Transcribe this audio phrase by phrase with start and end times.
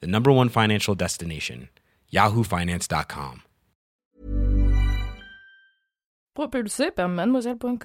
[0.00, 1.68] the number one financial destination,
[2.12, 3.42] yahoofinance.com.
[6.34, 7.78] Propulsé par mademoiselle.com.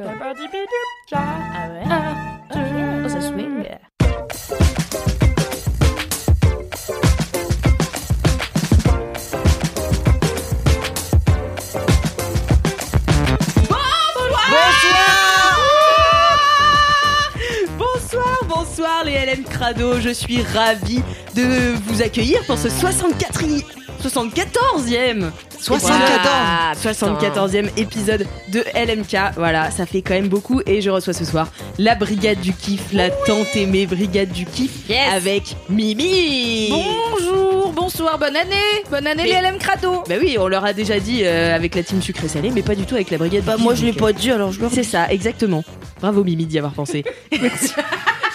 [19.20, 21.02] bonsoir les LM Crado, je suis ravie
[21.36, 23.64] de vous accueillir pour ce 64e
[24.02, 25.30] 74e
[25.60, 26.78] 74.
[26.82, 29.36] 74e épisode de LMK.
[29.36, 32.94] Voilà, ça fait quand même beaucoup et je reçois ce soir la brigade du kiff,
[32.94, 35.00] la tant aimée brigade du kiff Yes.
[35.14, 36.70] avec Mimi.
[36.70, 38.56] Bonjour, bonsoir, bonne année
[38.90, 41.76] Bonne année Mais- les LM Crado Bah oui, on leur a déjà dit euh, avec
[41.76, 43.44] la team sucré salé, mais pas du tout avec la brigade.
[43.44, 45.64] Bah du moi kiff, je l'ai pas dit alors je C'est ça, exactement.
[46.00, 47.04] Bravo Mimi d'y avoir pensé.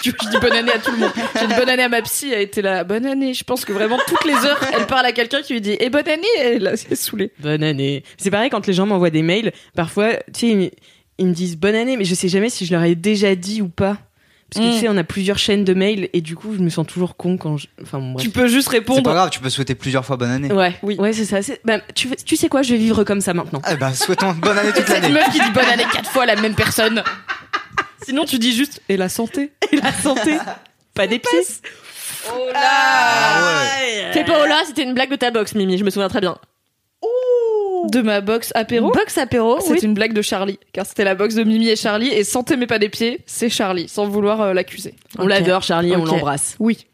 [0.05, 1.11] Je dis bonne année à tout le monde.
[1.39, 2.83] J'ai dit bonne année à ma psy, elle était là.
[2.83, 3.33] Bonne année.
[3.33, 5.89] Je pense que vraiment toutes les heures, elle parle à quelqu'un qui lui dit et
[5.89, 6.27] bonne année.
[6.55, 7.31] Et là, c'est saoulé.
[7.39, 8.03] Bonne année.
[8.17, 9.51] C'est pareil quand les gens m'envoient des mails.
[9.75, 10.71] Parfois, tu sais, ils,
[11.17, 13.61] ils me disent bonne année, mais je sais jamais si je leur ai déjà dit
[13.61, 13.97] ou pas.
[14.53, 14.73] Parce que Mm.
[14.75, 17.17] tu sais, on a plusieurs chaînes de mails et du coup, je me sens toujours
[17.17, 17.65] con quand je.
[17.81, 18.23] Enfin, bon, bref.
[18.23, 19.11] Tu peux juste C'est pas répondre.
[19.11, 20.53] grave, tu peux souhaiter plusieurs fois bonne année.
[20.53, 20.95] Ouais, Oui.
[20.99, 21.41] ouais, c'est ça.
[21.41, 23.59] C'est- bah, tu, tu sais quoi, je vais vivre comme ça maintenant.
[23.71, 25.09] Eh ben, souhaitons bonne année toute Cette l'année.
[25.15, 27.01] meuf qui dit bonne année quatre fois à la même personne.
[28.05, 29.51] Sinon, tu dis juste et la santé.
[29.71, 30.37] Et la santé,
[30.93, 31.41] pas des pieds.
[32.29, 33.41] Oh Ah
[33.81, 34.11] ouais.
[34.13, 36.37] Fais pas Ola, c'était une blague de ta box, Mimi, je me souviens très bien.
[37.91, 38.91] De ma box apéro.
[38.91, 39.79] Box apéro, C'est oui.
[39.83, 42.65] une blague de Charlie, car c'était la box de Mimi et Charlie, et santé mais
[42.65, 44.95] pas des pieds, c'est Charlie, sans vouloir euh, l'accuser.
[45.19, 45.29] On Ok.
[45.29, 46.07] l'adore, Charlie, on Ok.
[46.07, 46.55] l'embrasse.
[46.59, 46.87] Oui.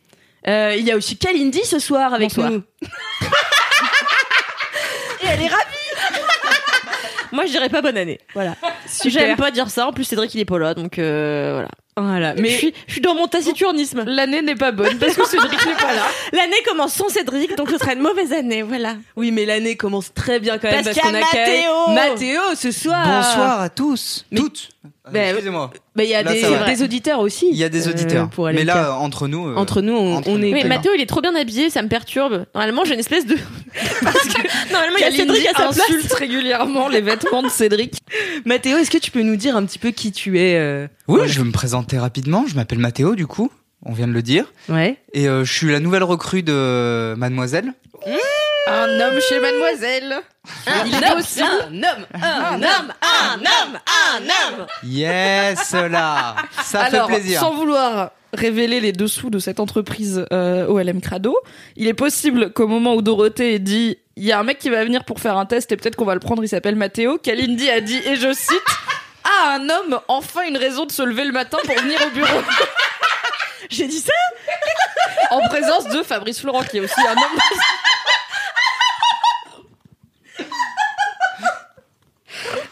[0.48, 2.52] Euh, il y a aussi Kalindi ce soir avec Bonsoir.
[2.52, 2.64] nous.
[5.24, 5.78] Et elle est ravie
[7.32, 8.20] Moi je dirais pas bonne année.
[8.34, 8.56] Voilà.
[8.88, 9.12] Super.
[9.12, 11.70] J'aime pas dire ça, en plus Cédric il est pas là, donc euh, voilà.
[11.98, 12.34] Voilà.
[12.36, 14.04] Mais je suis, je suis dans mon taciturnisme.
[14.06, 16.04] L'année n'est pas bonne parce que Cédric n'est pas là.
[16.34, 18.96] L'année commence sans Cédric, donc ce sera une mauvaise année, voilà.
[19.18, 21.88] oui, mais l'année commence très bien quand même Parce qu'on a Mathéo.
[21.90, 23.04] Mathéo ce soir.
[23.06, 24.26] Bonsoir à tous.
[24.32, 24.70] Mais- Toutes.
[24.84, 25.70] Euh, Ben, Excusez-moi.
[25.96, 26.32] Bah, il y a Là,
[26.66, 27.48] des, auditeurs aussi.
[27.52, 28.30] Il y a des euh, auditeurs.
[28.30, 29.48] pour aller Mais là, entre nous.
[29.50, 30.46] euh, entre nous, on, entre on nous.
[30.46, 30.54] est.
[30.54, 30.70] Oui, D'accord.
[30.70, 32.46] Mathéo il est trop bien habillé, ça me perturbe.
[32.56, 33.36] Normalement j'ai une espèce de...
[34.02, 35.80] Parce que normalement il y a Cédric à sa place.
[35.82, 38.00] insulte régulièrement les vêtements de Cédric.
[38.46, 41.22] Mathéo, est-ce que tu peux nous dire un petit peu qui tu es euh, Oui,
[41.28, 42.46] je vais me présenter rapidement.
[42.48, 43.52] Je m'appelle Mathéo, du coup.
[43.84, 44.52] On vient de le dire.
[44.70, 44.98] Ouais.
[45.14, 47.74] Et euh, je suis la nouvelle recrue de Mademoiselle.
[48.72, 50.16] Un homme chez Mademoiselle.
[50.86, 51.48] Il est possible.
[51.70, 52.06] Un homme.
[52.14, 54.22] Un homme, un homme, un
[54.60, 56.36] homme Yes, là.
[56.64, 57.40] Ça Alors, fait plaisir.
[57.40, 61.38] sans vouloir révéler les dessous de cette entreprise euh, OLM Crado,
[61.76, 64.84] il est possible qu'au moment où Dorothée dit il y a un mec qui va
[64.86, 67.70] venir pour faire un test et peut-être qu'on va le prendre, il s'appelle Mathéo, Kalindi
[67.70, 68.62] a dit, et je cite,
[69.26, 72.28] Ah, un homme, enfin une raison de se lever le matin pour venir au bureau.
[73.70, 74.12] J'ai dit ça?
[75.32, 77.40] En présence de Fabrice Florent, qui est aussi un homme.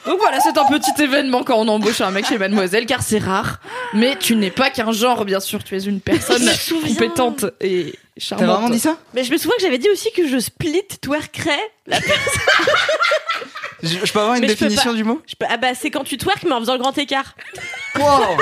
[0.09, 3.19] Donc voilà, c'est un petit événement quand on embauche un mec chez Mademoiselle, car c'est
[3.19, 3.59] rare.
[3.93, 6.49] Mais tu n'es pas qu'un genre, bien sûr, tu es une personne
[6.83, 8.47] compétente et T'as charmante.
[8.49, 8.97] vraiment dit ça?
[9.13, 11.59] Mais je me souviens que j'avais dit aussi que je split twerkerais.
[11.85, 11.99] La-
[13.83, 14.95] je, je peux avoir une Mais je peux définition pas.
[14.97, 15.21] du mot?
[15.27, 17.35] Je peux- Ah bah c'est quand tu twerk mais en faisant le grand écart.
[17.99, 18.37] Wow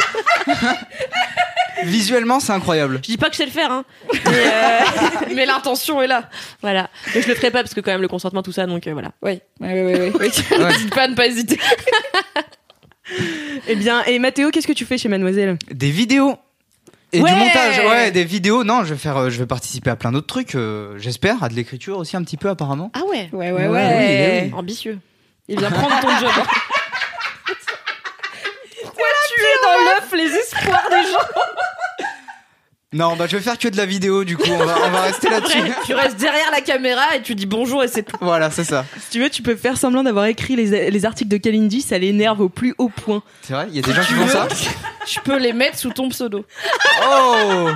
[1.83, 2.97] Visuellement, c'est incroyable.
[2.97, 3.85] Je dis pas que je sais le faire hein.
[4.25, 4.79] Mais euh,
[5.35, 6.29] Mais l'intention est là.
[6.61, 6.89] voilà.
[7.13, 8.93] Mais je le ferai pas parce que quand même le consentement tout ça donc euh,
[8.93, 9.11] voilà.
[9.21, 10.11] Oui, oui, oui, oui.
[10.19, 10.31] oui.
[10.57, 10.69] Ouais.
[10.71, 11.59] N'hésite pas à ne pas hésiter.
[13.67, 15.57] Eh bien, et Mathéo, qu'est-ce que tu fais chez Mademoiselle?
[15.71, 16.35] Des vidéos.
[17.13, 18.65] Et Ouais du montage, ouais, des vidéos.
[18.65, 20.55] Non, je vais faire, euh, je vais participer à plein d'autres trucs.
[20.55, 22.91] euh, J'espère, à de l'écriture aussi un petit peu apparemment.
[22.93, 23.29] Ah ouais.
[23.31, 24.39] Ouais, ouais, Ouais, ouais.
[24.43, 24.53] oui, oui.
[24.59, 24.99] Ambitieux.
[25.47, 26.31] Il vient prendre ton job.
[28.83, 31.27] tu es dans l'œuf les espoirs des gens.
[32.93, 34.49] Non, bah je vais faire que de la vidéo du coup.
[34.49, 35.59] On va, on va rester là-dessus.
[35.85, 38.15] Tu restes derrière la caméra et tu dis bonjour et c'est tout.
[38.21, 38.85] Voilà, c'est ça.
[39.01, 41.97] Si tu veux, tu peux faire semblant d'avoir écrit les, les articles de Kalindi, ça
[41.97, 43.23] l'énerve au plus haut point.
[43.41, 44.47] C'est vrai, il y a des gens qui font ça.
[45.05, 46.45] Je peux les mettre sous ton pseudo.
[47.09, 47.67] Oh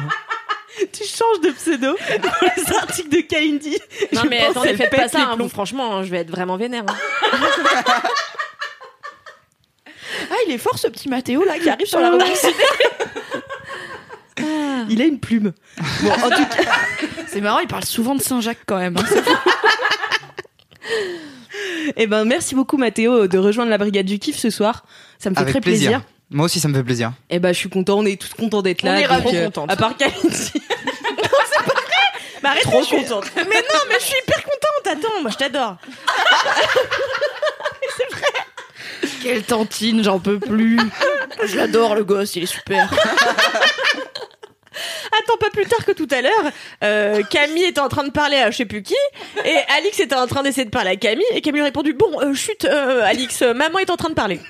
[0.94, 3.78] Tu changes de pseudo pour les articles de Kalindi.
[4.14, 5.18] Non Je mais attendez faites pas ça.
[5.38, 6.86] les hein, franchement hein, je vais être vraiment vénère.
[6.88, 7.38] hein.
[10.30, 12.38] Ah, il est fort ce petit Mathéo là qui arrive sur la rubrique
[14.90, 15.52] Il a une plume.
[16.02, 16.72] Bon, en tout cas,
[17.28, 18.98] C'est marrant, il parle souvent de Saint-Jacques quand même.
[18.98, 19.04] hein.
[21.96, 24.86] eh ben, merci beaucoup Mathéo de rejoindre la brigade du kiff ce soir.
[25.20, 25.90] Ça me fait Avec très plaisir.
[25.92, 26.08] plaisir.
[26.32, 27.12] Moi aussi, ça me fait plaisir.
[27.30, 28.94] Eh ben, je suis content, on est tous contents d'être là.
[28.94, 29.36] On est ravis.
[29.38, 29.50] euh.
[29.68, 30.20] À part Kalindi.
[30.30, 31.84] non, c'est pas vrai.
[32.44, 33.26] Mais arrête, trop contente.
[33.36, 34.88] Mais non, mais je suis hyper contente.
[34.98, 35.78] Attends, moi je t'adore.
[39.24, 40.80] Quelle tantine, j'en peux plus.
[41.46, 42.92] Je l'adore, le gosse, il est super.
[45.20, 46.52] Attends, pas plus tard que tout à l'heure,
[46.84, 48.96] euh, Camille était en train de parler à je sais plus qui,
[49.46, 52.10] et Alix était en train d'essayer de parler à Camille, et Camille a répondu Bon,
[52.22, 54.40] euh, chut, euh, Alix, euh, maman est en train de parler.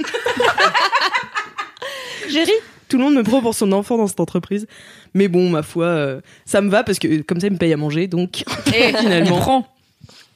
[2.29, 2.51] J'ai ri.
[2.87, 4.67] Tout le monde me prend pour son enfant dans cette entreprise.
[5.13, 7.73] Mais bon, ma foi, euh, ça me va parce que comme ça, il me paye
[7.73, 8.07] à manger.
[8.07, 8.43] Donc,
[8.73, 9.37] Et Finalement.
[9.37, 9.67] on prend.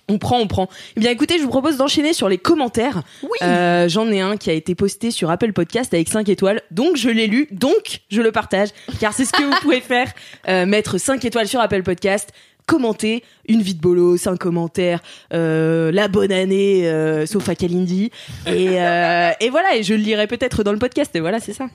[0.07, 0.69] On prend, on prend.
[0.96, 3.02] Eh bien, écoutez, je vous propose d'enchaîner sur les commentaires.
[3.24, 3.30] Oui.
[3.42, 6.62] Euh, J'en ai un qui a été posté sur Apple Podcast avec 5 étoiles.
[6.72, 7.48] Donc, je l'ai lu.
[7.52, 8.69] Donc, je le partage.
[9.00, 10.12] Car c'est ce que vous pouvez faire.
[10.48, 12.30] Euh, mettre 5 étoiles sur Apple Podcast.
[12.68, 15.00] Commenter une vie de bolos, un commentaire,
[15.34, 18.10] euh, la bonne année, euh, sauf à Kalindi.
[18.48, 21.16] Et, euh, et voilà, et je le lirai peut-être dans le podcast.
[21.16, 21.66] Et voilà, c'est ça.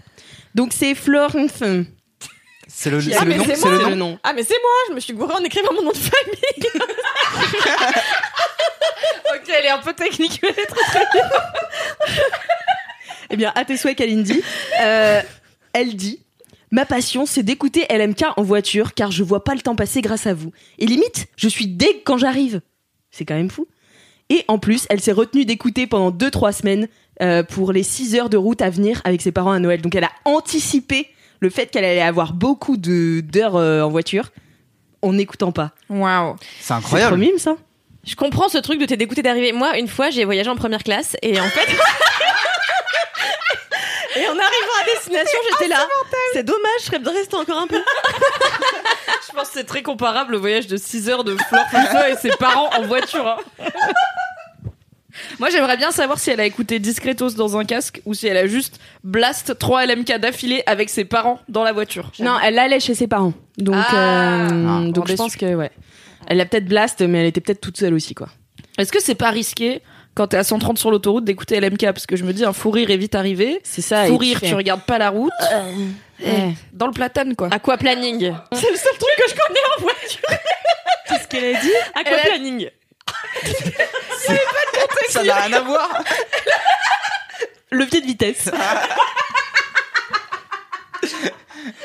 [0.57, 1.63] Donc, c'est Florence.
[2.73, 4.19] C'est le, Ah, c'est le mais nom c'est C'est le C'est nom le nom.
[4.25, 6.81] Ah, mais c'est moi, je me suis gourée en écrivant mon nom de famille.
[9.71, 10.55] Elle est un peu technique, mais
[13.31, 14.43] Eh bien, à tes souhaits, Kalindi.
[14.83, 15.21] Euh,
[15.73, 16.21] elle dit
[16.73, 20.27] Ma passion, c'est d'écouter LMK en voiture car je vois pas le temps passer grâce
[20.27, 20.53] à vous.
[20.79, 22.61] Et limite, je suis deg quand j'arrive.
[23.11, 23.67] C'est quand même fou.
[24.31, 26.89] Et en plus, elle s'est retenue d'écouter pendant 2-3 semaines
[27.23, 29.81] euh, pour les 6 heures de route à venir avec ses parents à Noël.
[29.83, 31.09] Donc elle a anticipé
[31.41, 34.31] le fait qu'elle allait avoir beaucoup de- d'heures euh, en voiture
[35.03, 35.73] en n'écoutant pas.
[35.89, 36.37] Waouh.
[36.61, 37.13] C'est C'est incroyable.
[37.13, 37.57] trop mime, ça
[38.11, 39.53] Je comprends ce truc de t'es dégoûté d'arriver.
[39.53, 41.69] Moi, une fois, j'ai voyagé en première classe, et en fait.
[44.17, 45.87] Et en arrivant à destination, j'étais là.
[46.33, 47.77] C'est dommage, je serais bien restée encore un peu.
[49.29, 52.17] Je pense que c'est très comparable au voyage de 6 heures de Fleur Foucault et
[52.17, 53.25] ses parents en voiture.
[53.25, 53.37] hein.
[55.39, 58.37] Moi, j'aimerais bien savoir si elle a écouté Discretos dans un casque ou si elle
[58.37, 62.11] a juste blast 3 LMK d'affilée avec ses parents dans la voiture.
[62.19, 63.33] Non, elle allait chez ses parents.
[63.59, 63.95] Donc, Ah.
[63.95, 65.17] euh, Ah, donc je déçu.
[65.17, 65.71] pense que, ouais.
[66.31, 68.29] Elle a peut-être blast, mais elle était peut-être toute seule aussi, quoi.
[68.79, 69.83] Est-ce que c'est pas risqué
[70.15, 72.71] quand t'es à 130 sur l'autoroute d'écouter LMK Parce que je me dis, un fou
[72.71, 73.59] rire est vite arrivé.
[73.65, 74.07] C'est ça.
[74.07, 75.33] Fou rire, tu tu regardes pas la route.
[76.21, 76.25] Ouais.
[76.25, 77.49] Eh, Dans le platane, quoi.
[77.51, 78.33] Aquaplaning.
[78.53, 80.21] C'est le seul truc que je connais en voiture.
[81.09, 81.73] Qu'est-ce qu'elle a dit?
[81.97, 82.71] Aquaplaning.
[85.09, 85.91] Ça n'a rien à voir.
[87.73, 88.49] Levier de vitesse.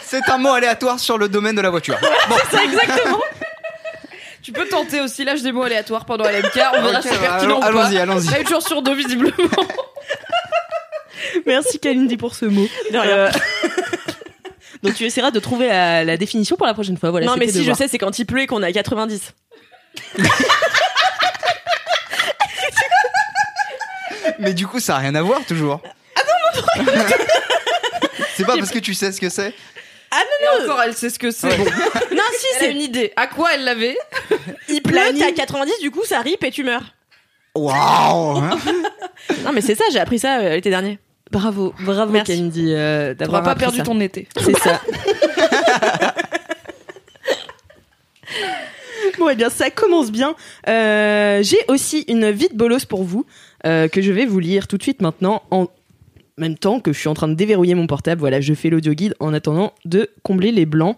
[0.03, 1.97] C'est un mot aléatoire sur le domaine de la voiture.
[2.29, 3.19] Bon, exactement.
[4.45, 6.59] Tu peux tenter aussi l'âge des mots aléatoires pendant LMK.
[6.77, 7.65] On verra si c'est bah, pertinent ou pas.
[7.65, 8.41] allons-y, allons-y.
[8.41, 9.33] Une chance sur deux, visiblement.
[11.47, 12.67] Merci Kalindi pour ce mot.
[12.91, 13.11] De rien.
[13.11, 13.31] Euh,
[14.83, 17.09] Donc tu essaieras de trouver la, la définition pour la prochaine fois.
[17.09, 19.33] Voilà, non, mais si, je sais, c'est quand il pleut et qu'on est à 90.
[24.37, 25.81] Mais du coup, ça n'a rien à voir toujours.
[26.15, 26.21] Ah
[26.77, 27.01] non, non, non.
[28.35, 29.55] C'est pas parce que tu sais ce que c'est.
[30.41, 31.55] Et encore, elle sait ce que c'est.
[31.55, 31.63] Bon,
[32.11, 32.71] Non, si, c'est.
[32.71, 33.13] une idée.
[33.15, 33.97] À quoi elle l'avait
[34.69, 36.83] Il pleut, t'es à 90, du coup, ça rip et tu meurs.
[37.55, 38.57] Waouh hein
[39.45, 40.99] Non, mais c'est ça, j'ai appris ça euh, l'été dernier.
[41.31, 42.33] Bravo, bravo Merci.
[42.33, 43.83] Kalindi euh, T'auras d'avoir pas appris perdu ça.
[43.83, 44.27] ton été.
[44.37, 44.81] C'est ça.
[49.17, 50.35] bon, eh bien, ça commence bien.
[50.67, 53.25] Euh, J'ai aussi une vie de bolos pour vous
[53.65, 55.67] euh, que je vais vous lire tout de suite maintenant en
[56.37, 58.19] même temps que je suis en train de déverrouiller mon portable.
[58.19, 60.97] Voilà, je fais l'audio guide en attendant de combler les blancs.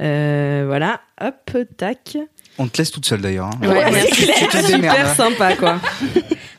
[0.00, 2.18] Euh, voilà, hop, tac.
[2.58, 3.50] On te laisse toute seule d'ailleurs.
[3.62, 3.68] hein.
[3.68, 4.64] Ouais, c'est clair.
[4.66, 5.80] Super sympa, quoi.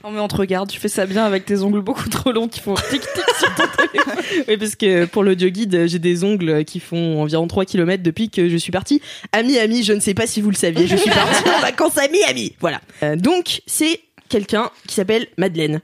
[0.04, 2.48] Non, mais on te regarde, tu fais ça bien avec tes ongles beaucoup trop longs
[2.48, 3.02] qui font tic-tic
[3.40, 4.24] sur ton téléphone.
[4.48, 8.30] Oui, parce que pour l'audio guide, j'ai des ongles qui font environ 3 km depuis
[8.30, 9.02] que je suis partie.
[9.34, 11.98] à Miami, je ne sais pas si vous le saviez, je suis partie en vacances
[11.98, 12.56] à Miami.
[12.62, 12.80] Voilà.
[13.04, 15.82] Euh, donc, c'est quelqu'un qui s'appelle Madeleine.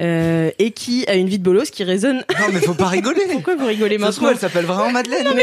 [0.00, 2.24] Euh, et qui a une vie de bolos qui résonne.
[2.40, 3.22] Non, mais faut pas rigoler.
[3.32, 5.24] Pourquoi vous rigolez Ça se trouve, maintenant elle s'appelle vraiment Madeleine.
[5.24, 5.38] Donc,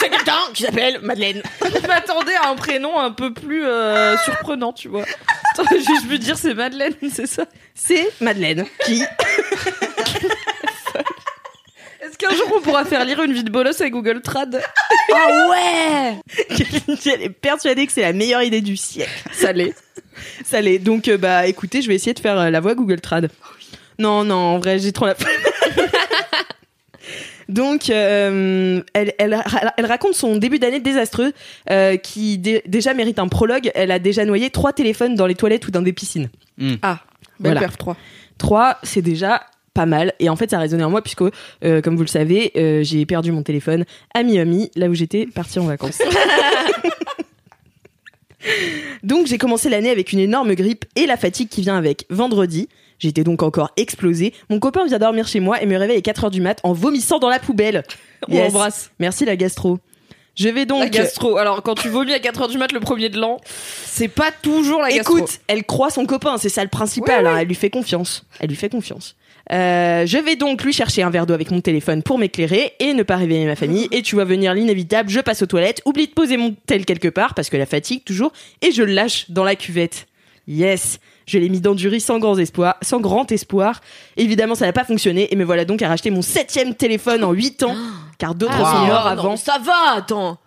[0.00, 1.42] c'est quelqu'un qui s'appelle Madeleine.
[1.62, 5.04] Je m'attendais à un prénom un peu plus euh, surprenant, tu vois.
[5.70, 7.44] Juste pu dire c'est Madeleine, c'est ça?
[7.74, 9.02] C'est Madeleine qui.
[12.00, 14.62] Est-ce qu'un jour on pourra faire lire une vie de bolos avec Google Trad?
[15.12, 16.14] Ah ouais
[17.04, 19.10] Elle est persuadée que c'est la meilleure idée du siècle.
[19.32, 19.74] Ça l'est.
[20.44, 20.78] Ça l'est.
[20.78, 23.30] Donc, euh, bah, écoutez, je vais essayer de faire euh, la voix Google Trad.
[23.98, 25.14] Non, non, en vrai, j'ai trop la.
[27.48, 29.40] Donc, euh, elle, elle,
[29.76, 31.32] elle raconte son début d'année désastreux,
[31.70, 33.70] euh, qui dé- déjà mérite un prologue.
[33.76, 36.28] Elle a déjà noyé trois téléphones dans les toilettes ou dans des piscines.
[36.82, 36.98] Ah,
[37.38, 37.60] belle Voilà.
[37.60, 37.96] perf 3.
[38.38, 39.42] Trois, c'est déjà
[39.74, 40.12] pas mal.
[40.18, 41.22] Et en fait, ça a résonné en moi puisque,
[41.64, 45.26] euh, comme vous le savez, euh, j'ai perdu mon téléphone à Miami, là où j'étais
[45.26, 45.98] partie en vacances.
[49.02, 52.04] donc j'ai commencé l'année avec une énorme grippe et la fatigue qui vient avec.
[52.10, 54.32] Vendredi, j'étais donc encore explosée.
[54.50, 57.18] Mon copain vient dormir chez moi et me réveille à 4h du mat en vomissant
[57.18, 57.82] dans la poubelle.
[58.28, 58.44] On Yes.
[58.52, 58.90] l'embrasse.
[58.98, 59.78] Merci la gastro.
[60.34, 60.80] Je vais donc...
[60.80, 61.38] La gastro.
[61.38, 63.38] Alors, quand tu vomis à 4h du mat le premier de l'an,
[63.86, 65.16] c'est pas toujours la gastro.
[65.18, 67.26] Écoute, elle croit son copain, c'est ça le principal.
[67.26, 68.24] hein, elle lui fait confiance.
[68.40, 69.16] Elle lui fait confiance.
[69.52, 72.94] Euh, je vais donc lui chercher un verre d'eau avec mon téléphone pour m'éclairer et
[72.94, 73.86] ne pas réveiller ma famille.
[73.92, 77.08] Et tu vois venir l'inévitable, je passe aux toilettes, oublie de poser mon tel quelque
[77.08, 80.08] part parce que la fatigue toujours, et je le lâche dans la cuvette.
[80.48, 83.80] Yes, je l'ai mis dans du riz sans grand espoir, sans grand espoir.
[84.16, 87.32] Évidemment, ça n'a pas fonctionné et me voilà donc à racheter mon septième téléphone en
[87.32, 87.74] 8 ans,
[88.18, 89.22] car d'autres Ah, sont morts oh, avant.
[89.30, 90.38] non, ça va, attends.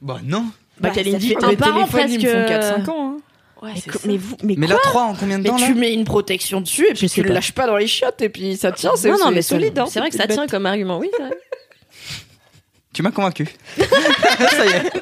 [0.00, 0.42] Bah non.
[0.80, 2.88] Bah, Bah, Kalindi, ça fait t'as un les par an téléphones, ils me font presque.
[2.88, 3.14] 4-5 ans.
[3.16, 3.16] hein.
[3.62, 3.98] Ouais, mais, ça.
[4.06, 5.94] mais vous, mais, Mais quoi la 3 en combien de Mais temps là tu mets
[5.94, 7.34] une protection dessus et puis tu le pas.
[7.34, 9.78] lâches pas dans les chiottes et puis ça tient, c'est Non, non, c'est mais solide.
[9.78, 11.08] hein, C'est vrai que ça tient comme argument, oui.
[11.16, 11.32] c'est vrai.
[12.92, 13.46] Tu m'as convaincu.
[13.78, 14.92] Ça y est.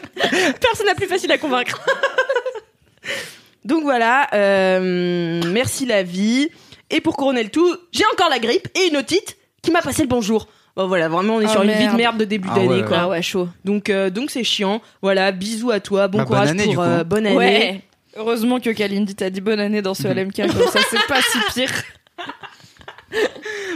[0.61, 1.81] Personne n'a plus facile à convaincre.
[3.65, 6.49] Donc voilà, euh, merci la vie.
[6.91, 10.03] Et pour couronner le tout, j'ai encore la grippe et une otite qui m'a passé
[10.03, 10.47] le bonjour.
[10.77, 12.17] Bon voilà, vraiment on est Ah, sur une vie de merde.
[12.17, 12.97] de début Ah d'année ouais, quoi.
[13.01, 13.49] Ah ouais, chaud.
[13.65, 14.81] Donc euh, donc c'est chiant.
[15.03, 16.83] Voilà, bisous à toi, bon Bah, bonne courage année, pour du coup.
[16.85, 17.37] euh, bonne année.
[17.37, 17.83] Ouais.
[18.17, 21.39] Heureusement que Kalindi t'a dit bonne année dans ce LMK, comme ça c'est pas si
[21.55, 21.71] pire.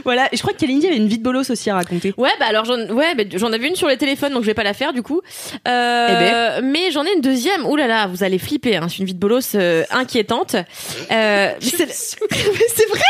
[0.05, 2.15] Voilà, et je crois que Kalindi avait une vie de bolos aussi à raconter.
[2.17, 4.55] Ouais, bah alors j'en ouais, bah, j'en avais une sur les téléphones, donc je vais
[4.55, 5.23] pas la faire du coup.
[5.67, 7.67] Euh, Mais j'en ai une deuxième.
[7.67, 8.77] Ouh là là, vous allez flipper.
[8.77, 8.87] Hein.
[8.89, 10.55] C'est une vie de bolos euh, inquiétante.
[10.55, 12.27] Euh, mais c'est
[12.89, 13.01] vrai.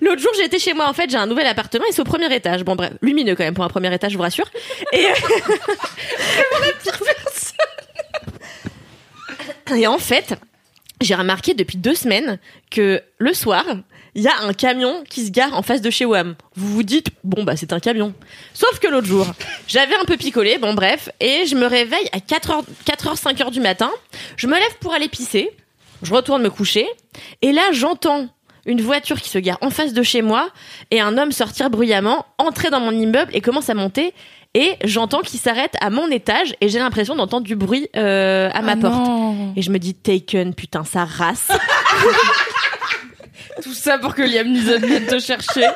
[0.00, 0.88] L'autre jour, j'étais chez moi.
[0.88, 2.64] En fait, j'ai un nouvel appartement et c'est au premier étage.
[2.64, 4.46] Bon bref, lumineux quand même pour un premier étage, je vous rassure.
[4.92, 5.06] Et
[9.74, 10.34] Et en fait,
[11.00, 12.38] j'ai remarqué depuis deux semaines
[12.70, 13.64] que le soir,
[14.14, 16.34] il y a un camion qui se gare en face de chez WAM.
[16.54, 18.14] Vous vous dites, bon, bah, c'est un camion.
[18.52, 19.26] Sauf que l'autre jour,
[19.66, 23.60] j'avais un peu picolé, bon, bref, et je me réveille à 4h, 4h, 5h du
[23.60, 23.90] matin.
[24.36, 25.50] Je me lève pour aller pisser.
[26.02, 26.86] Je retourne me coucher.
[27.42, 28.28] Et là, j'entends
[28.66, 30.50] une voiture qui se gare en face de chez moi
[30.90, 34.12] et un homme sortir bruyamment, entrer dans mon immeuble et commence à monter.
[34.54, 38.60] Et j'entends qu'il s'arrête à mon étage et j'ai l'impression d'entendre du bruit euh, à
[38.60, 38.94] ma Ah porte.
[38.94, 39.54] non.
[39.56, 41.48] Et je me dis, Taken, putain, ça race.
[43.62, 45.66] Tout ça pour que Liam Neeson vienne te chercher.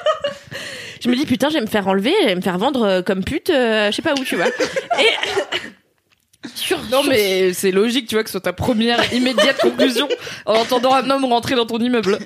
[1.00, 3.02] je me dis, putain, je vais me faire enlever, je vais me faire vendre euh,
[3.02, 4.46] comme pute, euh, je sais pas où, tu vois.
[4.98, 5.68] Et.
[6.54, 10.08] Sur, Non sur- mais c'est logique, tu vois, que ce soit ta première immédiate conclusion
[10.46, 12.18] en entendant un homme rentrer dans ton immeuble.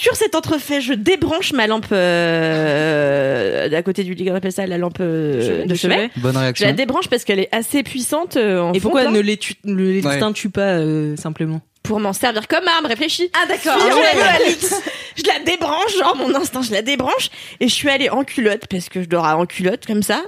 [0.00, 4.66] Sur cet entrefait, je débranche ma lampe euh, à côté du lit, on appelle ça
[4.66, 6.10] la lampe euh, de chevet.
[6.16, 6.72] Bonne Je la réaction.
[6.72, 9.54] débranche parce qu'elle est assez puissante euh, en Et pourquoi fonte, ne là, les tu-
[9.64, 10.32] ne les Ouais.
[10.34, 11.60] tu pas euh, simplement?
[11.82, 13.30] Pour m'en servir comme arme, réfléchis.
[13.34, 13.80] Ah d'accord.
[13.82, 14.56] Allée-
[15.16, 18.66] je la débranche, genre mon instinct, je la débranche et je suis allée en culotte
[18.68, 20.22] parce que je dors en culotte comme ça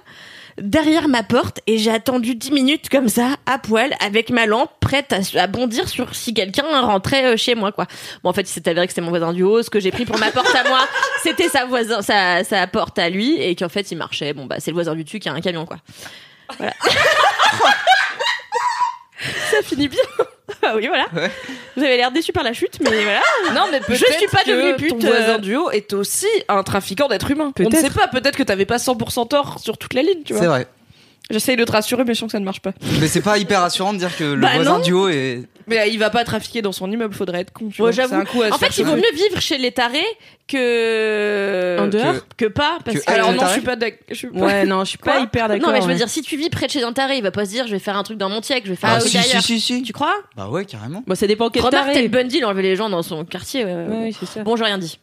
[0.59, 4.71] derrière ma porte et j'ai attendu 10 minutes comme ça à poil avec ma lampe
[4.81, 7.87] prête à, à bondir sur si quelqu'un rentrait euh, chez moi quoi.
[8.23, 9.91] Bon en fait il s'est avéré que c'était mon voisin du haut, ce que j'ai
[9.91, 10.81] pris pour ma porte à moi,
[11.23, 14.33] c'était sa voisin sa, sa porte à lui et qu'en fait il marchait.
[14.33, 15.79] Bon bah c'est le voisin du dessus qui a un camion quoi.
[16.59, 16.75] Voilà.
[19.51, 20.03] ça finit bien.
[20.63, 21.07] ah oui voilà.
[21.15, 21.31] Ouais.
[21.77, 23.21] Vous avez l'air déçu par la chute mais voilà.
[23.55, 25.11] Non mais Je suis pas devenue pute, Ton euh.
[25.11, 27.53] voisin du haut est aussi un trafiquant d'êtres humains.
[27.59, 27.93] On ne Peut-être.
[27.93, 30.49] sait pas, peut-être que t'avais pas 100% tort sur toute la ligne, tu C'est vois.
[30.49, 30.67] vrai.
[31.31, 32.73] J'essaye de te rassurer, mais je sens que ça ne marche pas.
[33.01, 34.85] Mais c'est pas hyper rassurant de dire que le Bah voisin non.
[34.85, 35.43] du haut est.
[35.69, 37.69] Mais il va pas trafiquer dans son immeuble, faudrait être con.
[37.69, 37.91] Tu Ouais, vois.
[37.93, 38.15] j'avoue.
[38.15, 40.05] C'est un coup à se En faire fait, il vaut mieux vivre chez les tarés
[40.49, 43.99] que En dehors que pas parce Que- que, Alors non, je suis pas d'accord.
[44.09, 45.69] je suis pas- Ouais, non, je suis pas Quoi hyper d'accord.
[45.69, 45.97] non mais je veux ouais.
[45.97, 47.73] dire si tu vis près de chez un taré, il va pas se dire je
[47.73, 49.29] vais faire un truc dans mon tièque, je vais faire Ah, un truc si, si,
[49.29, 49.43] d'ailleurs.
[49.45, 49.83] si, si.
[49.85, 50.15] Tu crois?
[50.37, 51.05] Bah ouais, carrément.
[51.07, 51.95] Bon, ça dépend quel Remarque taré.
[51.95, 53.63] Ted Bundy, il enlevait les gens dans son quartier.
[53.65, 53.87] euh.
[53.87, 54.43] Ouais, oui, c'est ça.
[54.43, 54.99] Bon, j'ai rien dit.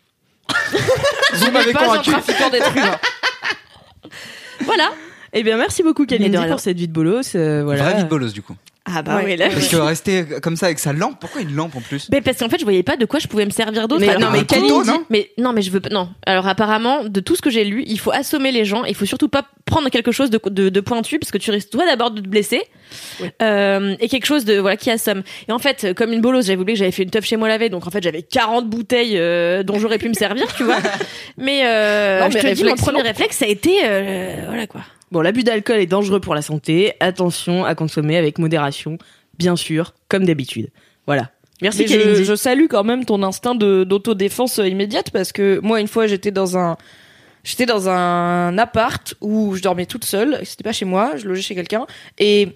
[1.34, 2.12] Vous m'avez pas un convaincu.
[2.12, 3.00] trafiquant d'êtres humains.
[4.62, 4.90] Voilà.
[5.34, 7.36] Eh bien, merci beaucoup, Kalindi, pour cette vie de bolos.
[7.36, 7.84] euh, voilà.
[7.84, 8.56] Vraie vie de bolos du coup.
[8.90, 9.24] Ah bah Ouais.
[9.26, 9.50] oui là.
[9.50, 12.08] Parce que rester comme ça avec sa lampe, pourquoi une lampe en plus?
[12.10, 14.00] Mais parce qu'en fait, je voyais pas de quoi je pouvais me servir d'autre.
[14.00, 15.90] Mais non, mais Kalindi, non Mais non, mais je veux pas.
[15.90, 16.08] Non.
[16.26, 18.86] Alors apparemment, de tout ce que j'ai lu, il faut assommer les gens.
[18.86, 21.72] Il faut surtout pas prendre quelque chose de, de, de pointu parce que tu risques
[21.72, 22.62] toi d'abord de te blesser
[23.42, 25.24] euh, et quelque chose de voilà qui assomme.
[25.50, 27.50] Et en fait, comme une bolosse, j'avais oublié que j'avais fait une teuf chez moi
[27.50, 30.64] la veille, donc en fait j'avais 40 bouteilles euh, dont j'aurais pu me servir, tu
[30.64, 30.78] vois.
[31.38, 34.80] Mais, euh, Non, je te dis, mon premier réflexe, ça a été euh, voilà quoi.
[35.12, 36.94] Bon, l'abus d'alcool est dangereux pour la santé.
[37.00, 38.98] Attention à consommer avec modération,
[39.38, 40.70] bien sûr, comme d'habitude.
[41.06, 41.32] Voilà.
[41.62, 45.88] Merci, Mais je, salue quand même ton instinct d'autodéfense euh, immédiate parce que moi une
[45.88, 46.78] fois j'étais dans un
[47.44, 51.42] j'étais dans un appart où je dormais toute seule, c'était pas chez moi, je logeais
[51.42, 51.88] chez quelqu'un
[52.20, 52.50] et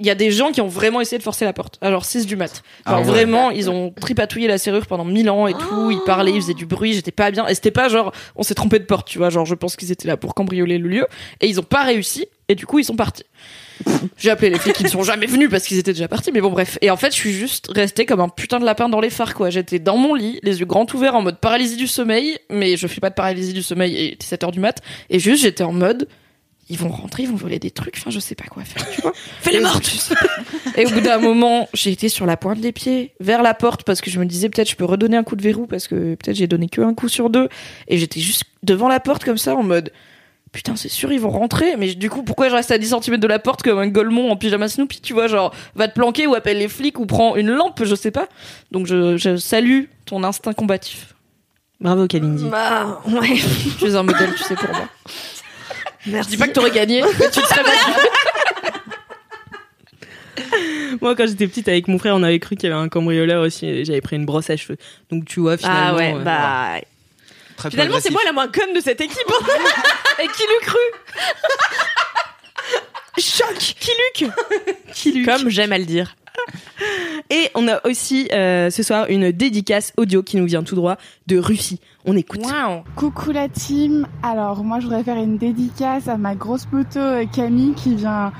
[0.00, 1.78] il y a des gens qui ont vraiment essayé de forcer la porte.
[1.80, 2.54] Alors 6 du mat.
[2.54, 3.04] Genre Ah ouais.
[3.04, 5.90] vraiment, ils ont tripatouillé la serrure pendant 1000 ans et tout.
[5.92, 7.46] Ils parlaient, ils faisaient du bruit, j'étais pas bien.
[7.46, 9.30] Et c'était pas genre, on s'est trompé de porte, tu vois.
[9.30, 11.06] Genre, je pense qu'ils étaient là pour cambrioler le lieu.
[11.40, 12.26] Et ils ont pas réussi.
[12.48, 13.22] Et du coup, ils sont partis.
[14.18, 16.32] J'ai appelé les flics qui ne sont jamais venus parce qu'ils étaient déjà partis.
[16.32, 16.78] Mais bon, bref.
[16.82, 19.34] Et en fait, je suis juste restée comme un putain de lapin dans les phares,
[19.34, 19.50] quoi.
[19.50, 22.38] J'étais dans mon lit, les yeux grands ouverts en mode paralysie du sommeil.
[22.50, 24.80] Mais je fais pas de paralysie du sommeil et il était 7 heures du mat.
[25.10, 26.08] Et juste, j'étais en mode,
[26.68, 27.96] ils vont rentrer, ils vont voler des trucs.
[27.98, 29.12] Enfin, je sais pas quoi faire, tu vois.
[29.40, 30.14] Fais-les Et- mortes
[30.76, 33.84] Et au bout d'un moment, j'ai été sur la pointe des pieds, vers la porte,
[33.84, 36.14] parce que je me disais peut-être je peux redonner un coup de verrou, parce que
[36.14, 37.48] peut-être j'ai donné que un coup sur deux.
[37.88, 39.92] Et j'étais juste devant la porte comme ça, en mode
[40.52, 41.76] putain, c'est sûr, ils vont rentrer.
[41.78, 44.30] Mais du coup, pourquoi je reste à 10 cm de la porte comme un golemon
[44.30, 47.36] en pyjama Snoopy, tu vois, genre va te planquer ou appelle les flics ou prends
[47.36, 48.28] une lampe, je sais pas.
[48.70, 51.14] Donc je, je salue ton instinct combatif.
[51.80, 52.44] Bravo, Kalindi.
[52.50, 53.40] Bah, ouais.
[53.78, 54.88] Tu es un modèle, tu sais, pour moi.
[56.06, 56.30] Merci.
[56.30, 57.90] Je dis pas que t'aurais gagné, mais tu te serais battu.
[61.00, 63.42] Moi, quand j'étais petite avec mon frère, on avait cru qu'il y avait un cambrioleur
[63.42, 63.66] aussi.
[63.66, 64.76] et J'avais pris une brosse à cheveux.
[65.10, 65.88] Donc, tu vois, finalement.
[65.88, 66.80] Ah ouais, euh, bah.
[67.56, 69.18] Très Finalement, c'est moi la moins conne de cette équipe.
[70.22, 70.78] Et qui l'eût cru
[73.18, 73.90] Choc Qui
[74.20, 74.30] Luc
[74.92, 75.26] Qui Luc.
[75.26, 76.14] Comme j'aime à le dire.
[77.30, 80.96] Et on a aussi euh, ce soir une dédicace audio qui nous vient tout droit
[81.26, 81.80] de Russie.
[82.04, 82.40] On écoute.
[82.44, 84.06] Waouh Coucou la team.
[84.22, 88.32] Alors moi je voudrais faire une dédicace à ma grosse moto euh, Camille qui vient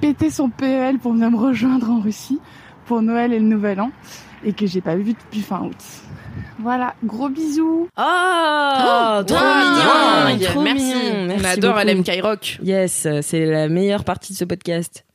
[0.00, 2.38] péter son PEL pour venir me rejoindre en Russie
[2.86, 3.90] pour Noël et le Nouvel An
[4.44, 5.76] et que j'ai pas vu depuis fin août.
[6.58, 7.88] Voilà, gros bisous.
[7.96, 10.26] Oh, trop mignon.
[10.26, 10.50] mignon.
[10.50, 10.84] Trop Merci.
[10.84, 11.14] mignon.
[11.20, 11.86] On Merci adore beaucoup.
[11.86, 12.58] LMK Rock.
[12.62, 15.05] Yes, euh, c'est la meilleure partie de ce podcast.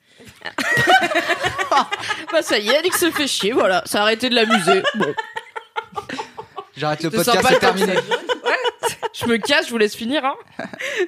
[2.31, 4.81] Bah ça y est, Alix se fait chier, voilà, ça a arrêté de l'amuser.
[4.95, 5.13] Bon,
[6.77, 7.93] J'arrête le podcast, sympa c'est terminé.
[9.13, 10.23] Je me casse, je vous laisse finir.
[10.25, 10.33] Hein.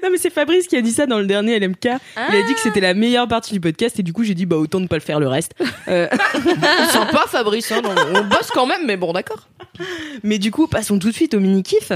[0.04, 1.86] Non, mais c'est Fabrice qui a dit ça dans le dernier LMK.
[1.86, 4.46] Il a dit que c'était la meilleure partie du podcast et du coup, j'ai dit,
[4.46, 5.54] bah, autant ne pas le faire le reste.
[5.88, 6.08] Euh,
[6.90, 9.48] Sympa Fabrice, hein, non, on bosse quand même, mais bon d'accord.
[10.22, 11.92] mais du coup, passons tout de suite au mini-kiff.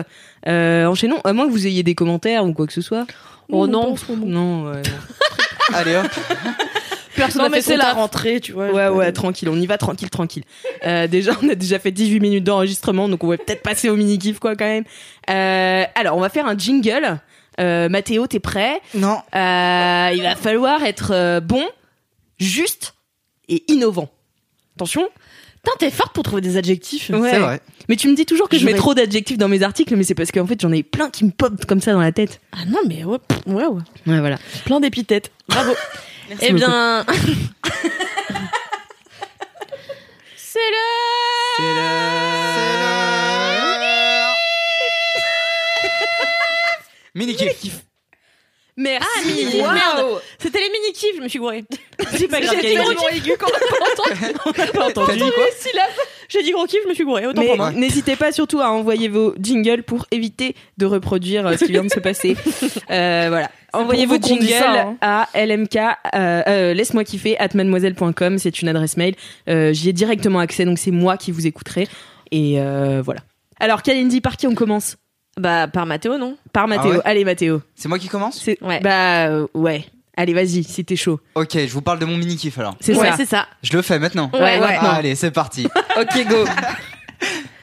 [0.48, 3.06] Euh, enchaînons, à moins que vous ayez des commentaires ou quoi que ce soit.
[3.50, 3.96] Oh non.
[4.10, 4.82] Non, ouais, non.
[5.74, 6.08] Allez hop.
[7.18, 8.72] Personne Non, n'a mais c'est la rentrée, tu vois.
[8.72, 10.44] Ouais, ouais, tranquille, on y va tranquille, tranquille.
[10.86, 13.96] Euh, déjà, on a déjà fait 18 minutes d'enregistrement, donc on va peut-être passer au
[13.96, 14.86] mini-kiff, quoi, quand même.
[15.30, 17.20] Euh, alors, on va faire un jingle.
[17.60, 18.80] Euh, Mathéo, t'es prêt?
[18.94, 19.18] Non.
[19.36, 21.64] Euh, Il va falloir être euh, bon,
[22.40, 22.94] juste
[23.50, 24.10] et innovant.
[24.76, 25.08] Attention.
[25.80, 27.10] T'es forte pour trouver des adjectifs.
[27.10, 27.30] Ouais.
[27.30, 27.60] C'est vrai.
[27.90, 29.94] Mais tu me dis toujours que je, Je mets vais- trop d'adjectifs dans mes articles,
[29.98, 32.14] mais c'est parce qu'en fait, j'en ai plein qui me popent comme ça dans la
[32.14, 32.40] tête.
[32.54, 33.82] Ah non, mais ouais, pff, ouais, ouais.
[34.08, 34.38] Ouais, voilà.
[34.64, 35.30] Plein d'épithètes.
[35.50, 35.74] Bravo.
[36.30, 36.56] eh beaucoup.
[36.56, 37.06] bien.
[40.36, 40.86] c'est le.
[41.58, 42.68] C'est l'heure.
[47.16, 47.82] Mini kiff.
[48.80, 49.08] Merci.
[49.10, 49.74] Ah, mini Waouh.
[49.74, 50.22] Merde.
[50.38, 51.64] C'était les mini-kifs, je me suis gourée.
[52.16, 52.78] C'est pas grave, J'ai.
[52.80, 52.94] On n'a
[54.68, 55.14] pas entendu.
[55.14, 55.46] dit quoi
[56.30, 57.26] J'ai dit gros kiff, je me suis gourée.
[57.26, 57.72] Autant Mais pour moi.
[57.72, 61.84] n'hésitez pas surtout à envoyer vos jingles pour éviter de reproduire euh, ce qui vient
[61.84, 62.38] de se passer.
[62.90, 63.52] Euh, voilà.
[63.78, 65.28] Envoyez pour vos vous qu'on dit jingles hein.
[65.34, 69.16] à lmk euh, euh, laisse-moi kiffer at mademoiselle.com, c'est une adresse mail.
[69.50, 71.88] Euh, J'y ai directement accès, donc c'est moi qui vous écouterai.
[72.32, 73.22] Et euh, voilà.
[73.60, 74.98] Alors, Kalindi, par qui on commence?
[75.40, 76.36] Bah, par Mathéo, non?
[76.52, 76.94] Par Mathéo.
[76.94, 77.02] ouais?
[77.06, 77.62] Allez, Mathéo.
[77.76, 78.42] C'est moi qui commence?
[78.42, 78.80] C'est- Ouais.
[78.82, 79.86] Bah, euh, ouais.
[80.16, 81.20] Allez, vas-y, si t'es chaud.
[81.36, 82.76] Ok, je vous parle de mon mini kiff alors.
[82.80, 83.18] C'est ouais, ça.
[83.18, 83.46] c'est ça.
[83.62, 84.32] Je le fais maintenant.
[84.34, 84.60] Ouais, ouais.
[84.60, 84.90] maintenant.
[84.90, 85.68] Allez, c'est parti.
[86.00, 86.46] Ok, go.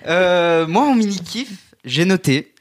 [0.07, 1.51] Euh, moi, en mini kiff,
[1.85, 2.53] j'ai noté.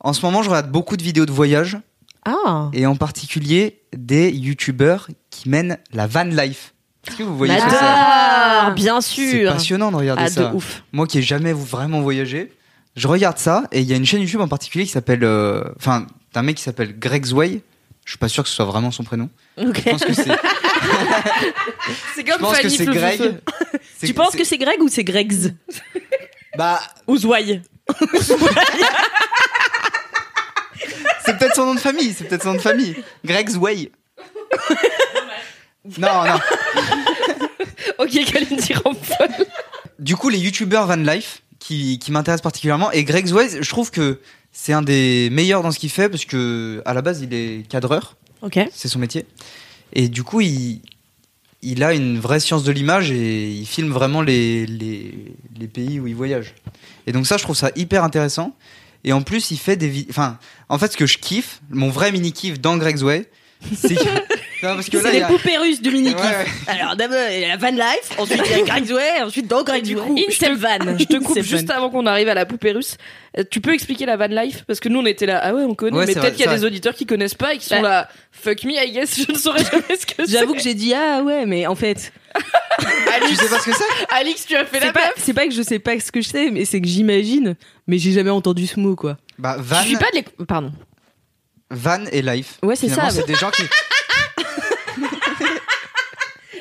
[0.00, 1.78] En ce moment, je regarde beaucoup de vidéos de voyage
[2.24, 2.68] Ah.
[2.72, 6.74] et en particulier des youtubeurs qui mènent la van life.
[7.08, 7.78] Est-ce que vous voyez ce que c'est?
[7.80, 9.52] J'adore, bien C'est sûr.
[9.52, 10.48] passionnant de regarder Ah, ça.
[10.50, 10.82] de ouf.
[10.92, 12.52] Moi qui ai jamais vraiment voyagé,
[12.94, 15.64] je regarde ça et il y a une chaîne YouTube en particulier qui s'appelle, euh,
[15.78, 17.62] enfin, d'un mec qui s'appelle Greg Zway.
[18.04, 19.28] Je suis pas sûr que ce soit vraiment son prénom.
[19.56, 19.80] Ok.
[19.84, 20.24] Je pense que c'est,
[22.14, 23.18] C'est je comme pense que c'est Greg.
[23.18, 23.40] Feu.
[23.98, 25.50] C'est- Tu penses c'est- que c'est Greg ou c'est Greg's?
[26.58, 27.62] Bah, Ouzouaille.
[31.30, 32.14] c'est peut-être son nom de famille.
[32.16, 32.96] C'est peut-être son nom de famille.
[33.24, 33.90] Greg Zway.
[35.98, 36.40] non, non.
[37.98, 39.46] Ok, Kalindi rend folle.
[39.98, 43.90] Du coup, les youtubeurs van life qui, qui m'intéressent particulièrement et Greg Zway, je trouve
[43.90, 44.20] que
[44.52, 47.68] c'est un des meilleurs dans ce qu'il fait parce que à la base, il est
[47.68, 48.16] cadreur.
[48.42, 48.58] Ok.
[48.72, 49.26] c'est son métier.
[49.92, 50.80] Et du coup, il,
[51.62, 55.14] il a une vraie science de l'image et il filme vraiment les, les,
[55.58, 56.54] les pays où il voyage.
[57.06, 58.56] Et donc ça, je trouve ça hyper intéressant.
[59.04, 60.06] Et en plus, il fait des.
[60.10, 63.30] Enfin, en fait, ce que je kiffe, mon vrai mini-kiff dans Greg's Way,
[63.74, 63.96] c'est
[64.62, 66.14] Non, parce que là, C'est les a- poupées russes de Miniki.
[66.14, 66.46] Ouais, ouais.
[66.66, 69.60] Alors d'abord, il y a la van life, ensuite il y a Zoé, ensuite dans
[69.60, 70.98] je te- Instant van.
[70.98, 71.74] Je te coupe juste van.
[71.76, 72.96] avant qu'on arrive à la poupée russe.
[73.38, 74.64] Euh, Tu peux expliquer la van life?
[74.66, 76.48] Parce que nous on était là ah ouais on connaît Ouais, mais peut-être qu'il y
[76.48, 77.88] a des auditeurs qui connaissent pas et qui sont Bah.
[77.88, 80.32] là fuck me I guess je ne saurais jamais ce que c'est.
[80.32, 82.12] J'avoue que j'ai dit ah ouais, mais en fait,
[83.28, 84.14] Tu sais pas ce que c'est?
[84.14, 86.28] Alix tu as fait la pas, c'est pas que je sais pas ce que je
[86.28, 87.54] sais, mais c'est que j'imagine,
[87.86, 89.16] mais j'ai jamais entendu ce mot quoi.
[89.38, 90.72] Bah, Je van, suis pas de l'éc- Pardon.
[91.70, 92.58] van et life.
[92.62, 93.62] Ouais, c'est ça, C'est des gens qui.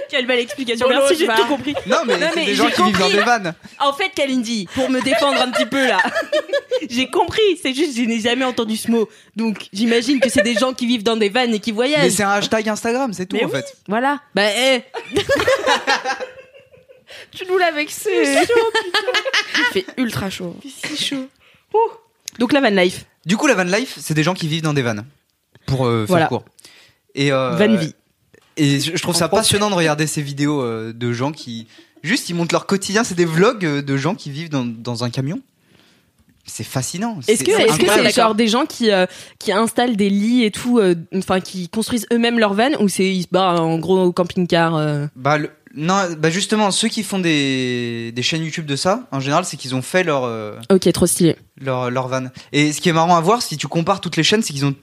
[0.09, 0.87] Quelle belle explication.
[0.89, 1.35] Merci, j'ai va.
[1.35, 1.73] tout compris.
[1.85, 3.17] Non, mais Non, c'est mais des gens j'ai qui vivent dans compris.
[3.17, 3.53] des vannes.
[3.79, 5.99] En fait, Kalindi, pour me défendre un petit peu là,
[6.89, 7.41] j'ai compris.
[7.61, 9.07] C'est juste, je n'ai jamais entendu ce mot.
[9.35, 12.11] Donc, j'imagine que c'est des gens qui vivent dans des vannes et qui Mais voyagent.
[12.11, 13.53] c'est un hashtag Instagram, c'est tout Mais en oui.
[13.53, 13.77] fait.
[13.87, 14.19] Voilà.
[14.33, 14.81] Bah, eh.
[17.31, 18.09] Tu nous l'as vexé.
[18.13, 20.55] Il fait ultra chaud.
[20.83, 21.27] C'est chaud.
[22.37, 23.05] Donc, la van life.
[23.25, 25.05] Du coup, la van life, c'est des gens qui vivent dans des vannes.
[25.65, 26.27] Pour euh, faire Voilà.
[26.27, 26.45] court.
[27.15, 27.93] Et, euh, Van vie.
[28.59, 31.67] Et je je trouve ça passionnant de regarder ces vidéos euh, de gens qui.
[32.03, 33.03] Juste, ils montrent leur quotidien.
[33.03, 35.39] C'est des vlogs euh, de gens qui vivent dans, dans un camion.
[36.45, 37.19] C'est fascinant.
[37.27, 38.07] Est-ce que c'est est-ce que incroyable.
[38.09, 39.05] c'est genre des gens qui euh,
[39.37, 43.05] qui installent des lits et tout, euh, enfin qui construisent eux-mêmes leur van ou c'est
[43.05, 47.03] ils se barrent en gros au camping-car euh Bah, le- non, bah justement, ceux qui
[47.03, 50.55] font des, des chaînes YouTube de ça, en général, c'est qu'ils ont fait leur, euh,
[50.71, 51.35] Ok, trop stylé.
[51.61, 52.23] leur, leur van.
[52.51, 54.65] Et ce qui est marrant à voir, si tu compares toutes les chaînes, c'est qu'ils
[54.65, 54.73] ont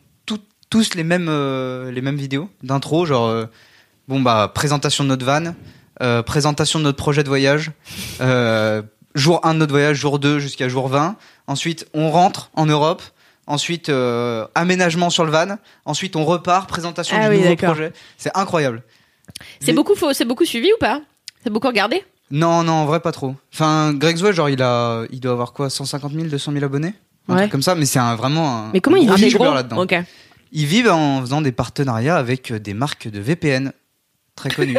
[0.70, 3.46] tous les mêmes, euh, les mêmes vidéos d'intro, genre, euh,
[4.08, 5.54] bon, bah, présentation de notre van,
[6.02, 7.70] euh, présentation de notre projet de voyage,
[9.14, 11.16] jour 1 de notre voyage, jour 2 jusqu'à jour 20.
[11.46, 13.02] Ensuite, on rentre en Europe.
[13.48, 13.90] Ensuite,
[14.56, 15.56] aménagement sur le van.
[15.84, 17.92] Ensuite, on repart, présentation Ah du oui, nouveau projet.
[18.18, 18.82] C'est incroyable.
[19.60, 21.00] C'est Les- beaucoup, c'est beaucoup suivi ou pas?
[21.44, 22.04] C'est beaucoup regardé?
[22.32, 23.36] Non, non, en vrai, pas trop.
[23.54, 25.70] Enfin, Greg Zoé, genre, il, a, il doit avoir quoi?
[25.70, 26.94] 150 000, 200 000 abonnés?
[27.28, 27.40] Un Ouais.
[27.42, 28.70] truc comme ça, mais c'est vraiment un.
[28.72, 29.78] Mais comment un il gros gros là-dedans.
[29.78, 29.94] Ok.
[30.58, 33.72] Ils vivent en faisant des partenariats avec euh, des marques de VPN
[34.36, 34.78] très connues.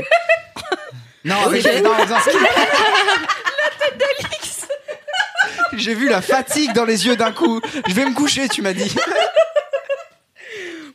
[1.23, 2.15] non, avec, non, en faisant
[5.73, 7.61] J'ai vu la fatigue dans les yeux d'un coup.
[7.87, 8.89] Je vais me coucher, tu m'as dit.
[8.89, 8.95] Je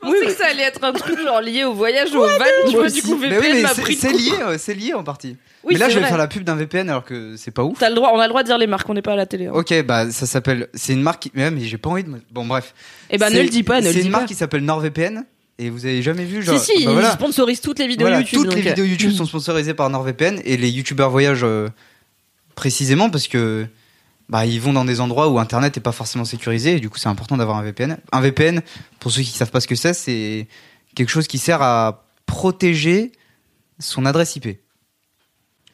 [0.01, 2.45] pensais que ça allait être un truc genre lié au voyage ou au van.
[2.69, 4.19] Tu vois, du coup, Mais VPN oui, mais m'a c'est- pris de c'est court.
[4.19, 5.37] lié, euh, c'est lié en partie.
[5.65, 6.09] Oui, mais là, c'est je vais vrai.
[6.09, 7.79] faire la pub d'un VPN alors que c'est pas ouf.
[7.79, 9.17] T'as le droit, on a le droit de dire les marques, on n'est pas à
[9.17, 9.47] la télé.
[9.47, 9.53] hein.
[9.55, 10.69] Ok, bah ça s'appelle.
[10.75, 11.23] C'est une marque.
[11.23, 12.11] qui- Mais, mais j'ai pas envie de.
[12.33, 12.75] Bon, bref.
[13.11, 14.19] Eh ben ne C'est- le dis pas, ne le C'est dis une pas.
[14.19, 15.25] marque qui s'appelle NordVPN.
[15.59, 16.59] Et vous avez jamais vu genre.
[16.59, 17.13] si, si, bah ils voilà.
[17.13, 18.39] sponsorisent toutes les vidéos Voilà, YouTube.
[18.41, 21.69] toutes les donc, euh, vidéos YouTube sont sponsorisées par NordVPN et les YouTubeurs voyagent euh,
[22.55, 23.67] précisément parce que
[24.29, 26.99] bah, ils vont dans des endroits où Internet n'est pas forcément sécurisé et du coup
[26.99, 27.99] c'est important d'avoir un VPN.
[28.13, 28.63] Un VPN,
[28.99, 30.49] pour ceux qui savent pas ce que c'est, c'est
[30.95, 33.13] quelque chose qui sert à protéger
[33.79, 34.59] son adresse IP.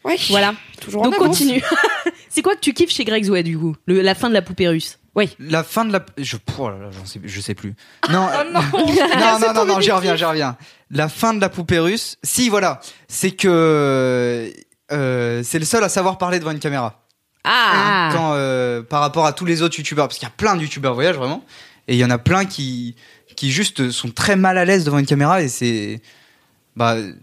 [0.08, 0.16] Ouais.
[0.30, 0.54] Voilà.
[0.80, 1.38] Toujours Donc en avance.
[1.38, 1.62] continue.
[2.28, 3.76] c'est quoi que tu kiffes chez Greg Zoé du coup?
[3.86, 4.98] Le- La fin de la poupée russe.
[5.14, 5.28] Oui.
[5.40, 7.74] La fin de la, je, oh là là, j'en sais, je sais plus.
[8.10, 8.60] Non, Oh non.
[8.72, 10.56] non, non, non, non, j'y reviens, j'y reviens.
[10.90, 14.52] La fin de la poupée russe, si voilà, c'est que
[14.92, 17.04] euh, c'est le seul à savoir parler devant une caméra.
[17.44, 20.54] Ah, quand euh, par rapport à tous les autres youtubeurs parce qu'il y a plein
[20.56, 21.44] de youtubeurs voyage vraiment
[21.86, 22.94] et il y en a plein qui
[23.36, 26.02] qui juste sont très mal à l'aise devant une caméra et c'est
[26.76, 27.14] bah c'est-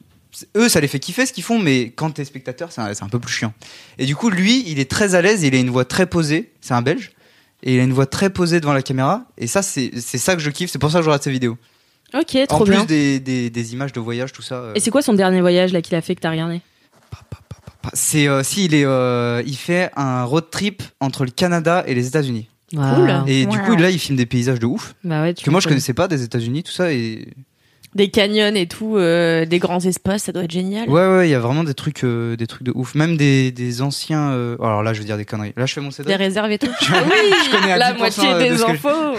[0.58, 3.04] eux ça les fait kiffer ce qu'ils font mais quand t'es spectateur c'est un, c'est
[3.04, 3.54] un peu plus chiant.
[3.98, 6.52] Et du coup lui il est très à l'aise il a une voix très posée
[6.62, 7.12] c'est un belge
[7.64, 10.36] et il a une voix très posée devant la caméra et ça c'est c'est ça
[10.36, 11.58] que je kiffe c'est pour ça que je regarde ses vidéos.
[12.14, 12.86] Ok, en trop plus bien.
[12.86, 15.74] des, des, des images de voyage tout ça euh, Et c'est quoi son dernier voyage
[15.74, 16.62] là qu'il a fait que t'as regardé?
[17.94, 21.94] C'est euh, si il est euh, il fait un road trip entre le Canada et
[21.94, 22.48] les États-Unis.
[22.76, 23.24] Cool.
[23.28, 25.34] et du coup là il filme des paysages de ouf Bah ouais.
[25.34, 27.28] tu que moi je connaissais pas des États-Unis tout ça et
[27.96, 30.90] Des canyons et tout, euh, des grands espaces, ça doit être génial.
[30.90, 33.52] ouais ouais il y a vraiment des trucs euh, des trucs de ouf même des,
[33.54, 35.94] des anciens euh, alors là je vais dire des conneries là je fais mon Des
[35.96, 36.68] CD réserves et tout.
[36.82, 38.90] je, je connais à La 10% moitié de des ce que- infos.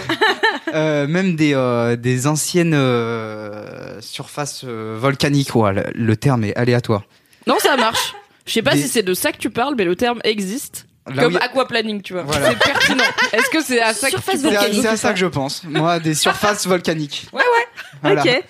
[0.73, 6.55] Euh, même des euh, des anciennes euh, surfaces euh, volcaniques ouais, le, le terme est
[6.55, 7.03] aléatoire
[7.47, 8.13] Non, ça marche.
[8.45, 10.85] Je sais pas Des- si c'est de ça que tu parles, mais le terme existe.
[11.07, 12.23] Là comme où il y a- aquaplaning, tu vois.
[12.23, 12.49] Voilà.
[12.49, 13.03] C'est pertinent.
[13.31, 15.13] Est-ce que c'est à ça Surface que tu c'est à, volcanique, c'est à ça ça.
[15.13, 17.67] que je pense moi des surfaces volcaniques Ouais, ouais
[18.03, 18.21] voilà.
[18.23, 18.43] Ok.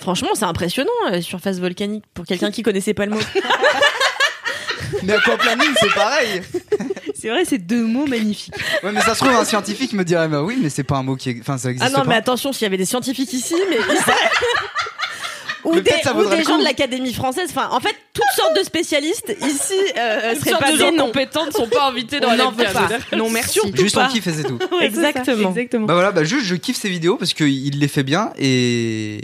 [0.00, 3.20] Franchement, c'est impressionnant, euh, surface volcanique, pour quelqu'un qui connaissait pas le mot.
[5.02, 6.42] mais aquaplaning c'est pareil
[7.14, 8.54] C'est vrai, c'est deux mots magnifiques.
[8.84, 11.02] ouais mais ça se trouve un scientifique me dirait bah oui mais c'est pas un
[11.02, 12.84] mot qui est- enfin ça Ah existe non, pas mais attention, s'il y avait des
[12.84, 13.78] scientifiques ici, mais.
[15.64, 16.60] ou Mais des, peut-être ça ou vaudrait des le gens coup.
[16.60, 17.48] de l'Académie française.
[17.50, 20.92] Enfin, en fait, toutes sortes de spécialistes ici euh, Toutes seraient sortes pas de gens
[20.92, 21.06] non.
[21.06, 22.88] compétents ne sont pas invités dans On la n'en veut pas.
[23.16, 23.58] Non, merci.
[23.74, 24.06] juste pas.
[24.08, 25.50] on kiffe et c'est tout Exactement.
[25.50, 25.86] Exactement.
[25.86, 29.20] Bah voilà, bah juste je kiffe ses vidéos parce qu'il les fait bien et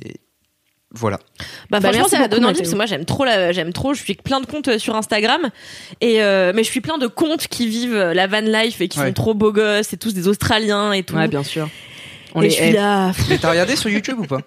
[0.95, 1.19] voilà.
[1.71, 3.95] Bah, Bah, franchement, ça m'a donné envie parce que moi j'aime trop, la- j'aime trop.
[3.95, 5.51] Je suis plein de comptes euh, sur Instagram
[6.01, 8.89] et euh, mais je suis plein de comptes qui vivent euh, la van life et
[8.89, 9.09] qui Ouais.
[9.09, 11.15] sont trop beaux gosses, c'est tous des Australiens et tout.
[11.17, 11.69] Ouais, bien sûr.
[12.35, 13.13] On et les je suis là.
[13.29, 14.39] Mais t'as regardé sur YouTube ou pas?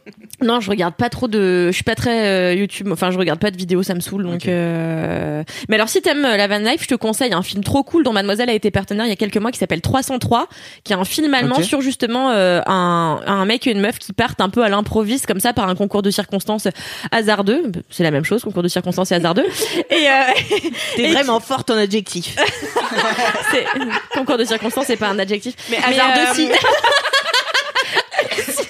[0.42, 1.68] Non, je regarde pas trop de.
[1.68, 2.90] Je suis pas très euh, YouTube.
[2.92, 4.24] Enfin, je regarde pas de vidéos, ça me saoule.
[4.24, 4.48] Donc.
[4.48, 7.84] Euh, Mais alors, si t'aimes euh, la van life, je te conseille un film trop
[7.84, 10.48] cool dont Mademoiselle a été partenaire il y a quelques mois qui s'appelle 303,
[10.84, 14.14] qui est un film allemand sur justement euh, un un mec et une meuf qui
[14.14, 16.68] partent un peu à l'improviste comme ça par un concours de circonstances
[17.12, 17.72] hasardeux.
[17.90, 19.46] C'est la même chose, concours de circonstances et hasardeux.
[19.90, 20.58] et euh,
[20.96, 22.36] T'es Et vraiment forte en adjectif.
[23.52, 23.66] c'est
[24.14, 25.56] concours de circonstances, c'est pas un adjectif.
[25.70, 26.50] Mais Mais, hasardeux, euh, si.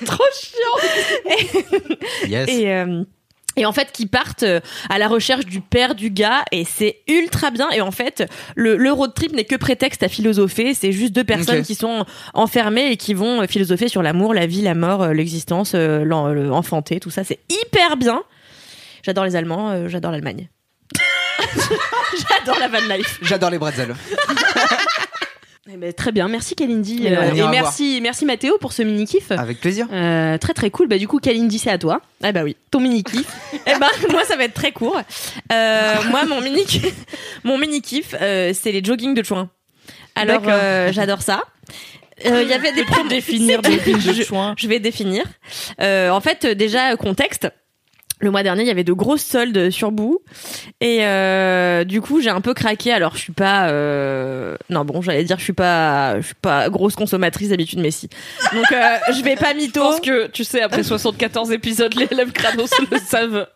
[0.05, 1.95] trop chiant.
[2.27, 2.49] Yes.
[2.49, 3.03] Et, euh,
[3.55, 6.99] et en fait, qui partent euh, à la recherche du père du gars, et c'est
[7.07, 7.69] ultra bien.
[7.71, 8.23] Et en fait,
[8.55, 10.73] le, le road trip n'est que prétexte à philosopher.
[10.75, 12.05] C'est juste deux personnes qui sont
[12.35, 16.27] enfermées et qui vont euh, philosopher sur l'amour, la vie, la mort, l'existence, euh, l'en-
[16.27, 17.23] le enfanté, tout ça.
[17.23, 18.23] C'est hyper bien.
[19.03, 20.49] J'adore les Allemands, j'adore l'Allemagne.
[22.29, 23.19] j'adore la van life.
[23.21, 23.95] J'adore les bretzels.
[25.69, 27.05] Eh ben, très bien, merci Kalindi.
[27.05, 27.31] Et Euh, voilà.
[27.31, 29.31] On et ira merci, merci Mathéo pour ce mini kiff.
[29.31, 29.87] Avec plaisir.
[29.91, 30.87] Euh, très très cool.
[30.87, 32.01] Bah du coup Kalindi c'est à toi.
[32.23, 32.55] Ah bah oui.
[32.71, 33.27] Ton mini kiff.
[33.65, 34.97] Eh ben, moi, ça va être très court.
[35.51, 36.63] Euh, moi, mon mini,
[37.43, 39.49] mon mini kiff, euh, c'est les jogging de Chouin.
[40.15, 41.43] Alors, euh, j'adore ça.
[42.25, 44.55] Euh, Il y avait des définir des de Je- chouin.
[44.57, 45.23] Je vais définir.
[45.81, 47.47] Euh, en fait, euh, déjà contexte.
[48.19, 50.21] Le mois dernier, il y avait de grosses soldes sur bout
[50.81, 52.91] et euh, du coup, j'ai un peu craqué.
[52.91, 54.55] Alors, je suis pas, euh...
[54.69, 58.09] non bon, j'allais dire, je suis pas, je suis pas grosse consommatrice d'habitude, mais si.
[58.53, 59.81] Donc, euh, je vais pas Je mytho.
[59.81, 63.47] pense que, tu sais, après 74 épisodes, les élèves Kratos le savent.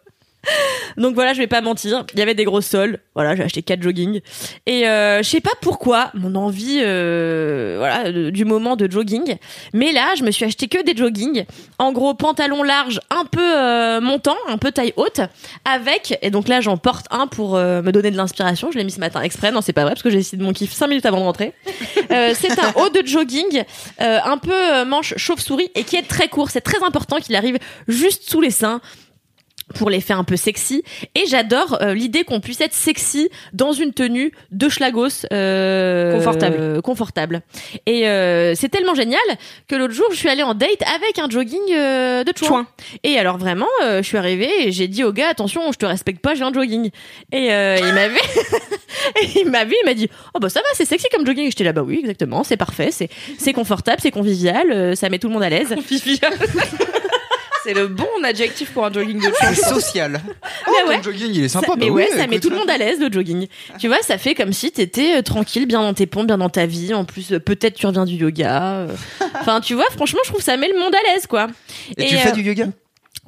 [0.97, 2.99] Donc voilà, je vais pas mentir, il y avait des grosses soldes.
[3.15, 4.21] Voilà, j'ai acheté quatre jogging.
[4.65, 9.35] Et euh, je sais pas pourquoi mon envie euh, voilà de- du moment de jogging,
[9.73, 11.45] mais là, je me suis acheté que des jogging.
[11.79, 15.21] En gros pantalon large un peu euh, montant, un peu taille haute
[15.65, 18.91] avec et donc là, j'en porte un pour me donner de l'inspiration, je l'ai mis
[18.91, 20.87] ce matin exprès, non, c'est pas vrai parce que j'ai décidé de mon kiff 5
[20.87, 21.53] minutes avant de rentrer.
[22.09, 23.63] C'est un haut de jogging
[23.99, 28.29] un peu manche chauve-souris et qui est très court, c'est très important qu'il arrive juste
[28.29, 28.81] sous les seins
[29.73, 30.83] pour les faire un peu sexy
[31.15, 36.55] et j'adore euh, l'idée qu'on puisse être sexy dans une tenue de schlagos euh, Confortable.
[36.59, 37.41] euh, confortable
[37.85, 39.19] et euh, c'est tellement génial
[39.67, 42.47] que l'autre jour je suis allée en date avec un jogging euh, de chouin.
[42.47, 42.67] Chouin.
[43.03, 45.85] et alors vraiment euh, je suis arrivée et j'ai dit au gars attention je te
[45.85, 46.89] respecte pas j'ai un jogging
[47.31, 48.19] et euh, il m'avait
[49.35, 51.49] il m'a vu il m'a dit oh bah ça va c'est sexy comme jogging et
[51.49, 55.19] j'étais là bah oui exactement c'est parfait c'est c'est confortable c'est convivial euh, ça met
[55.19, 56.33] tout le monde à l'aise Convivial.
[57.63, 59.31] C'est le bon adjectif pour un jogging de.
[59.39, 60.21] C'est social.
[60.67, 60.97] Oh, Mais ouais.
[60.97, 61.67] ton jogging, il est sympa.
[61.67, 63.47] Ça- mais bah ouais, oui, ça met tout le monde à l'aise le jogging.
[63.79, 66.49] Tu vois, ça fait comme si t'étais euh, tranquille, bien dans tes pompes, bien dans
[66.49, 66.93] ta vie.
[66.93, 68.61] En plus, euh, peut-être tu reviens du yoga.
[68.75, 68.87] euh.
[69.39, 71.47] Enfin, tu vois, franchement, je trouve que ça met le monde à l'aise, quoi.
[71.97, 72.67] Et, tu fais du yoga?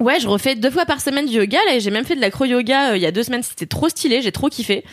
[0.00, 1.58] Ouais, je refais deux fois par semaine du yoga.
[1.66, 3.44] Là, et j'ai même fait de l'acro-yoga euh, il y a deux semaines.
[3.44, 4.84] C'était trop stylé, j'ai trop kiffé.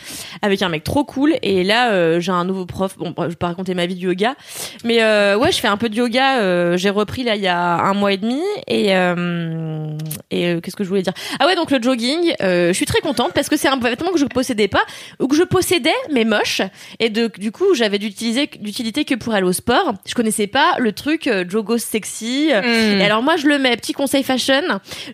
[0.42, 1.34] Avec un mec trop cool.
[1.42, 2.96] Et là, euh, j'ai un nouveau prof.
[2.96, 4.36] Bon, je vais pas raconter ma vie du yoga.
[4.84, 6.38] Mais euh, ouais, je fais un peu de yoga.
[6.40, 8.40] euh, j'ai repris là il y a un mois et demi.
[8.68, 9.88] Et, euh,
[10.30, 11.14] et euh, qu'est-ce que je voulais dire?
[11.40, 14.12] Ah ouais, donc le jogging, euh, je suis très contente parce que c'est un vêtement
[14.12, 14.84] que je possédais pas.
[15.18, 16.62] Ou que je possédais, mais moche.
[17.00, 19.94] Et de, du coup, j'avais d'utiliser, d'utilité que pour aller au sport.
[20.06, 22.50] Je connaissais pas le truc euh, jogos sexy.
[22.52, 24.62] euh, et alors moi je le mets, petit conseil fashion,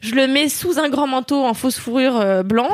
[0.01, 2.71] je le mets sous un grand manteau en fausse fourrure euh, blanc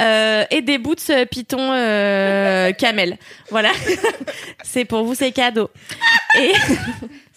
[0.00, 3.18] euh, et des boots python euh, camel.
[3.50, 3.70] Voilà,
[4.62, 5.70] c'est pour vous, c'est cadeau.
[6.38, 6.52] Et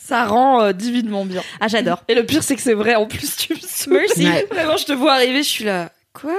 [0.08, 1.43] Ça rend euh, divinement bien.
[1.60, 2.01] ah j'adore.
[2.08, 2.95] Et le pire, c'est que c'est vrai.
[2.95, 4.06] En plus, tu me saoules.
[4.15, 4.45] Merci.
[4.49, 5.91] Vraiment, je te vois arriver, je suis là.
[6.19, 6.34] Quoi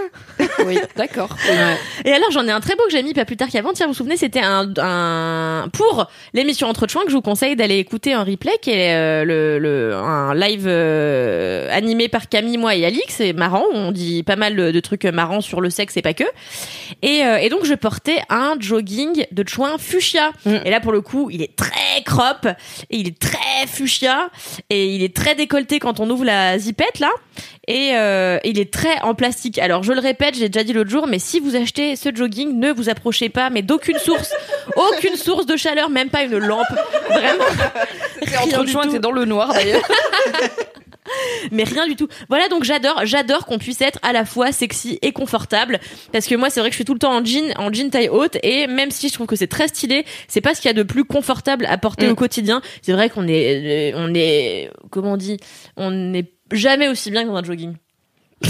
[0.67, 1.29] Oui, d'accord.
[2.05, 3.87] Et alors j'en ai un très beau que j'ai mis pas plus tard qu'avant-hier.
[3.87, 7.79] Vous vous souvenez, c'était un, un pour l'émission Entre Chouin que je vous conseille d'aller
[7.79, 12.75] écouter en replay, qui est euh, le, le un live euh, animé par Camille, moi
[12.75, 13.05] et Alix.
[13.09, 13.65] C'est marrant.
[13.73, 16.25] On dit pas mal de, de trucs marrants sur le sexe et pas que.
[17.03, 20.33] Et, euh, et donc je portais un jogging de Chouin fuchsia.
[20.65, 22.47] Et là pour le coup, il est très crop
[22.91, 24.31] et il est très fuchsia
[24.71, 27.11] et il est très décolleté quand on ouvre la zipette là.
[27.67, 29.59] Et euh, il est très en plastique.
[29.59, 32.59] Alors je le répète, j'ai déjà dit l'autre jour, mais si vous achetez ce jogging,
[32.59, 34.33] ne vous approchez pas, mais d'aucune source,
[34.77, 36.67] aucune source de chaleur, même pas une lampe,
[37.11, 37.45] vraiment.
[38.27, 38.93] C'est entre chouin, tout.
[38.93, 39.83] t'es dans le noir d'ailleurs.
[41.53, 42.09] mais rien du tout.
[42.29, 45.81] Voilà, donc j'adore, j'adore qu'on puisse être à la fois sexy et confortable,
[46.13, 47.91] parce que moi c'est vrai que je suis tout le temps en jean, en jean
[47.91, 50.69] taille haute, et même si je trouve que c'est très stylé, c'est pas ce qu'il
[50.69, 52.11] y a de plus confortable à porter Mm.
[52.11, 52.63] au quotidien.
[52.83, 55.39] C'est vrai qu'on est, on est, comment on dit,
[55.77, 57.77] on n'est jamais aussi bien que dans un jogging.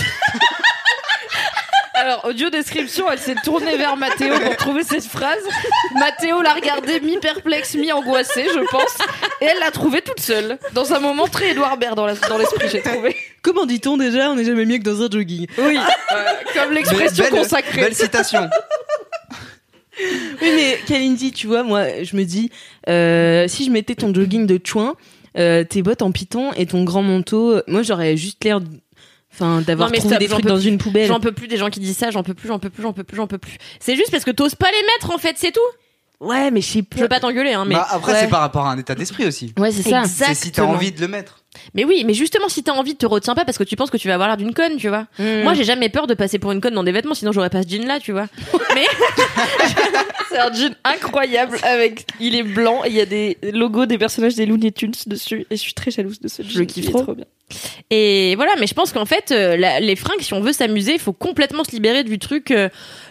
[1.94, 5.42] Alors, audio description, elle s'est tournée vers Mathéo pour trouver cette phrase.
[5.98, 8.98] Mathéo l'a regardée mi-perplexe, mi-angoissée, je pense.
[9.40, 10.58] Et elle l'a trouvée toute seule.
[10.74, 13.16] Dans un moment très Edouard Baird dans l'esprit, j'ai trouvé.
[13.42, 15.48] Comment dit-on déjà On n'est jamais mieux que dans un jogging.
[15.58, 15.76] Oui,
[16.12, 17.80] euh, comme l'expression consacrée.
[17.80, 18.48] Belle citation.
[20.00, 22.52] Oui, mais Kalindi, tu vois, moi, je me dis,
[22.88, 24.94] euh, si je mettais ton jogging de chouin,
[25.38, 27.60] euh, tes bottes en python et ton grand manteau.
[27.66, 28.60] Moi, j'aurais juste l'air,
[29.32, 30.66] enfin, d'avoir Non, mais trouvé stop, des j'en trucs peux dans plus.
[30.68, 31.06] une poubelle.
[31.06, 32.92] J'en peux plus des gens qui disent ça, j'en peux plus, j'en peux plus, j'en
[32.92, 33.56] peux plus, j'en peux plus.
[33.80, 35.60] C'est juste parce que t'oses pas les mettre en fait, c'est tout.
[36.20, 37.76] Ouais, mais je sais Je veux pas t'engueuler, hein, mais.
[37.76, 38.20] Bah, après, Ouais.
[38.22, 39.54] c'est par rapport à un état d'esprit aussi.
[39.56, 40.02] Ouais, c'est ça.
[40.04, 41.44] C'est si t'as envie de le mettre.
[41.74, 43.96] Mais oui, mais justement, si t'as envie, te retiens pas parce que tu penses que
[43.96, 45.06] tu vas avoir l'air d'une conne, tu vois.
[45.18, 45.42] Mm.
[45.42, 47.62] Moi, j'ai jamais peur de passer pour une conne dans des vêtements, sinon j'aurais pas
[47.62, 48.26] ce jean là, tu vois.
[48.74, 48.84] mais
[50.30, 52.06] C'est un jean incroyable avec.
[52.20, 55.46] Il est blanc et il y a des logos des personnages des Looney Tunes dessus.
[55.50, 56.50] Et je suis très jalouse de ce jean.
[56.50, 57.02] Je le kiffe trop.
[57.02, 57.24] trop bien.
[57.90, 60.92] Et voilà, mais je pense qu'en fait, euh, la- les fringues, si on veut s'amuser,
[60.92, 62.68] il faut complètement se libérer du truc, euh,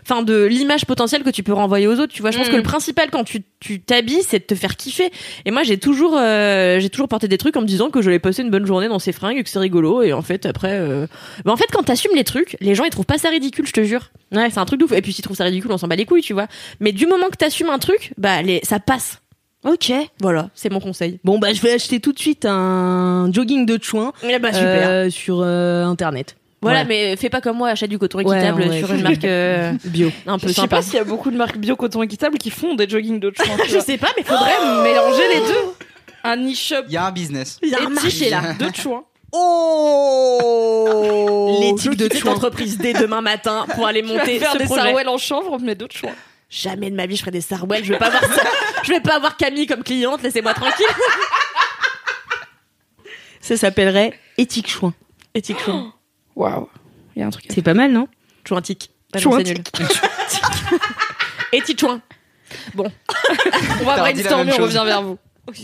[0.09, 2.13] enfin de l'image potentielle que tu peux renvoyer aux autres.
[2.13, 2.51] Tu vois, je pense Mm.
[2.51, 5.09] que le principal quand tu tu t'habilles, c'est de te faire kiffer.
[5.45, 8.19] Et moi, j'ai toujours, euh, j'ai toujours porté des trucs en me disant que j'allais
[8.19, 10.03] passer une bonne journée dans ces fringues, et que c'est rigolo.
[10.03, 11.07] Et en fait, après, euh...
[11.43, 13.73] bah, en fait, quand t'assumes les trucs, les gens ils trouvent pas ça ridicule, je
[13.73, 14.11] te jure.
[14.31, 14.91] Ouais, c'est un truc de ouf.
[14.91, 16.47] Et puis s'ils trouvent ça ridicule, on s'en bat les couilles, tu vois.
[16.79, 19.19] Mais du moment que t'assumes un truc, bah les, ça passe.
[19.65, 19.91] Ok.
[20.21, 21.19] Voilà, c'est mon conseil.
[21.23, 24.87] Bon, bah, je vais acheter tout de suite un jogging de chouin Eh bah super.
[24.87, 26.35] euh, sur euh, internet.
[26.61, 26.85] Voilà, ouais.
[26.85, 28.79] mais fais pas comme moi, achète du coton équitable ouais.
[28.79, 30.11] sur une marque euh, Bio.
[30.25, 32.49] un peu Je sais pas s'il y a beaucoup de marques bio coton équitable qui
[32.49, 35.73] font des jogging de tu Je sais pas, mais faudrait Faudrait mélanger les deux.
[36.23, 37.59] Un e-shop Il y a un business.
[37.61, 38.53] Il y a un marché là.
[38.53, 39.03] de chouin.
[39.31, 40.39] Oh
[41.61, 44.81] L'éthique Je de cette entreprise dès demain matin pour aller monter faire ce des projet.
[44.81, 46.15] sarouels en chanvre, mais d'autres chouins.
[46.49, 47.83] Jamais de ma vie je ferai des sarwell.
[47.83, 48.41] Je vais pas avoir ça.
[48.83, 50.23] Je vais pas avoir Camille comme cliente.
[50.23, 50.85] Laissez-moi tranquille.
[53.41, 54.93] Ça s'appellerait éthique chouin.
[55.35, 55.93] Éthique chouin.
[56.37, 56.69] Waouh.
[57.15, 57.45] Il y a un truc.
[57.49, 58.07] C'est pas mal, non
[58.47, 58.91] Chouin tic.
[59.11, 59.63] Pas Chouin non, c'est nul.
[61.53, 61.99] Éthique chouin.
[62.77, 62.83] On
[63.83, 65.17] va brainstormer, on revient vers vous.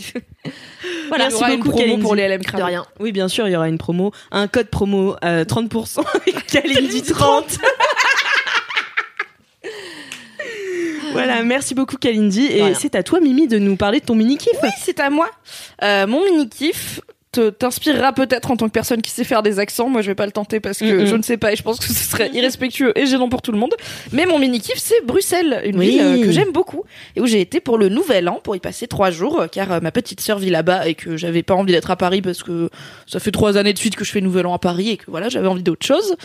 [1.08, 1.26] Voilà.
[1.28, 2.02] Il y aura une promo Kalindi.
[2.02, 2.64] pour les LM De Crado.
[2.64, 2.84] rien.
[2.98, 7.02] Oui, bien sûr, il y aura une promo, un code promo euh, 30% avec Kalindi
[7.02, 7.58] 30.
[11.12, 14.14] voilà, merci beaucoup Kalindi De et c'est à toi Mimi de nous parler de ton
[14.14, 14.56] mini kiff.
[14.62, 15.28] Oui, c'est à moi.
[15.82, 17.03] Euh, mon mini kiff te-
[17.40, 19.88] t'inspirera peut-être en tant que personne qui sait faire des accents.
[19.88, 21.78] Moi, je vais pas le tenter parce que je ne sais pas et je pense
[21.78, 23.74] que ce serait irrespectueux et gênant pour tout le monde.
[24.12, 25.90] Mais mon mini kiff, c'est Bruxelles, une Oui.
[25.90, 26.84] ville euh, que j'aime beaucoup
[27.16, 29.70] et où j'ai été pour le Nouvel An pour y passer trois jours, euh, car
[29.72, 32.42] euh, ma petite sœur vit là-bas et que j'avais pas envie d'être à Paris parce
[32.42, 32.70] que
[33.06, 35.04] ça fait trois années de suite que je fais Nouvel An à Paris et que
[35.08, 36.16] voilà, j'avais envie d'autre chose.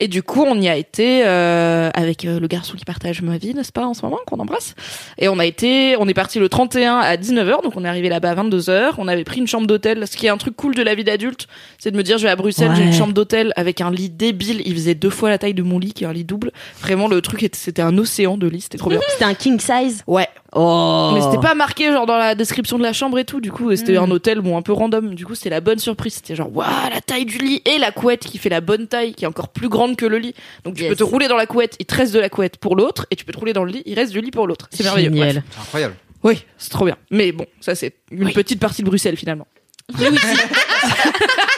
[0.00, 3.54] Et du coup, on y a été euh, avec le garçon qui partage ma vie,
[3.54, 4.74] n'est-ce pas, en ce moment, qu'on embrasse.
[5.18, 8.08] Et on a été, on est parti le 31 à 19h, donc on est arrivé
[8.08, 8.94] là-bas à 22h.
[8.98, 10.06] On avait pris une chambre d'hôtel.
[10.06, 11.46] Ce qui est un truc cool de la vie d'adulte,
[11.78, 12.94] c'est de me dire, je vais à Bruxelles, j'ai une Ouais.
[12.94, 14.62] chambre d'hôtel avec un lit débile.
[14.64, 16.50] Il faisait deux fois la taille de mon lit, qui est un lit double.
[16.80, 19.00] Vraiment, le truc, était- c'était un océan de lit, c'était trop bien.
[19.10, 20.02] C'était un king size?
[20.06, 20.28] Ouais.
[20.56, 21.10] Oh.
[21.14, 23.40] Mais c'était pas marqué genre dans la description de la chambre et tout.
[23.40, 24.04] Du coup, c'était Mm.
[24.04, 25.14] un hôtel bon un peu random.
[25.14, 26.14] Du coup, c'était la bonne surprise.
[26.14, 29.14] C'était genre waouh la taille du lit et la couette qui fait la bonne taille,
[29.14, 30.34] qui est encore plus grande que le lit.
[30.64, 30.90] Donc tu Yes.
[30.90, 33.16] peux te rouler dans la couette, il te reste de la couette pour l'autre, et
[33.16, 34.68] tu peux te rouler dans le lit, il reste du lit pour l'autre.
[34.70, 35.10] C'est merveilleux.
[35.12, 35.94] C'est incroyable.
[36.22, 36.96] Oui, c'est trop bien.
[37.10, 38.32] Mais bon, ça c'est une Oui.
[38.32, 39.46] petite partie de Bruxelles finalement.
[39.92, 40.46] 哈哈哈！
[40.48, 41.12] 哈哈！
[41.12, 41.53] 哈哈。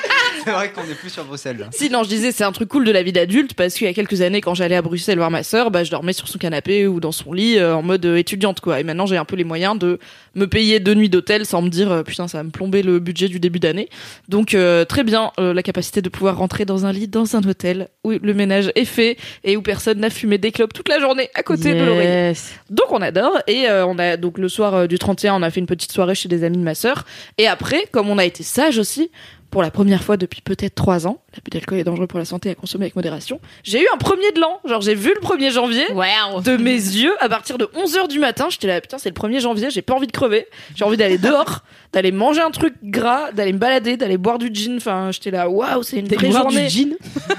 [0.47, 1.57] C'est vrai qu'on est plus sur Bruxelles.
[1.59, 1.67] là.
[1.73, 3.91] Si non, je disais c'est un truc cool de la vie d'adulte parce qu'il y
[3.91, 6.39] a quelques années quand j'allais à Bruxelles voir ma sœur, bah je dormais sur son
[6.39, 8.79] canapé ou dans son lit euh, en mode euh, étudiante quoi.
[8.79, 9.99] Et maintenant j'ai un peu les moyens de
[10.37, 13.01] me payer deux nuits d'hôtel sans me dire euh, putain ça va me plomber le
[13.01, 13.89] budget du début d'année.
[14.29, 17.43] Donc euh, très bien euh, la capacité de pouvoir rentrer dans un lit dans un
[17.43, 21.01] hôtel où le ménage est fait et où personne n'a fumé des clopes toute la
[21.01, 22.29] journée à côté de l'oreiller.
[22.29, 22.53] Yes.
[22.71, 25.51] Donc on adore et euh, on a donc le soir euh, du 31 on a
[25.51, 27.05] fait une petite soirée chez des amis de ma sœur
[27.37, 29.11] et après comme on a été sage aussi
[29.57, 31.23] pour la première fois depuis peut-être trois ans.
[31.35, 33.41] L'abus d'alcool est dangereux pour la santé à consommer avec modération.
[33.63, 34.61] J'ai eu un premier de l'an.
[34.67, 35.87] Genre j'ai vu le 1er janvier.
[35.95, 36.43] Wow.
[36.43, 39.41] de mes yeux à partir de 11h du matin j'étais là putain c'est le 1er
[39.41, 40.47] janvier j'ai pas envie de crever.
[40.75, 41.63] J'ai envie d'aller dehors
[41.95, 44.77] d'aller manger un truc gras d'aller me balader d'aller boire du gin.
[44.77, 46.67] Enfin j'étais là waouh c'est une vraie boire journée.
[46.67, 46.97] du gin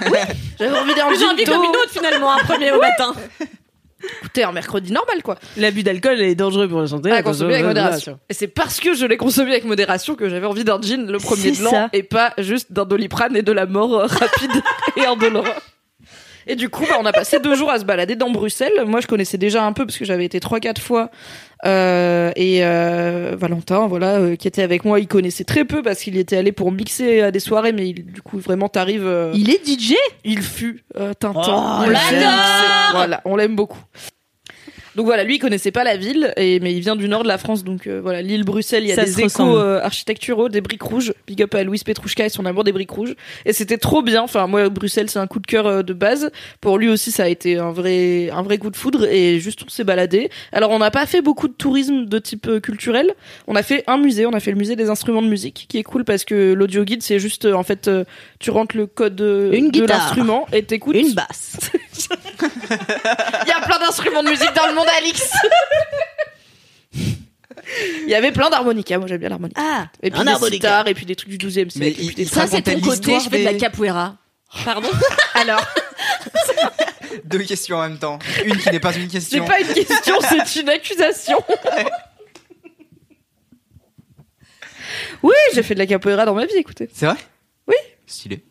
[0.59, 3.13] j'avais envie d'un J'ai envie gin comme une autre finalement, un premier au matin.
[4.21, 7.11] Écoutez un mercredi normal quoi L'abus d'alcool est dangereux pour la santé.
[7.11, 8.19] à consommer avec modération.
[8.29, 11.17] Et c'est parce que je l'ai consommé avec modération que j'avais envie d'un gin le
[11.17, 14.61] premier de l'an et pas juste d'un doliprane et de la mort euh, rapide
[14.97, 15.45] et indolore.
[16.47, 18.71] Et du coup, bah, on a passé deux jours à se balader dans Bruxelles.
[18.85, 21.09] Moi, je connaissais déjà un peu parce que j'avais été trois, quatre fois.
[21.65, 25.99] Euh, et euh, Valentin, voilà, euh, qui était avec moi, il connaissait très peu parce
[26.01, 29.05] qu'il était allé pour mixer à des soirées, mais il- du coup, vraiment, t'arrives.
[29.07, 31.41] euh, Il est DJ il fut euh, Tintin.
[31.81, 31.83] Oh.
[32.93, 33.79] Voilà, on l'aime beaucoup.
[34.97, 37.27] Donc voilà, lui il connaissait pas la ville, et, mais il vient du nord de
[37.27, 40.49] la France, donc euh, voilà, l'île Bruxelles, il y a Ça des échos euh, architecturaux,
[40.49, 41.13] des briques rouges.
[41.27, 43.13] Big up à Louise Petrouchka et son amour des briques rouges.
[43.45, 44.23] Et c'était trop bien.
[44.23, 46.31] Enfin moi Bruxelles c'est un coup de cœur euh, de base.
[46.61, 49.61] Pour lui aussi ça a été un vrai un vrai coup de foudre et juste
[49.65, 50.29] on s'est baladé.
[50.51, 53.13] Alors on n'a pas fait beaucoup de tourisme de type euh, culturel.
[53.47, 55.77] On a fait un musée, on a fait le musée des instruments de musique, qui
[55.77, 58.05] est cool parce que l'audio guide c'est juste en fait euh,
[58.39, 60.95] tu rentres le code Une de l'instrument et t'écoutes.
[60.95, 61.59] Une basse.
[63.43, 65.31] Il y a plein d'instruments de musique dans le monde, Alix.
[68.05, 69.61] Il y avait plein d'harmonica, moi j'aime bien l'harmonica.
[69.63, 70.83] Ah, Et puis un des harmonica.
[70.87, 71.99] et puis des trucs du 12e Mais siècle.
[71.99, 73.45] et il- puis des il trucs- Ça, c'est ton racontait côté, l'histoire je fais de
[73.45, 74.15] la des- capoeira.
[74.63, 74.89] Pardon
[75.33, 75.61] Alors,
[77.25, 78.19] Deux questions en même temps.
[78.45, 79.45] Une qui n'est pas une c'est question.
[79.45, 81.43] pas une question, c'est une accusation.
[85.23, 86.89] Oui, j'ai fait de la capoeira dans ma vie, écoutez.
[86.93, 87.17] C'est vrai?
[87.67, 87.75] Oui.
[88.05, 88.43] Stylé.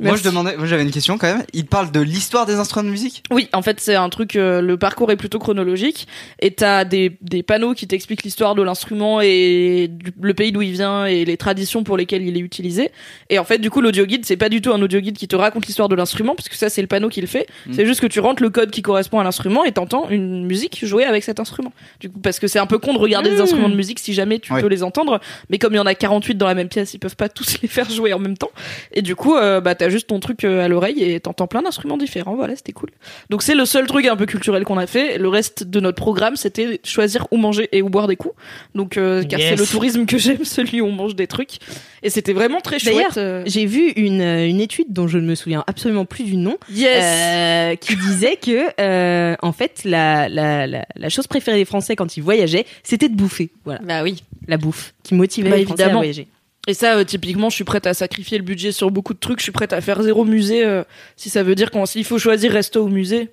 [0.00, 1.44] Moi, je demandais, moi j'avais une question quand même.
[1.52, 3.22] Il parle de l'histoire des instruments de musique?
[3.30, 4.36] Oui, en fait, c'est un truc.
[4.36, 6.06] euh, le parcours est plutôt chronologique,
[6.40, 10.62] et t'as des des panneaux qui t'expliquent l'histoire de l'instrument et du- le pays d'où
[10.62, 12.90] il vient et les traditions pour lesquelles il est utilisé.
[13.30, 15.28] Et en fait, du coup, l'audio guide, c'est pas du tout un audio guide qui
[15.28, 17.46] te raconte l'histoire de l'instrument, parce que ça, c'est le panneau qui le fait.
[17.66, 17.72] Mm.
[17.74, 20.84] C'est juste que tu rentres le code qui correspond à l'instrument et t'entends une musique
[20.84, 21.72] jouer avec cet instrument.
[22.00, 23.40] Du coup, parce que c'est un peu con de regarder des Mm.
[23.42, 25.20] instruments de musique si jamais tu peux les entendre,
[25.50, 27.46] mais comme il y en a 48 dans la même pièce, ils peuvent pas tous
[27.62, 28.50] les faire jouer en même temps.
[28.92, 31.60] Et du coup, euh, bah t'as juste ton truc euh, à l'oreille et t'entends plein
[31.62, 32.36] d'instruments différents.
[32.36, 32.90] Voilà, c'était cool.
[33.30, 35.18] Donc c'est le seul truc un peu culturel qu'on a fait.
[35.18, 38.34] Le reste de notre programme, c'était choisir où manger et où boire des coups.
[38.76, 39.50] Donc euh, car Yes.
[39.50, 41.58] c'est le tourisme que j'aime, celui où on mange des trucs.
[42.04, 43.16] Et c'était vraiment très chouette.
[43.16, 43.42] euh.
[43.46, 47.02] J'ai vu une, une étude dont je ne me souviens absolument plus du nom, Yes.
[47.04, 51.96] euh, qui disait que euh, en fait la, la, la, la chose préférée des Français
[51.96, 53.50] quand ils voyageaient, c'était de bouffer.
[53.64, 54.22] Voilà, Bah oui.
[54.46, 56.00] la bouffe qui motivait Bah, les Français à évidemment.
[56.00, 56.28] voyager.
[56.66, 59.38] Et ça, euh, typiquement, je suis prête à sacrifier le budget sur beaucoup de trucs.
[59.38, 60.82] Je suis prête à faire zéro musée euh,
[61.16, 63.30] si ça veut dire qu'on s'il faut choisir resto ou musée.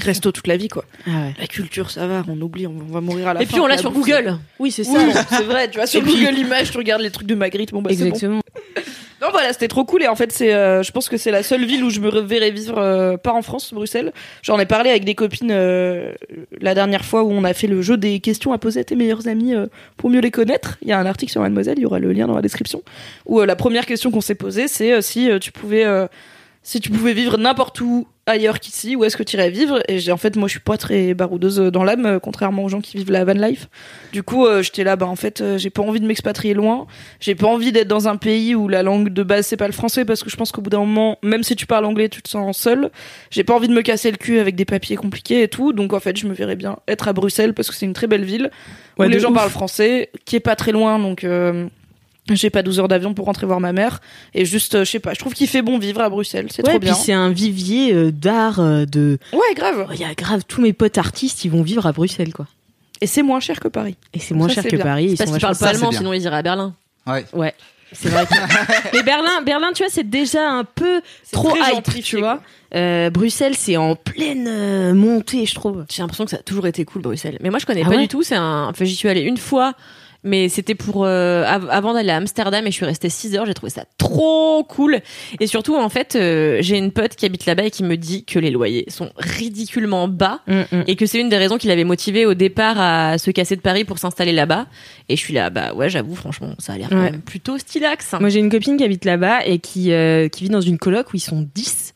[0.00, 0.86] Resto toute la vie, quoi.
[1.06, 1.34] Ah ouais.
[1.38, 3.52] La culture, ça va, on oublie, on va mourir à la Et fin.
[3.52, 4.38] puis on l'a sur Google.
[4.58, 7.10] Oui, c'est Oui, c'est vrai, tu vois, sur Et puis- Google Images, tu regardes les
[7.10, 8.40] trucs de Magritte, bon bah c'est bon.
[9.22, 11.42] Non voilà, c'était trop cool et en fait c'est, euh, je pense que c'est la
[11.42, 14.12] seule ville où je me verrais vivre, euh, pas en France, Bruxelles.
[14.42, 16.12] J'en ai parlé avec des copines euh,
[16.60, 18.96] la dernière fois où on a fait le jeu des questions à poser à tes
[18.96, 20.78] meilleurs amis euh, pour mieux les connaître.
[20.82, 22.82] Il y a un article sur Mademoiselle, il y aura le lien dans la description.
[23.26, 25.86] Où euh, la première question qu'on s'est posée, c'est euh, si tu pouvais,
[26.62, 29.82] si tu pouvais vivre n'importe où ailleurs qu'ici, où est-ce que tu irais vivre?
[29.88, 32.68] Et j'ai en fait moi je suis pas très baroudeuse dans l'âme, euh, contrairement aux
[32.68, 33.68] gens qui vivent la van life.
[34.12, 36.86] Du coup euh, j'étais là, bah en fait euh, j'ai pas envie de m'expatrier loin.
[37.20, 39.72] J'ai pas envie d'être dans un pays où la langue de base c'est pas le
[39.72, 42.22] français parce que je pense qu'au bout d'un moment, même si tu parles anglais, tu
[42.22, 42.90] te sens seul.
[43.30, 45.72] J'ai pas envie de me casser le cul avec des papiers compliqués et tout.
[45.72, 48.06] Donc en fait, je me verrais bien être à Bruxelles parce que c'est une très
[48.06, 48.50] belle ville
[48.98, 49.34] Ouais, où les gens ouf.
[49.34, 51.66] parlent français, qui est pas très loin donc euh,
[52.32, 54.00] j'ai pas 12 heures d'avion pour rentrer voir ma mère
[54.32, 56.62] et juste euh, je sais pas, je trouve qu'il fait bon vivre à Bruxelles, c'est
[56.64, 56.94] Ouais, trop puis bien.
[56.94, 59.18] c'est un vivier euh, d'art euh, de.
[59.32, 59.86] Ouais, grave.
[59.94, 62.46] Il y a grave tous mes potes artistes, ils vont vivre à Bruxelles quoi.
[63.00, 63.96] Et c'est moins cher que Paris.
[64.14, 64.84] Et c'est moins Ça, cher que bien.
[64.84, 65.06] Paris.
[65.10, 66.74] Ils Parce qu'ils parlent pas allemand, sinon ils iraient à Berlin.
[67.06, 67.26] Ouais.
[67.34, 67.52] Ouais.
[67.92, 68.24] C'est vrai.
[68.26, 68.34] que-
[68.96, 71.00] Mais Berlin, Berlin, tu vois, c'est déjà un peu
[71.30, 72.40] trop hype, tu vois.
[72.74, 75.84] Euh, Bruxelles, c'est en pleine euh, montée, je trouve.
[75.92, 77.38] J'ai l'impression que ça a toujours été cool Bruxelles.
[77.40, 78.22] Mais moi je connais Ah pas ouais du tout.
[78.24, 78.68] C'est un.
[78.68, 79.74] Enfin j'y suis allée une fois,
[80.24, 83.46] mais c'était pour euh, av- avant d'aller à Amsterdam et je suis restée 6 heures.
[83.46, 85.00] J'ai trouvé ça trop cool.
[85.40, 88.24] Et surtout en fait, euh, j'ai une pote qui habite là-bas et qui me dit
[88.24, 90.40] que les loyers sont ridiculement bas.
[90.86, 93.60] Et que c'est une des raisons qui l'avait motivé au départ à se casser de
[93.60, 94.66] Paris pour s'installer là-bas.
[95.08, 98.14] Et je suis là, bah ouais, j'avoue, franchement, ça a l'air quand même plutôt stylax.
[98.20, 101.12] Moi, j'ai une copine qui habite là-bas et qui, euh, qui vit dans une coloc
[101.12, 101.92] où ils sont 10.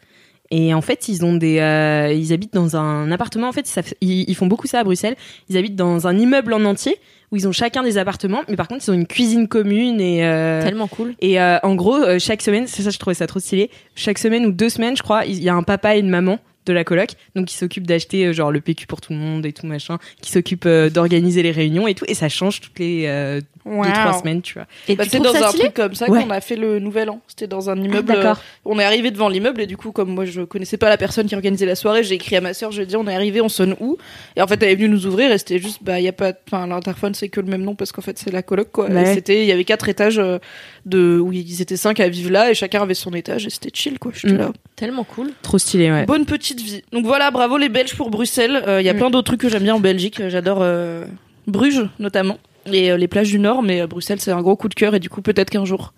[0.50, 3.48] Et en fait, ils ont des, euh, ils habitent dans un appartement.
[3.48, 5.16] En fait, ça fait- ils, ils font beaucoup ça à Bruxelles.
[5.50, 6.96] Ils habitent dans un immeuble en entier
[7.30, 10.24] où ils ont chacun des appartements, mais par contre, ils ont une cuisine commune et
[10.24, 11.14] euh, Tellement cool.
[11.20, 13.70] et euh, en gros, euh, chaque semaine, c'est ça, je trouvais ça trop stylé.
[13.94, 16.38] Chaque semaine ou deux semaines, je crois, il y a un papa et une maman
[16.66, 19.46] de la coloc, donc qui s'occupent d'acheter euh, genre le PQ pour tout le monde
[19.46, 22.78] et tout machin, qui s'occupent euh, d'organiser les réunions et tout, et ça change toutes
[22.78, 23.40] les
[23.82, 24.66] euh, deux trois semaines, tu vois.
[24.88, 26.22] Et Bah, c'est dans un truc comme ça Ouais.
[26.22, 27.20] qu'on a fait le nouvel an.
[27.28, 28.04] C'était dans un immeuble.
[28.08, 28.36] d'accord.
[28.38, 30.96] euh, on est arrivé devant l'immeuble et du coup, comme moi je connaissais pas la
[30.96, 33.06] personne qui organisait la soirée, j'ai écrit à ma sœur, je lui ai dit on
[33.06, 33.96] est arrivé, on sonne où?
[34.36, 36.12] Et en fait, elle est venue nous ouvrir et c'était juste, bah, il y a
[36.12, 38.88] pas, enfin, l'interphone c'est que le même nom parce qu'en fait c'est la coloc quoi.
[38.90, 39.02] Ouais.
[39.02, 40.38] Et c'était, il y avait quatre étages euh,
[40.86, 43.70] de, où ils étaient cinq à vivre là et chacun avait son étage et c'était
[43.72, 44.12] chill quoi.
[44.14, 44.38] J'étais Mm.
[44.38, 44.52] là.
[44.76, 45.32] Tellement cool.
[45.42, 46.06] Trop stylé, ouais.
[46.06, 46.82] Bonne petite vie.
[46.92, 48.62] Donc voilà, bravo les Belges pour Bruxelles.
[48.66, 48.96] Euh, Il y a Mm.
[48.98, 50.20] plein d'autres trucs que j'aime bien en Belgique.
[50.28, 51.04] J'adore euh,
[51.46, 52.38] Bruges notamment
[52.74, 54.94] et euh, les plages du Nord, mais euh, Bruxelles c'est un gros coup de cœur
[54.94, 55.92] et du coup peut-être qu'un jour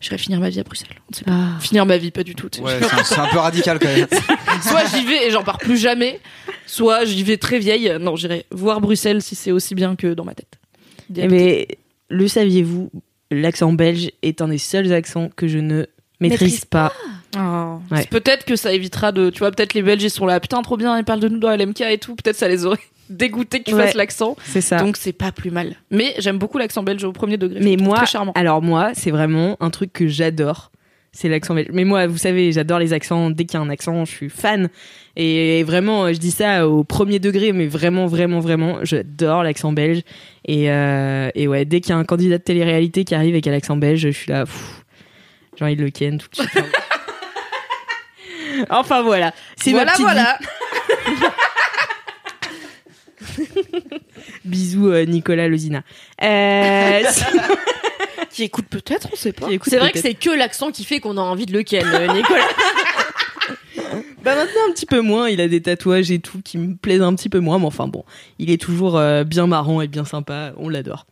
[0.00, 0.88] j'irai finir ma vie à Bruxelles.
[1.08, 1.32] On ne sait pas.
[1.32, 1.60] Ah.
[1.60, 2.50] Finir ma vie, pas du tout.
[2.62, 4.06] Ouais, c'est un- peu radical quand même.
[4.62, 6.20] soit j'y vais et j'en pars plus jamais,
[6.66, 7.96] soit j'y vais très vieille.
[8.00, 10.58] Non, j'irai voir Bruxelles si c'est aussi bien que dans ma tête.
[11.16, 11.68] Eh Mais
[12.10, 12.90] le saviez-vous,
[13.30, 15.86] l'accent belge est un des seuls accents que je ne
[16.20, 16.92] maîtrise Maîtrise pas.
[17.36, 17.78] Ah.
[17.90, 18.06] Ouais.
[18.06, 19.30] Peut-être que ça évitera de.
[19.30, 21.38] Tu vois, peut-être les Belges ils sont là, putain, trop bien, ils parlent de nous
[21.38, 22.14] dans LMK et tout.
[22.14, 22.78] Peut-être ça les aurait
[23.10, 23.86] dégoûtés que tu Ouais.
[23.86, 24.36] fasses l'accent.
[24.44, 24.78] C'est ça.
[24.78, 25.74] Donc c'est pas plus mal.
[25.90, 27.60] Mais j'aime beaucoup l'accent belge au premier degré.
[27.60, 28.32] Mais moi, très charmant.
[28.34, 30.70] alors moi, c'est vraiment un truc que j'adore.
[31.16, 31.68] C'est l'accent belge.
[31.72, 33.30] Mais moi, vous savez, j'adore les accents.
[33.30, 34.68] Dès qu'il y a un accent, je suis fan.
[35.14, 40.00] Et vraiment, je dis ça au premier degré, mais vraiment, vraiment, vraiment, j'adore l'accent belge.
[40.44, 43.46] Et, euh, et ouais, dès qu'il y a un candidat de télé-réalité qui arrive avec
[43.46, 44.44] un accent belge, je suis là,
[45.56, 46.50] j'ai envie de le ken tout de suite.
[48.70, 50.12] enfin voilà, c'est ma voilà, petite vie.
[50.12, 50.38] voilà.
[54.44, 55.82] Bisous euh, Nicolas Lozina.
[56.22, 57.02] Euh,
[58.30, 59.46] Qui écoute peut-être, on sait pas.
[59.46, 60.18] qui écoute C'est vrai que peut-être.
[60.20, 62.48] c'est que l'accent qui fait qu'on a envie de le ken, euh, Nicolas.
[64.24, 67.02] Bah maintenant un petit peu moins, il a des tatouages et tout qui me plaisent
[67.02, 68.04] un petit peu moins, mais enfin bon,
[68.38, 71.06] il est toujours euh, bien marrant et bien sympa, on l'adore.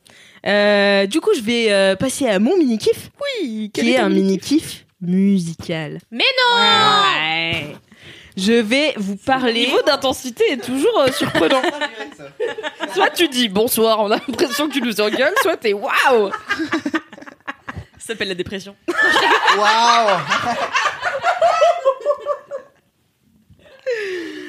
[0.46, 4.08] Euh, du coup, je vais euh, passer à mon mini kiff, Oui, qui est un
[4.08, 5.98] mini kiff musical.
[6.10, 7.76] Mais non Ouais.
[8.36, 9.52] Je vais vous Le parler.
[9.66, 11.62] niveau d'intensité est toujours euh, surprenant.
[12.94, 16.30] soit tu dis bonsoir, on a l'impression que tu nous engueules, soit t'es waouh
[17.98, 18.74] Ça s'appelle la dépression.
[19.58, 20.18] Waouh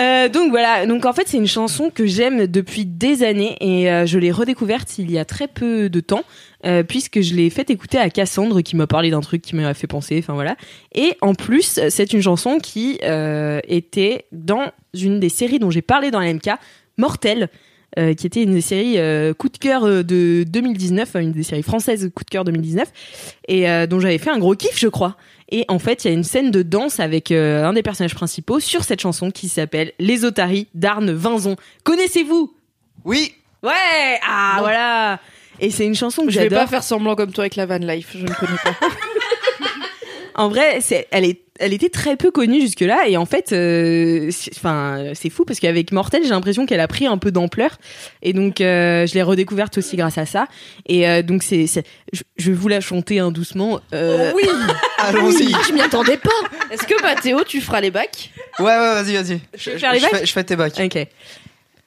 [0.00, 3.90] Euh, donc voilà, donc en fait c'est une chanson que j'aime depuis des années et
[3.90, 6.22] euh, je l'ai redécouverte il y a très peu de temps
[6.64, 9.74] euh, puisque je l'ai fait écouter à Cassandre qui m'a parlé d'un truc qui m'a
[9.74, 10.56] fait penser, enfin voilà.
[10.94, 16.12] Et en plus c'est une chanson qui était dans une des séries dont j'ai parlé
[16.12, 16.50] dans l'MK,
[16.96, 17.48] Mortel.
[17.98, 18.98] euh, qui était une des séries
[19.36, 22.92] coup de cœur de 2019, une des séries françaises coup de cœur 2019,
[23.48, 25.16] et dont j'avais fait un gros kiff, je crois.
[25.50, 28.14] Et en fait, il y a une scène de danse avec euh, un des personnages
[28.14, 31.56] principaux sur cette chanson qui s'appelle Les Otaries d'Arne Vinzon.
[31.84, 32.54] Connaissez-vous?
[33.04, 34.60] Oui Ouais Ah Non.
[34.62, 35.20] voilà
[35.60, 36.60] Et c'est une chanson que Je vais j'adore.
[36.60, 38.74] pas faire semblant comme toi avec la van life, je ne connais pas.
[40.34, 44.28] En vrai, c'est, elle est, elle était très peu connue jusque-là, et en fait, euh,
[44.30, 47.78] c'est- enfin, c'est fou parce qu'avec Mortel, j'ai l'impression qu'elle a pris un peu d'ampleur,
[48.22, 50.46] et donc euh, je l'ai redécouverte aussi grâce à ça.
[50.86, 53.80] Et euh, donc c'est, c'est- je, je vais vous la chanter hein, doucement.
[53.92, 54.44] Euh, oui
[54.98, 56.30] Allons-y Je m'y attendais pas.
[56.70, 58.30] Est-ce que Mathéo, tu feras les bacs?
[58.58, 59.40] Ouais, ouais, vas-y, vas-y.
[59.54, 60.78] Je vais faire les bacs fais, je fais tes bacs.
[60.78, 61.06] Ok.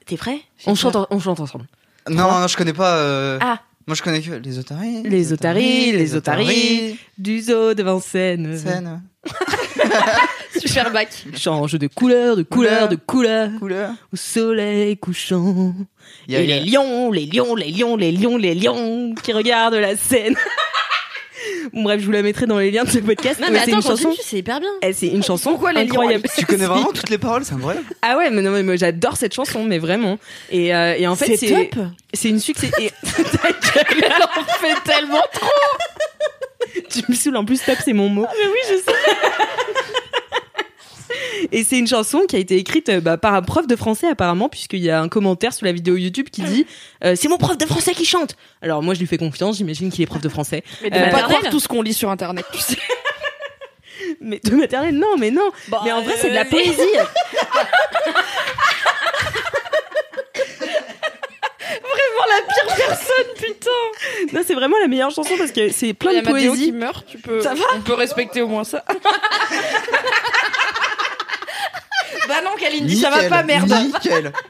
[0.06, 0.40] T'es prêt?
[0.66, 1.66] On chante, en- on chante ensemble.
[2.10, 2.96] Non, non, je connais pas.
[2.98, 3.60] euh, Ah.
[3.88, 5.04] Moi, je connais que les otaries.
[5.04, 6.98] Les otaries, les otaries.
[7.18, 8.58] Du zoo de Vincennes.
[8.58, 9.02] Scène.
[10.60, 11.10] Super bac.
[11.38, 12.90] Change de couleur, de couleur, Couleur.
[12.90, 13.50] de couleur.
[13.60, 13.90] Couleur.
[14.14, 15.74] Au soleil couchant.
[16.28, 18.38] Il y a- Et il y a- les lions, les lions, les lions, les lions,
[18.38, 20.36] les lions qui regardent la scène.
[21.74, 23.40] Bon, bref, je vous la mettrai dans les liens de ce podcast.
[23.40, 24.14] Non, Ouais, mais c'est attends, une chanson.
[24.22, 24.70] c'est hyper bien.
[24.84, 26.28] Eh, C'est une chanson Pourquoi les lions incroyable.
[26.38, 27.86] Tu connais vraiment toutes les paroles, c'est incroyable.
[28.04, 30.20] Ah ouais, mais non, mais j'adore cette chanson, mais vraiment.
[30.52, 31.86] Et, euh, et en fait, C'est c'est top.
[32.14, 32.70] c'est une succès.
[32.80, 35.48] et- Ta gueule, Elle en fait tellement trop.
[36.90, 38.22] Tu me saoules en plus, top, c'est mon mot.
[38.22, 38.98] mais oui, je sais.
[41.52, 44.08] Et c'est une chanson qui a été écrite euh, bah, par un prof de français
[44.08, 46.66] apparemment, puisqu'il y a un commentaire sous la vidéo YouTube qui dit
[47.04, 48.36] euh, c'est mon prof de français qui chante.
[48.62, 50.96] Alors moi je lui fais confiance, j'imagine qu'il est prof de français, Mais Euh, de
[50.96, 51.38] pas maternelle.
[51.40, 52.78] croire tout ce qu'on lit sur internet, tu sais.
[54.22, 55.52] mais de maternelle non, mais non.
[55.84, 56.72] mais en vrai c'est de la euh, poésie.
[61.70, 64.34] Vraiment la pire personne, putain.
[64.34, 66.52] non, c'est vraiment la meilleure chanson parce que c'est plein Il y de a Mathéo
[66.54, 66.72] qui poésie.
[66.72, 67.42] meurt, tu peux.
[67.42, 68.84] Ça va On peut respecter au moins ça.
[72.28, 73.72] bah non, Kalindi, ça va pas, merde.
[73.72, 74.32] Nickel.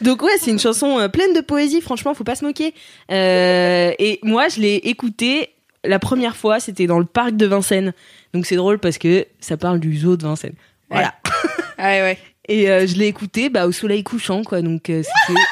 [0.00, 2.74] Donc ouais, c'est une chanson euh, pleine de poésie, franchement, faut pas se moquer.
[3.10, 5.54] Euh, et moi, je l'ai écoutée
[5.84, 7.92] la première fois, c'était dans le parc de Vincennes.
[8.34, 10.54] Donc c'est drôle parce que ça parle du zoo de Vincennes.
[10.90, 11.14] Voilà.
[11.78, 12.18] Ah ouais, ouais.
[12.48, 14.62] Et euh, je l'ai écouté bah, au soleil couchant, quoi.
[14.62, 15.40] Donc euh, c'était.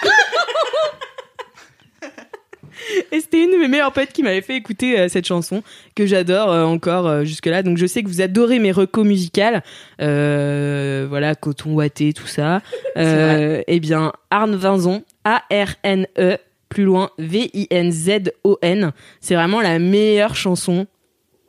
[3.12, 5.62] Et c'était une de mes meilleures potes qui m'avait fait écouter euh, cette chanson
[5.94, 7.62] que j'adore encore jusque-là.
[7.62, 9.62] Donc je sais que vous adorez mes recos musicales,
[9.98, 12.62] voilà, coton ouaté, tout ça.
[12.96, 16.38] Eh bien, Arne Vinzon, A-R-N-E,
[16.68, 18.92] plus loin V-I-N-Z-O-N.
[19.20, 20.86] C'est vraiment la meilleure chanson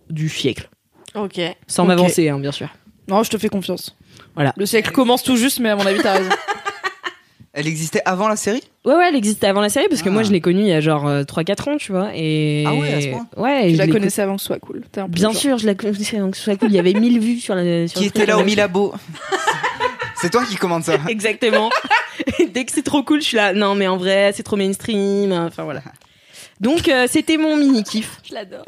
[0.10, 0.70] du siècle,
[1.16, 1.40] Ok.
[1.68, 2.68] sans m'avancer, hein, bien sûr.
[3.08, 3.96] Non, je te fais confiance.
[4.36, 4.54] Voilà.
[4.58, 6.30] Le siècle commence tout juste, mais à mon avis, t'as raison.
[7.54, 8.64] Elle existait avant la série?
[8.86, 10.12] Ouais, ouais, elle existait avant la série parce que Ah.
[10.14, 12.12] moi je l'ai connue il y a genre euh, 3-4 ans, tu vois.
[12.16, 12.64] Et...
[12.66, 14.84] Ah ouais, à ce point Ouais, Tu je la connaissais avant que ce soit cool.
[14.90, 15.36] T'es un peu Bien genre.
[15.42, 16.70] sûr, je la connaissais avant que ce soit cool.
[16.70, 17.90] Il y avait 1000 vues sur la.
[17.90, 18.94] Sur Qui le était là au Milabo
[20.22, 20.94] C'est toi qui commande ça.
[21.10, 21.70] Exactement.
[22.40, 23.52] Et dès que c'est trop cool, je suis là.
[23.52, 25.34] Non, mais en vrai, c'est trop mainstream.
[25.34, 25.82] Enfin voilà.
[26.62, 28.22] Donc euh, c'était mon mini kiff.
[28.30, 28.64] Je l'adore.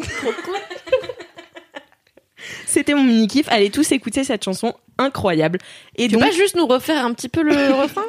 [2.65, 3.47] C'était mon mini kiff.
[3.49, 5.59] Allez tous écouter cette chanson incroyable.
[5.95, 8.03] Et Tu peux donc, pas juste nous refaire un petit peu le refrain?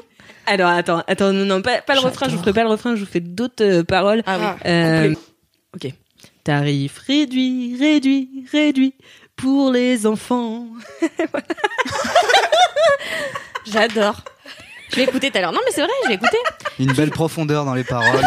[0.46, 2.26] Alors attends, attends, non, non, pas, pas le refrain.
[2.28, 2.96] Je vous ferai pas le refrain.
[2.96, 4.22] Je vous fais d'autres euh, paroles.
[4.26, 4.46] Ah oui.
[4.66, 5.14] Euh,
[5.74, 5.92] ok.
[6.44, 8.94] Tarif réduit, réduit, réduit
[9.36, 10.66] pour les enfants.
[13.66, 14.20] J'adore.
[14.90, 15.52] Je l'ai écouté tout à l'heure.
[15.52, 16.36] Non, mais c'est vrai, je l'ai écouté.
[16.78, 18.24] Une belle profondeur dans les paroles.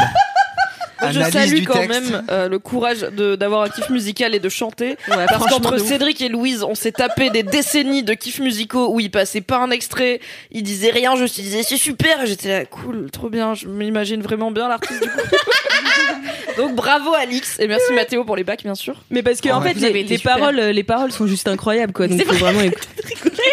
[1.12, 1.89] Je salue quand texte.
[1.89, 4.98] même euh, le courage de- d'avoir un kiff musical et de chanter.
[5.08, 5.78] Parce qu'entre.
[5.78, 9.58] Cédric et Louise, on s'est tapé des décennies de kiffs musicaux où ils passaient pas
[9.60, 10.20] un extrait,
[10.52, 13.68] ils disaient rien, je me disais c'est super, et j'étais là cool, trop bien, je
[13.68, 15.18] m'imagine vraiment bien l'artiste du coup.
[16.58, 18.95] Donc bravo Alix et merci Mathéo pour les bacs bien sûr.
[19.12, 22.08] Mais parce que Oh, en fait, les, paroles, les paroles sont juste incroyables, quoi.
[22.08, 23.43] Donc C'est faut vraiment écouter.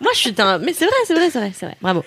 [0.00, 0.58] Moi, je suis un.
[0.58, 1.76] Mais c'est vrai, c'est vrai, c'est vrai, c'est vrai.
[1.82, 2.04] Bravo.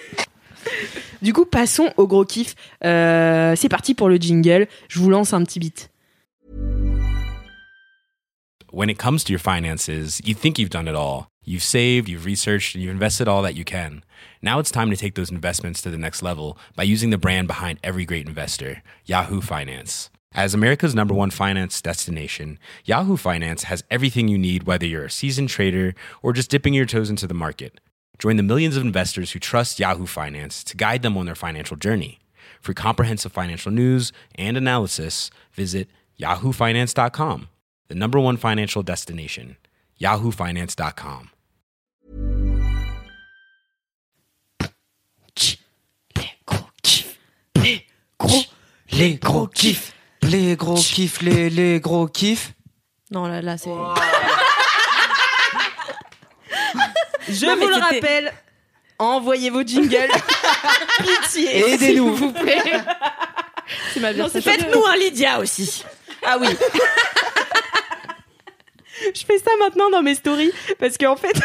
[1.22, 2.55] Du coup, passons au gros kiff.
[2.84, 4.68] Euh, c'est parti pour le jingle.
[4.88, 5.89] Je vous lance un petit beat.
[8.72, 11.30] When it comes to your finances, you think you've done it all.
[11.43, 14.03] You've saved, you've researched, and you've invested all that you can.
[14.41, 17.47] Now it's time to take those investments to the next level by using the brand
[17.47, 20.09] behind every great investor, Yahoo Finance.
[20.34, 25.09] As America's number one finance destination, Yahoo Finance has everything you need, whether you're a
[25.09, 27.80] seasoned trader or just dipping your toes into the market.
[28.20, 31.78] Join the millions of investors who trust Yahoo Finance to guide them on their financial
[31.78, 32.20] journey.
[32.61, 35.88] For comprehensive financial news and analysis, visit
[36.20, 37.49] yahoofinance.com,
[37.88, 39.57] the number one financial destination,
[40.01, 41.30] yahoofinance.com.
[48.97, 49.93] Les gros kiffs.
[50.24, 52.53] Les gros kiffs, les, les gros kiffs.
[53.11, 53.70] Non, là, là, c'est.
[57.30, 58.34] Je Non, vous le rappelle,
[58.99, 60.07] envoyez vos jingles.
[61.23, 61.73] Pitié.
[61.73, 62.15] Aidez-nous.
[62.17, 62.61] S'il vous plaît.
[63.93, 64.13] C'est ma.
[64.13, 65.84] Faites-nous un Lydia aussi.
[66.25, 66.47] Ah oui.
[69.13, 71.34] Je fais ça maintenant dans mes stories parce qu'en fait,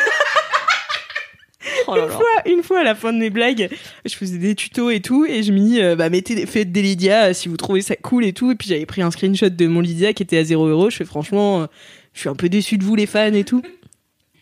[1.87, 2.15] Oh là une là.
[2.15, 3.69] fois, une fois à la fin de mes blagues,
[4.05, 6.73] je faisais des tutos et tout et je me dis euh, bah mettez des- faites
[6.73, 9.11] des Lydia euh, si vous trouvez ça cool et tout et puis j'avais pris un
[9.11, 10.91] screenshot de mon Lydia qui était à 0 euros.
[10.91, 11.67] Je fais franchement, euh,
[12.15, 13.63] je suis un peu déçu de vous les fans et tout.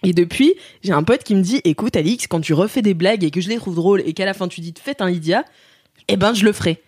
[0.02, 3.22] Et depuis, j'ai un pote qui me dit écoute Alix, quand tu refais des blagues
[3.24, 5.44] et que je les trouve drôles et qu'à la fin tu dis faites un Lydia,
[6.08, 6.82] eh ben je le ferai.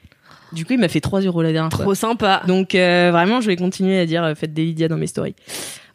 [0.53, 1.85] Du coup, il m'a fait 3 euros la dernière fois.
[1.85, 2.43] Trop sympa.
[2.47, 5.35] Donc euh, vraiment, je vais continuer à dire euh, faites des Lydia dans mes stories.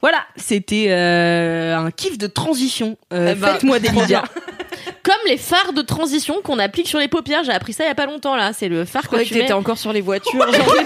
[0.01, 2.97] Voilà, c'était euh, un kiff de transition.
[3.13, 4.23] Euh, Eh ben, Faites-moi des Lydia.
[5.03, 7.43] Comme les phares de transition qu'on applique sur les paupières.
[7.43, 8.51] J'ai appris ça il y a pas longtemps là.
[8.53, 9.39] C'est le phare que tu mets.
[9.41, 10.33] t'étais encore sur les voitures.
[10.39, 10.85] genre les.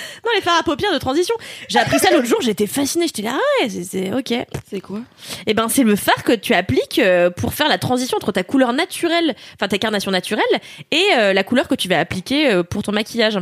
[0.24, 1.34] Non, les phares à paupières de transition.
[1.68, 2.40] J'ai appris ça l'autre jour.
[2.42, 3.06] J'étais fascinée.
[3.06, 4.34] J'étais là, ah ouais, c'est- c'est ok.
[4.68, 5.00] C'est quoi?
[5.46, 8.42] Eh ben, c'est le phare que tu appliques euh, pour faire la transition entre ta
[8.42, 10.44] couleur naturelle, enfin ta carnation naturelle,
[10.90, 13.38] et euh, la couleur que tu vas appliquer euh, pour ton maquillage.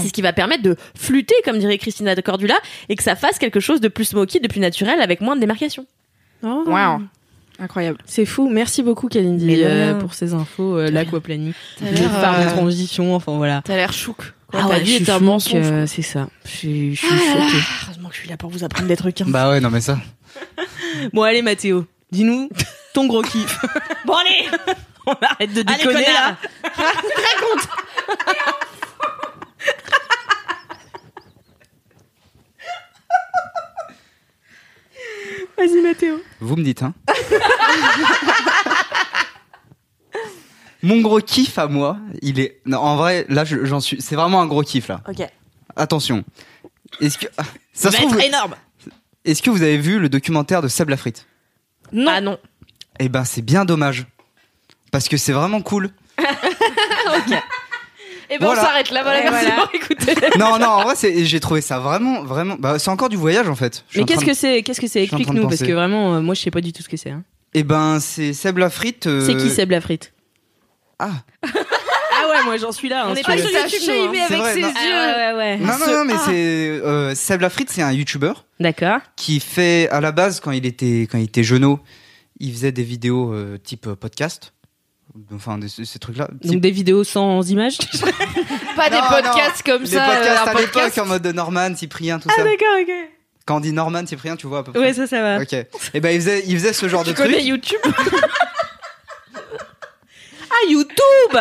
[0.00, 2.56] C'est ce qui va permettre de flûter, comme dirait Christina de Cordula,
[2.88, 5.40] et que ça fasse quelque chose de plus smoky, de plus naturel, avec moins de
[5.40, 5.86] démarcation.
[6.42, 6.64] Oh.
[6.66, 7.02] Waouh.
[7.60, 7.98] Incroyable.
[8.04, 8.48] C'est fou.
[8.48, 9.94] Merci beaucoup Mais Kalindi de euh, rien.
[9.96, 13.62] pour ces infos, euh, l'aquaplaning, T'as les l'air, phares de transition, enfin voilà.
[13.64, 14.32] T'as l'air chouk.
[14.50, 15.66] Quoi, Ah ouais, vie je suis mensonge.
[15.66, 16.28] euh, c'est ça.
[16.44, 17.48] Je suis, je suis Ah là.
[17.48, 17.62] choquée.
[17.84, 19.20] Heureusement que je suis là pour vous apprendre des trucs.
[19.20, 19.26] hein.
[19.28, 19.98] Bah ouais, non mais ça.
[21.12, 22.48] Bon allez Mathéo, dis-nous
[22.94, 23.58] ton gros kiff.
[24.06, 24.48] Bon allez,
[25.06, 26.36] On arrête de allez déconner là.
[26.62, 28.58] connard.
[35.56, 36.20] Vas-y Mathéo.
[36.40, 36.94] Vous me dites, hein.
[40.88, 42.60] Mon gros kiff à moi, il est.
[42.66, 44.00] Non, en vrai, là, je- j'en suis.
[44.00, 45.00] C'est vraiment un gros kiff là.
[45.08, 45.26] Ok.
[45.76, 46.24] Attention.
[47.00, 48.54] Est-ce que ah, ça se va trouve, être énorme.
[49.24, 51.26] Est-ce que vous avez vu le documentaire de Seb Lafrite?
[51.92, 52.10] Non.
[52.14, 52.38] Ah non.
[52.98, 54.06] Eh ben, c'est bien dommage.
[54.90, 55.90] Parce que c'est vraiment cool.
[58.30, 58.60] Et ben Voilà.
[58.60, 59.02] on s'arrête là.
[59.02, 59.46] Voilà, merci.
[60.38, 62.56] Non, non, en vrai, c'est- j'ai trouvé ça vraiment, vraiment.
[62.58, 63.84] Bah, c'est encore du voyage en fait.
[63.94, 65.02] Mais en qu'est-ce de- que c'est Qu'est-ce que c'est?
[65.04, 67.10] Explique-nous parce que vraiment, euh, moi je sais pas du tout ce que c'est.
[67.10, 67.22] hein.
[67.54, 69.06] Eh ben, c'est Seb Lafrite.
[69.06, 70.12] euh, C'est qui Seb Lafrite?
[70.98, 71.10] Ah.
[72.20, 73.04] Ah ouais, moi j'en suis là.
[73.04, 73.42] hein, On si est tu pas veux.
[73.42, 74.10] sur YouTube, hein.
[74.10, 74.68] met C'est avec vrai, ses non.
[74.68, 74.74] yeux.
[74.92, 75.56] Ah ouais, ouais.
[75.58, 76.32] Non, non, non, mais c'est
[76.84, 78.98] euh, Seb Lafrite, c'est un YouTuber D'accord.
[79.14, 81.78] qui fait à la base quand il était quand il était jeuneau,
[82.40, 84.52] il faisait des vidéos euh, type euh, podcast,
[85.32, 86.26] enfin des- ces, trucs-là.
[86.42, 87.78] Donc des vidéos sans images.
[88.76, 90.04] Pas des Non, podcasts comme Les ça.
[90.04, 92.42] podcasts euh, un à l'époque en mode Norman, Cyprien, tout ah ça.
[92.42, 92.92] d'accord, ok.
[93.46, 94.80] Quand on dit Norman, Cyprien, tu vois à peu près.
[94.80, 95.40] Ouais, ça, ça va.
[95.40, 95.52] Ok.
[95.94, 97.44] Et ben il faisait il faisait ce genre de Tu connais.
[97.44, 97.92] YouTube Ah
[100.68, 101.38] YouTube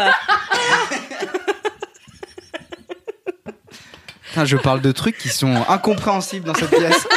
[4.29, 7.07] Putain, je parle de trucs qui sont incompréhensibles dans cette pièce.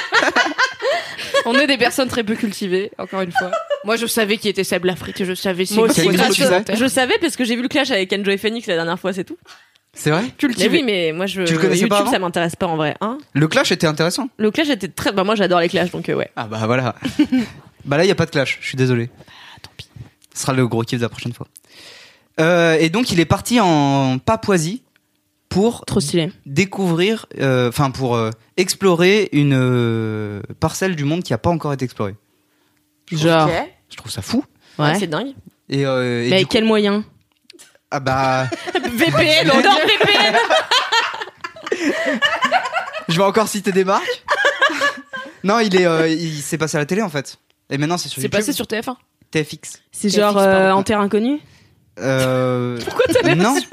[1.46, 3.50] On est des personnes très peu cultivées, encore une fois.
[3.84, 6.74] Moi, je savais qui était Seb Lafrite et je savais si Moi aussi, grâce au-
[6.76, 9.24] Je savais parce que j'ai vu le clash avec Enjoy Phoenix la dernière fois, c'est
[9.24, 9.38] tout.
[9.92, 10.22] C'est vrai?
[10.22, 10.68] Mais cultivé.
[10.78, 12.10] oui, mais moi je Tu le connaissais YouTube pas avant?
[12.12, 13.18] ça m'intéresse pas en vrai, hein.
[13.32, 14.28] Le clash était intéressant.
[14.36, 16.30] Le clash était très bah moi j'adore les clashs donc euh, ouais.
[16.36, 16.94] Ah bah voilà.
[17.84, 19.08] bah là, il y a pas de clash, je suis désolé.
[19.62, 19.88] tant pis.
[20.32, 21.48] Ce sera le gros kiff de la prochaine fois.
[22.40, 24.82] Euh, et donc, il est parti en Papouasie
[25.48, 26.32] pour Trop stylé.
[26.46, 31.72] découvrir, euh, enfin pour euh, explorer une euh, parcelle du monde qui a pas encore
[31.72, 32.14] été explorée.
[33.10, 33.48] Genre.
[33.48, 33.54] Ok.
[33.90, 34.44] Je trouve ça fou.
[34.78, 34.96] Ouais.
[34.98, 35.34] C'est dingue.
[35.68, 37.04] Et, euh, et Mais du avec coup- quel moyen
[37.90, 40.36] ah bah, VPN, on dort VPN.
[43.08, 44.22] je vais encore citer des marques.
[45.44, 47.38] non, il est, euh, il s'est passé à la télé en fait.
[47.68, 48.38] Et maintenant, c'est sur C'est YouTube.
[48.38, 48.94] passé sur TF1.
[49.30, 49.80] TFX.
[49.92, 51.40] C'est genre euh, en terre inconnue
[52.00, 52.78] Euh...
[52.84, 53.56] Pourquoi t'as l'air Non.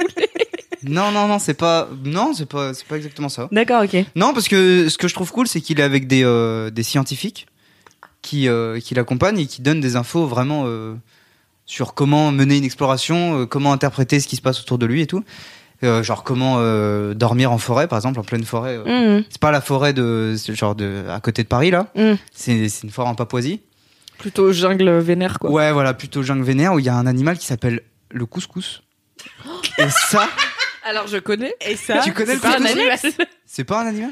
[0.83, 3.49] Non, non, non, c'est pas, non, c'est pas, c'est pas exactement ça.
[3.51, 4.05] D'accord, ok.
[4.15, 6.83] Non, parce que ce que je trouve cool, c'est qu'il est avec des, euh, des
[6.83, 7.47] scientifiques
[8.21, 10.93] qui, euh, qui l'accompagne et qui donne des infos vraiment euh,
[11.65, 15.01] sur comment mener une exploration, euh, comment interpréter ce qui se passe autour de lui
[15.01, 15.23] et tout.
[15.83, 18.77] Euh, genre comment euh, dormir en forêt, par exemple, en pleine forêt.
[18.85, 19.19] euh.
[19.19, 19.23] Mmh.
[19.29, 21.87] C'est pas la forêt de, genre de, à côté de Paris là.
[21.95, 22.13] Mm.
[22.33, 23.61] C'est c'est une forêt en Papouasie.
[24.19, 25.51] Plutôt jungle vénère, quoi.
[25.51, 27.81] Ouais, voilà, plutôt jungle vénère où il y a un animal qui s'appelle
[28.11, 28.81] le couscous.
[29.77, 30.27] Et ça,
[30.85, 31.53] Alors, je connais.
[31.61, 32.99] Et ça tu connais le C'est pas un couscous animal.
[33.45, 34.09] C'est pas un animal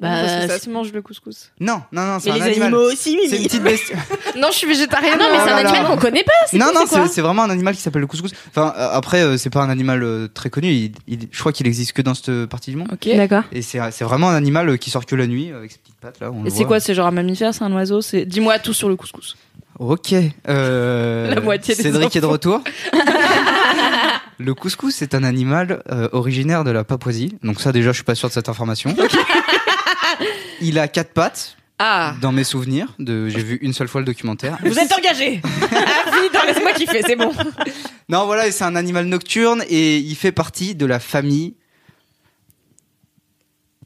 [0.00, 1.50] Bah, parce que ça c'est- se mange le couscous.
[1.60, 2.68] Non, non, non, c'est Mais un les animal.
[2.74, 3.92] animaux aussi, C'est une petite bestie.
[4.36, 5.18] Non, je suis végétarienne.
[5.18, 6.56] non, mais c'est un animal qu'on connaît pas.
[6.56, 8.30] Non, non, c'est vraiment un animal qui s'appelle le couscous.
[8.50, 10.68] Enfin, euh, après, euh, c'est pas un animal euh, très connu.
[10.70, 12.88] Il, il- je crois qu'il existe que dans cette partie du monde.
[12.92, 13.08] Ok.
[13.16, 13.42] D'accord.
[13.52, 16.20] Et c'est c'est vraiment un animal qui sort que la nuit avec ses petites pattes
[16.20, 16.30] là.
[16.30, 18.88] on Et c'est quoi C'est genre un mammifère C'est un oiseau C'est Dis-moi tout sur
[18.88, 19.36] le couscous.
[19.78, 20.14] Ok.
[20.48, 22.62] Euh, La moitié des Cédric est de retour.
[24.38, 27.36] le couscous, c'est un animal euh, originaire de la Papouasie.
[27.44, 28.94] Donc ça, déjà, je suis pas sûr de cette information.
[30.60, 31.56] Il a quatre pattes.
[31.80, 34.58] Ah Dans mes souvenirs, de, j'ai vu une seule fois le documentaire.
[34.64, 37.30] Vous êtes engagé Ah, vite, laisse-moi kiffer, c'est bon.
[38.08, 41.54] Non, voilà, c'est un animal nocturne et il fait partie de la famille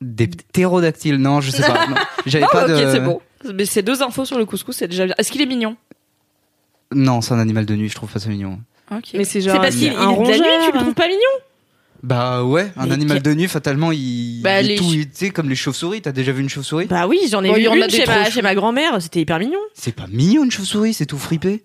[0.00, 1.16] des ptérodactyles.
[1.16, 1.84] Non, je sais pas.
[2.24, 2.90] J'avais Non, pas ok, de.
[2.92, 3.20] c'est bon.
[3.54, 5.14] Mais ces deux infos sur le couscous, c'est déjà bien.
[5.18, 5.76] Est-ce qu'il est mignon?
[6.94, 7.88] Non, c'est un animal de nuit.
[7.88, 8.60] Je trouve pas ça mignon.
[8.90, 9.10] Ok.
[9.14, 11.20] Mais c'est C'est genre parce qu'il est de la nuit, tu le trouves pas mignon?
[12.02, 15.08] Bah ouais, un Mais animal de nuit, fatalement, il, Bah, il est les tout, tu
[15.12, 16.02] sais, comme les chauves-souris.
[16.02, 16.86] T'as déjà vu une chauve-souris?
[16.86, 18.42] Bah oui, j'en ai Bon, vu il y en a une des chez ma, chez
[18.42, 19.60] ma grand-mère, c'était hyper mignon.
[19.72, 21.62] C'est pas mignon une chauve-souris, c'est tout fripé.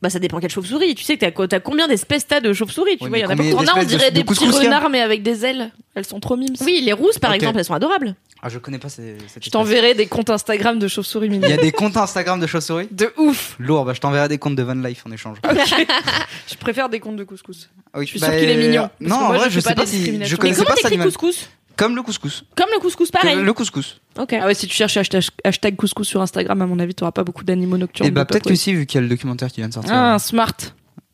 [0.00, 0.94] Bah ça dépend quelle chauve-souris.
[0.94, 3.30] Tu sais que t'as, t'as combien d'espèces t'as de chauves-souris Tu vois, il y en
[3.30, 3.56] a mais beaucoup.
[3.56, 5.00] combien T'en as, on d'espèces dirait de des petits couscous qu'il y a renards, mais
[5.00, 5.72] avec des ailes.
[5.96, 6.54] Elles sont trop mimes.
[6.60, 7.36] Oui, les rousses par Ok.
[7.36, 8.14] exemple, elles sont adorables.
[8.40, 9.50] Ah, je connais pas ces, cette Je espèce.
[9.50, 11.58] t'enverrai des comptes Instagram de chauves-souris Il y mignonnes.
[11.58, 14.62] a des comptes Instagram de chauves-souris De ouf Lourd, bah je t'enverrai des comptes de
[14.62, 15.38] Van Life en échange.
[16.48, 17.68] Je préfère des comptes de couscous.
[17.94, 18.88] Oui, Je suis sûre qu'il est mignon.
[19.00, 20.04] Parce Non, en moi, vrai, je je fais sais pas pas de si.
[20.06, 21.48] Je Mais connaissais comment pas cet t'écris couscous?
[21.78, 22.44] Comme le couscous.
[22.56, 23.36] Comme le couscous, pareil.
[23.36, 24.00] Comme Le couscous.
[24.18, 24.32] Ok.
[24.32, 27.22] Ah ouais, si tu cherches hashtag, hashtag couscous sur Instagram, à mon avis, t'auras pas
[27.22, 28.08] beaucoup d'animaux nocturnes.
[28.08, 29.74] Et bah de peut-être que si, vu qu'il y a le documentaire qui vient de
[29.74, 29.92] sortir.
[29.94, 30.52] Ah, smart.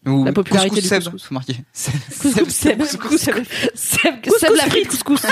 [0.06, 1.24] Ou la popularité couscous du Seb, couscous.
[1.24, 1.56] faut marquer.
[1.72, 3.20] Seb, Couscous, Seb, Seb, couscous.
[3.20, 3.44] Seb.
[3.74, 5.22] Seb, Couscous Seb la frite couscous.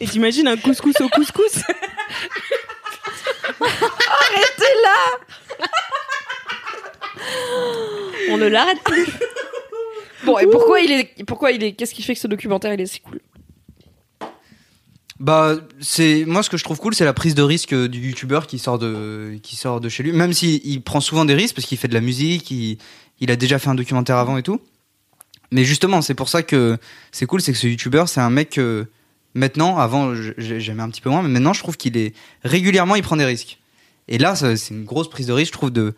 [0.00, 1.60] Et t'imagines un couscous au couscous?
[8.30, 9.06] On ne l'arrête plus.
[10.24, 12.80] Bon, et pourquoi il est, pourquoi il est, qu'est-ce qui fait que ce documentaire il
[12.80, 13.20] est si cool
[15.18, 18.46] Bah, c'est moi ce que je trouve cool, c'est la prise de risque du youtubeur
[18.46, 21.54] qui sort de qui sort de chez lui, même s'il il prend souvent des risques
[21.54, 22.78] parce qu'il fait de la musique, il,
[23.20, 24.60] il a déjà fait un documentaire avant et tout.
[25.50, 26.78] Mais justement, c'est pour ça que
[27.10, 28.86] c'est cool, c'est que ce youtubeur, c'est un mec que
[29.34, 32.14] maintenant, avant j'aimais un petit peu moins, mais maintenant je trouve qu'il est
[32.44, 33.58] régulièrement il prend des risques.
[34.08, 35.94] Et là, c'est une grosse prise de risque, je trouve, de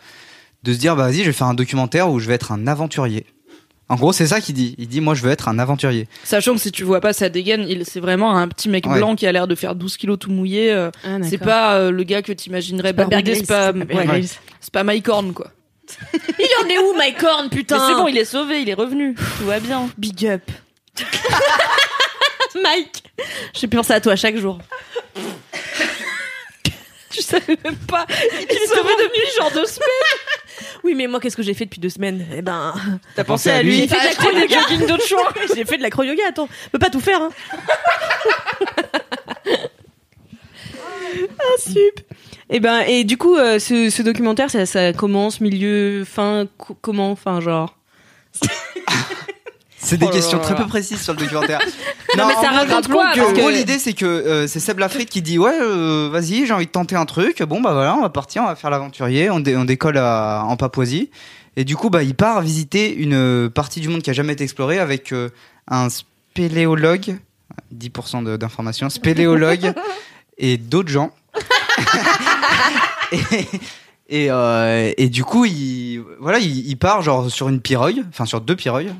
[0.65, 2.67] de se dire bah vas-y, je vais faire un documentaire où je vais être un
[2.67, 3.27] aventurier.
[3.89, 4.75] En gros, c'est ça qu'il dit.
[4.79, 6.09] Il dit moi je veux être un aventurier.
[6.25, 8.97] Sachant que si tu vois pas sa dégaine, il, c'est vraiment un petit mec Ouais.
[8.97, 10.73] blanc qui a l'air de faire 12 kilos tout mouillé.
[10.73, 10.91] euh,
[11.23, 15.51] c'est pas euh, le gars que t'imaginerais c'est pas, c'est pas ouais, Mike Horn, quoi.
[16.39, 18.75] Il en est où, Mike Horn, putain Mais c'est bon, il est sauvé, il est
[18.75, 19.15] revenu.
[19.15, 19.89] Tout va bien.
[19.99, 20.43] Big up.
[22.63, 23.03] Mike
[23.53, 24.59] J'ai pensé à toi chaque jour.
[27.15, 28.07] Tu savais même pas.
[28.11, 29.89] Il est sauvé depuis genre deux semaines.
[30.83, 32.27] Oui, mais moi, qu'est-ce que j'ai fait depuis deux semaines?
[32.37, 32.75] Eh ben,
[33.15, 34.61] T'as pensé à lui j'ai fait de la T'as acheté des acro-yoga.
[34.69, 35.33] jogging d'autres choix.
[35.55, 36.49] J'ai fait de l'acro-yoga, attends.
[36.65, 37.31] Je peux pas tout faire, hein.
[41.39, 42.01] Ah, sup.
[42.51, 46.77] Et ben, et du coup, euh, ce, ce documentaire, ça, ça commence, milieu, fin, co-
[46.81, 47.77] comment, enfin, genre?
[49.85, 51.61] C'est des Oh questions très peu précises sur le documentaire.
[52.17, 54.79] Non, mais ça raconte quoi, parce En gros, que- l'idée, c'est que euh, c'est Seb
[54.79, 57.43] Lafrite qui dit Ouais, euh, vas-y, j'ai envie de tenter un truc.
[57.43, 59.31] Bon, bah voilà, on va partir, on va faire l'aventurier.
[59.31, 61.11] On, dé- on décolle à- en Papouasie.
[61.57, 64.33] Et du coup, bah, il part visiter une euh, partie du monde qui a jamais
[64.35, 65.31] été explorée avec euh,
[65.67, 67.17] un spéléologue,
[67.75, 69.73] 10% de- d'informations, spéléologue
[70.39, 71.11] et d'autres gens.
[74.09, 78.25] et, et, et du coup, il, voilà, il, il part genre sur une pirogue, enfin
[78.25, 78.93] sur deux pirogues.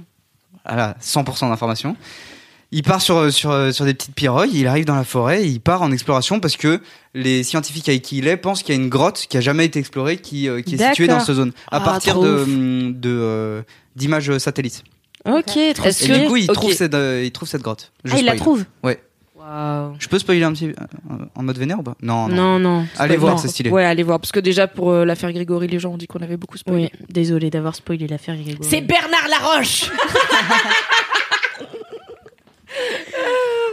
[0.67, 1.97] Voilà, 100% d'informations.
[2.73, 5.83] Il part sur, sur, sur des petites pirogues, il arrive dans la forêt, il part
[5.83, 6.81] en exploration parce que
[7.15, 9.65] les scientifiques avec qui il est pensent qu'il y a une grotte qui a jamais
[9.65, 12.45] été explorée, qui, euh, qui est située dans cette zone, à Ah, partir de,
[12.91, 13.63] de, euh,
[13.95, 14.83] d'images satellites.
[15.25, 17.93] Ok, Est-ce Et du coup, il, trouve cette, euh, il trouve cette grotte.
[18.05, 19.01] Je Ah, il la trouve Ouais.
[19.99, 20.73] Je peux spoiler un petit euh,
[21.35, 21.95] en mode vénère ou pas?
[22.01, 22.87] Non, non, Non, non.
[22.99, 23.71] Allez voir, c'est stylé.
[23.71, 24.19] Ouais, allez voir.
[24.21, 26.91] Parce que déjà, pour euh, l'affaire Grégory, les gens ont dit qu'on avait beaucoup spoilé.
[26.93, 28.67] Oui, désolé d'avoir spoilé l'affaire Grégory.
[28.69, 29.91] C'est Bernard Laroche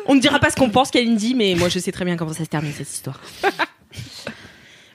[0.07, 2.33] On ne dira pas ce qu'on pense qu'Alindy, mais moi je sais très bien comment
[2.33, 3.19] ça se termine cette histoire.
[3.43, 3.53] Enfin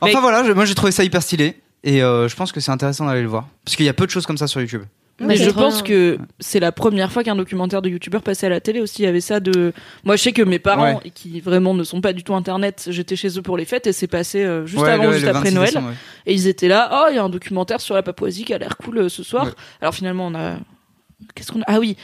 [0.02, 1.56] Mais- voilà, je- moi j'ai trouvé ça hyper stylé.
[1.84, 3.46] Et euh, je pense que c'est intéressant d'aller le voir.
[3.64, 4.82] Parce qu'il y a peu de choses comme ça sur YouTube.
[5.18, 5.82] Mais je pense bien.
[5.84, 9.02] que c'est la première fois qu'un documentaire de youtubeur passait à la télé aussi.
[9.02, 9.72] Il y avait ça de.
[10.04, 11.10] Moi, je sais que mes parents, Ouais.
[11.14, 13.92] qui vraiment ne sont pas du tout internet, j'étais chez eux pour les fêtes et
[13.92, 15.68] c'est passé euh, juste Ouais, avant, le- juste le après 26 Noël.
[15.68, 15.94] décembre, ouais.
[16.26, 16.90] Et ils étaient là.
[16.92, 19.22] Oh, il y a un documentaire sur la Papouasie qui a l'air cool euh, ce
[19.22, 19.46] soir.
[19.46, 19.52] Ouais.
[19.80, 20.56] Alors finalement, on a.
[21.34, 21.64] Qu'est-ce qu'on a?
[21.66, 21.96] Ah oui.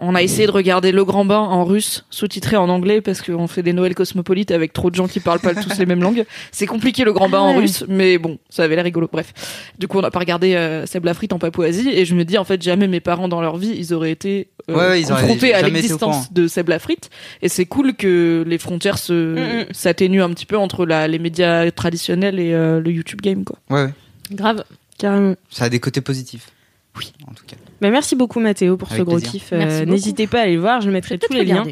[0.00, 3.48] On a essayé de regarder Le Grand Bain en russe, sous-titré en anglais, parce qu'on
[3.48, 6.24] fait des Noëls cosmopolites avec trop de gens qui parlent pas tous les mêmes langues.
[6.52, 9.08] C'est compliqué Le Grand Bain en russe, mais bon, ça avait l'air rigolo.
[9.10, 9.32] Bref.
[9.78, 12.38] Du coup, on n'a pas regardé euh, Seb Lafrite en Papouasie, et je me dis,
[12.38, 15.10] en fait, jamais mes parents dans leur vie, ils auraient été euh, Ouais, ouais, ils
[15.10, 17.10] auraient confrontés à l'existence de Seb Lafrite.
[17.42, 19.66] Et c'est cool que les frontières se Mm, mm.
[19.72, 23.58] s'atténuent un petit peu entre la, les médias traditionnels et euh, le YouTube game, quoi.
[23.70, 23.92] Ouais, ouais.
[24.32, 24.64] Grave.
[24.98, 25.34] Carrément.
[25.50, 26.50] Ça a des côtés positifs.
[26.98, 27.12] Oui.
[27.30, 27.56] En tout cas.
[27.80, 29.50] Bah, merci beaucoup Mathéo pour ce gros kiff.
[29.52, 29.84] Euh.
[29.84, 31.64] N'hésitez pas à aller voir, je mettrai tous les liens.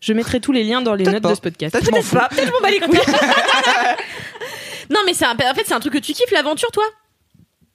[0.00, 1.30] Je mettrai tous les liens dans les notes pas.
[1.30, 1.72] de ce podcast.
[1.78, 2.16] Peut-être fous.
[2.16, 2.98] Pas, peut-être je m'en bats les couilles.
[4.90, 6.84] non, mais c'est un- en fait, c'est un truc que tu kiffes, l'aventure, toi?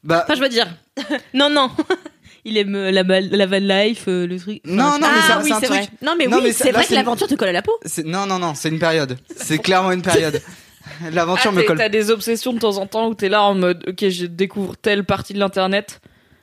[0.04, 0.68] Bah, Enfin, je veux dire.
[1.34, 1.70] Non, non.
[2.46, 4.62] Il aime euh, la, la van life, euh, le truc.
[4.66, 5.90] Enfin, Non, non, mais ah oui, c'est un truc- vrai.
[6.02, 7.74] Non, mais Non, oui, mais c'est là, vrai que l'aventure te colle à la peau.
[8.06, 9.18] non, non, non, c'est une période.
[9.36, 10.42] C'est clairement une période.
[11.12, 11.78] L'aventure Ah, me colle.
[11.78, 14.76] T'as des obsessions de temps en temps où t'es là en mode, ok, je découvre
[14.78, 16.00] telle partie de l'internet.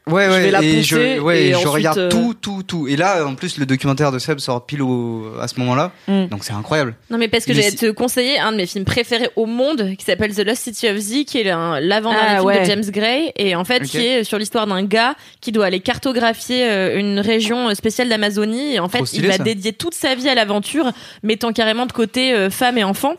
[0.07, 2.34] Ouais, je ouais, vais la et je, ouais, et et je ensuite, regarde euh, tout,
[2.38, 2.86] tout, tout.
[2.88, 5.92] Et là, en plus, le documentaire de Seb sort pile au, à ce moment-là.
[6.09, 6.26] Mm.
[6.26, 6.94] Donc c'est incroyable.
[7.09, 9.94] Non, mais parce que j'allais si- te conseiller un de mes films préférés au monde
[9.96, 12.61] qui s'appelle The Lost City of Z, qui est un- l'avant-dernier Ah, film ouais.
[12.61, 15.80] de James Gray, et en fait, qui est sur l'histoire d'un gars qui doit aller
[15.80, 19.42] cartographier euh, une région euh, spéciale d'Amazonie, et en fait, stylé, il va ça.
[19.42, 20.92] dédier toute sa vie à l'aventure,
[21.22, 23.14] mettant carrément de côté euh, femmes et enfants.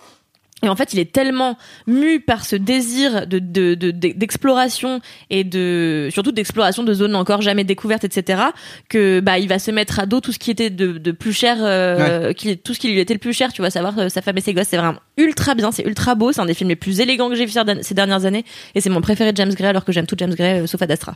[0.65, 1.57] Et en fait, il est tellement
[1.87, 4.99] mu par ce désir de de- de- d'exploration
[5.29, 8.41] et de surtout d'exploration de zones encore jamais découvertes, etc.
[8.89, 11.33] Que bah il va se mettre à dos tout ce qui était de, de plus
[11.33, 13.53] cher, euh, qui, tout ce qui lui était le plus cher.
[13.53, 16.15] Tu vois, savoir euh, sa femme et ses gosses, c'est vraiment ultra bien, c'est ultra
[16.15, 16.31] beau.
[16.31, 18.45] C'est un des films les plus élégants que j'ai vu ces dernières- ces dernières années,
[18.73, 20.81] et c'est mon préféré de James Gray, alors que j'aime tout James Gray euh, sauf
[20.81, 21.15] Ad Astra.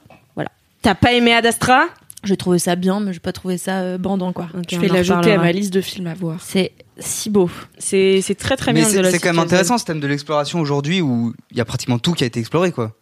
[0.82, 1.88] T'as pas aimé Ad Astra
[2.24, 4.48] J'ai trouvé ça bien, mais j'ai pas trouvé ça euh, bandant quoi.
[4.70, 6.38] Je vais l'ajouter à ma liste de films à voir.
[6.42, 7.50] C'est si beau.
[7.78, 9.04] C'est c'est très très Mais bien.
[9.10, 12.14] c'est quand même intéressant ce thème de l'exploration aujourd'hui où il y a pratiquement tout
[12.14, 12.96] qui a été exploré, quoi.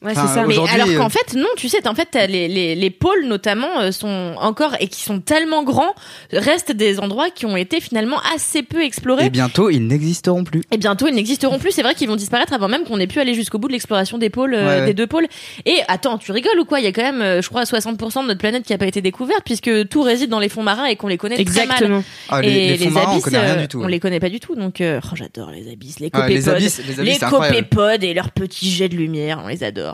[0.00, 0.46] Ouais, Enfin, c'est ça.
[0.46, 3.24] Mais alors qu'en euh, fait, non, tu sais, en fait, t'as les, les, les pôles
[3.26, 5.92] notamment euh, sont encore et qui sont tellement grands,
[6.32, 9.26] restent des endroits qui ont été finalement assez peu explorés.
[9.26, 10.62] Et bientôt, ils n'existeront plus.
[10.70, 11.72] Et bientôt, ils n'existeront plus.
[11.72, 14.18] C'est vrai qu'ils vont disparaître avant même qu'on ait pu aller jusqu'au bout de l'exploration
[14.18, 14.86] des pôles, euh, Ouais, ouais.
[14.86, 15.26] des deux pôles.
[15.66, 16.78] Et attends, tu rigoles ou quoi?
[16.78, 18.86] Il y a quand même, euh, je crois, 60% de notre planète qui a pas
[18.86, 21.76] été découverte puisque tout réside dans les fonds marins et qu'on les connaît très mal.
[21.76, 22.04] Exactement.
[22.28, 23.80] Ah, et les, les fonds marins, on abysses, connaît rien du tout.
[23.80, 23.90] on ouais.
[23.90, 24.54] les connaît pas du tout.
[24.54, 26.30] Donc, euh, oh, j'adore les abysses, les copépodes.
[26.32, 29.87] les abysses, les les abysses, copépodes et leurs petits jets de lumière, on les adore.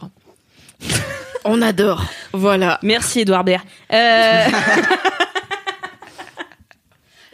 [1.45, 2.05] On adore.
[2.33, 2.79] Voilà.
[2.83, 3.63] Merci Edouard Baird.
[3.93, 4.45] Euh,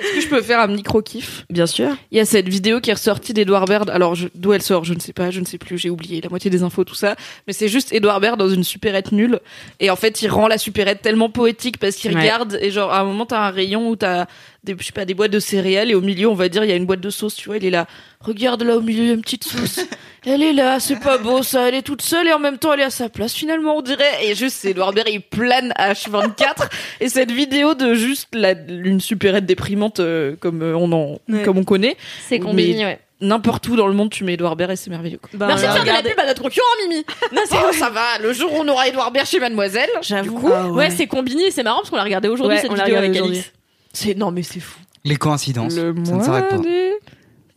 [0.03, 1.45] Est-ce que je peux faire un micro kiff?
[1.51, 1.91] Bien sûr.
[2.11, 3.91] Il y a cette vidéo qui est ressortie d'Edouard Baird.
[3.91, 6.23] Alors, je- d'où elle sort, je ne sais pas, je ne sais plus, j'ai oublié
[6.23, 7.17] la moitié des infos, tout ça.
[7.47, 9.41] Mais c'est juste Edouard Baird dans une supérette nulle.
[9.79, 12.21] Et en fait, il rend la supérette tellement poétique parce qu'il Ouais.
[12.23, 14.25] regarde et genre, à un moment, t'as un rayon où t'as
[14.65, 16.71] des, je sais pas, des boîtes de céréales et au milieu, on va dire, il
[16.71, 17.87] y a une boîte de sauce, tu vois, il est là.
[18.21, 19.81] Regarde là au milieu, il y a une petite sauce.
[20.27, 22.75] Elle est là, c'est pas beau ça, elle est toute seule et en même temps
[22.75, 24.05] elle est à sa place finalement on dirait.
[24.27, 26.69] Et juste c'est Edouard Baird, il plane à H24
[27.01, 31.43] et cette vidéo de juste la, une supérette déprimante euh, comme euh, on en, Ouais.
[31.43, 31.97] comme on connaît
[32.29, 33.01] C'est combiné, ouais.
[33.23, 35.17] n'importe où dans le monde, tu mets Edouard Baird et c'est merveilleux.
[35.17, 35.31] quoi.
[35.33, 37.03] Bah, Merci de faire de la pub à notre concurrent, Mimi.
[37.33, 40.51] Non, c'est Oh, ça va, le jour où on aura Edouard Baird chez Mademoiselle, J'avoue.
[40.55, 40.91] Ah ouais, ouais.
[40.91, 43.19] c'est combiné, c'est marrant parce qu'on l'a regardé aujourd'hui Ouais, cette on l'a vidéo regardé
[43.21, 43.39] avec aujourd'hui.
[43.39, 43.53] Alix.
[43.93, 44.79] C'est non mais c'est fou.
[45.05, 45.75] Les coïncidences.
[45.77, 46.59] le ça ne s'arrête pas.
[46.59, 46.93] des...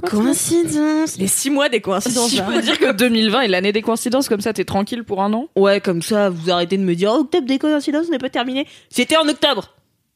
[0.06, 1.18] Coïncidence.
[1.18, 2.30] Les six mois des coïncidences.
[2.30, 5.22] Si je peux dire que 2020 est l'année des coïncidences, comme ça t'es tranquille pour
[5.22, 5.48] un an.
[5.56, 8.68] Ouais, comme ça, vous arrêtez de me dire octobre des coïncidences n'est pas terminé.
[8.90, 9.74] C'était en octobre.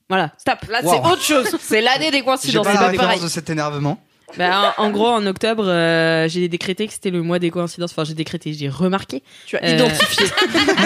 [0.09, 0.59] Voilà, stop.
[0.69, 0.91] Là Wow.
[0.93, 3.23] c'est autre chose, c'est l'année des J'ai coïncidences, pas c'est la pas référence pareil.
[3.23, 3.99] de cet énervement.
[4.37, 7.91] Bah, en, en gros, en octobre, euh, j'ai décrété que c'était le mois des coïncidences.
[7.91, 9.23] Enfin, j'ai décrété, j'ai remarqué.
[9.45, 10.25] Tu as Euh, identifié.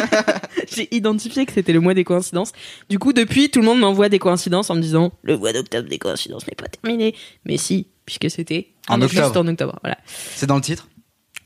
[0.75, 2.51] j'ai identifié que c'était le mois des coïncidences.
[2.89, 5.89] Du coup, depuis, tout le monde m'envoie des coïncidences en me disant le mois d'octobre
[5.89, 7.15] des coïncidences n'est pas terminé.
[7.45, 9.39] Mais si, puisque c'était En juste octobre.
[9.39, 9.79] en octobre.
[9.81, 9.97] Voilà.
[10.35, 10.87] C'est dans le titre?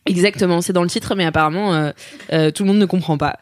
[0.07, 1.91] Exactement, c'est dans le titre, mais apparemment, euh,
[2.31, 3.37] euh, tout le monde ne comprend pas.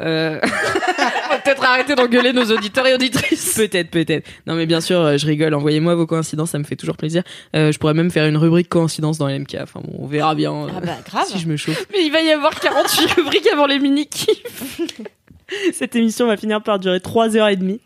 [1.44, 3.54] Peut-être arrêter d'engueuler nos auditeurs et auditrices.
[3.58, 4.28] peut-être, peut-être.
[4.48, 5.54] Non, mais bien sûr, euh, je rigole.
[5.54, 7.24] Envoyez-moi vos coïncidences, ça me fait toujours plaisir.
[7.56, 9.58] Euh, je pourrais même faire une rubrique coïncidence dans LMK.
[9.62, 11.28] Enfin, bon, on verra bien euh, Ah bah grave.
[11.28, 11.86] si je me chauffe.
[11.92, 14.82] Mais il va y avoir 48 rubriques avant les mini kiffs.
[15.74, 17.82] Cette émission va finir par durer 3 heures et demie.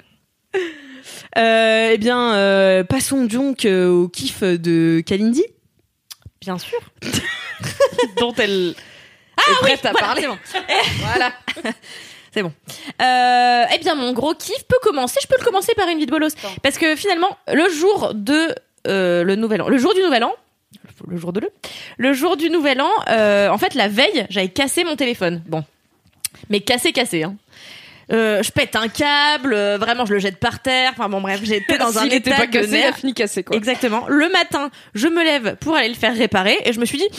[1.38, 5.44] Euh, eh bien, euh, passons donc euh, au kiff de Kalindi.
[6.42, 6.80] Bien sûr.
[8.20, 10.28] dont elle est prête à Voilà, parler.
[11.00, 11.34] voilà.
[12.38, 12.54] C'est bon.
[13.02, 15.18] Euh, eh bien, mon gros kiff peut commencer.
[15.24, 16.36] Je peux le commencer par une vie de bolos.
[16.62, 18.54] Parce que finalement, le jour de
[18.86, 20.36] euh, le nouvel an, le jour du nouvel an,
[21.08, 21.50] le jour de le,
[21.98, 25.42] le jour du nouvel an, euh, en fait, la veille, j'avais cassé mon téléphone.
[25.48, 25.64] Bon.
[26.52, 27.36] Mais cassé, cassé, hein.
[28.12, 30.92] Euh, je pète un câble, euh, vraiment je le jette par terre.
[30.94, 33.44] Enfin bon bref, j'étais dans un était état pas de cassé, il a fini cassé
[33.44, 33.58] quoi.
[33.58, 34.06] Exactement.
[34.08, 37.10] Le matin, je me lève pour aller le faire réparer et je me suis dit,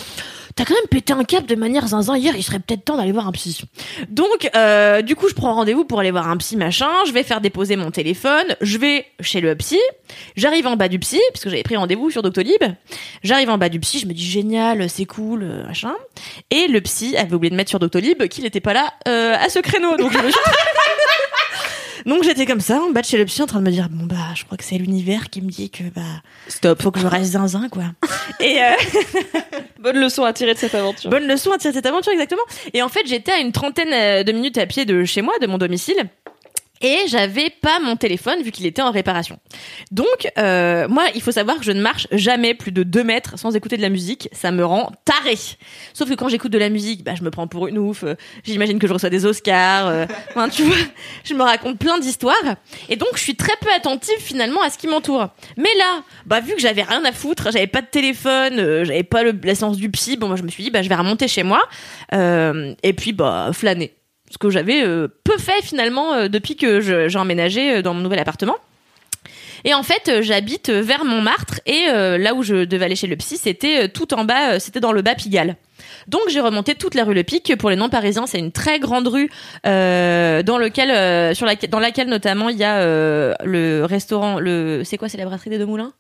[0.59, 3.13] t'as quand même pété un câble de manière zinzin hier, il serait peut-être temps d'aller
[3.13, 3.63] voir un psy.
[4.09, 7.23] Donc, euh, du coup, je prends rendez-vous pour aller voir un psy machin, je vais
[7.23, 9.79] faire déposer mon téléphone, je vais chez le psy,
[10.35, 12.61] j'arrive en bas du psy, parce que j'avais pris rendez-vous sur Doctolib,
[13.23, 15.95] j'arrive en bas du psy, je me dis génial, c'est cool, euh, machin.
[16.51, 19.49] Et le psy avait oublié de mettre sur Doctolib qu'il n'était pas là euh, à
[19.51, 20.41] ce créneau, donc je me suis...
[22.09, 23.89] Donc j'étais comme ça, en bas de chez le psy, en train de me dire
[23.91, 26.01] bon bah je crois que c'est l'univers qui me dit que bah
[26.49, 27.85] stop, faut que je reste zinzin quoi.
[28.41, 28.73] Et euh,
[29.79, 31.11] Bonne leçon à tirer de cette aventure.
[31.11, 32.41] bonne leçon à tirer de cette aventure exactement.
[32.73, 35.35] Et en fait j'étais à une trentaine euh, de minutes à pied de chez moi,
[35.41, 36.09] de mon domicile.
[36.81, 39.39] Et j'avais pas mon téléphone vu qu'il était en réparation.
[39.91, 43.39] Donc, euh, moi, il faut savoir que je ne marche jamais plus de 2 mètres
[43.39, 44.29] sans écouter de la musique.
[44.33, 45.37] Ça me rend taré.
[45.93, 48.05] Sauf que quand j'écoute de la musique, bah, je me prends pour une ouf.
[48.05, 48.15] Euh,
[48.45, 49.89] J'imagine que je reçois des Oscars.
[49.89, 50.77] euh, Enfin, tu vois,
[51.25, 52.37] je me raconte plein d'histoires.
[52.89, 55.29] Et donc, je suis très peu attentive finalement à ce qui m'entoure.
[55.57, 59.03] Mais là, bah, vu que j'avais rien à foutre, j'avais pas de téléphone, euh, j'avais
[59.03, 60.95] pas le, la séance du psy, bon, moi, je me suis dit, bah, je vais
[60.95, 61.61] remonter chez moi.
[62.15, 63.95] Euh, et puis, bah, flâner
[64.31, 68.01] ce que j'avais euh, peu fait finalement euh, depuis que j'ai emménagé euh, dans mon
[68.01, 68.57] nouvel appartement.
[69.65, 73.37] Et en fait, j'habite vers Montmartre et là où je devais aller chez le psy,
[73.37, 75.57] c'était tout en bas, c'était dans le bas Pigalle.
[76.07, 77.57] Donc j'ai remonté toute la rue Le Pic.
[77.57, 79.29] Pour les non-parisiens, c'est une très grande rue
[79.65, 82.79] dans lequel, sur laquelle, dans laquelle notamment il y a
[83.45, 85.93] le restaurant, le, c'est quoi, c'est la brasserie des Deux Moulins?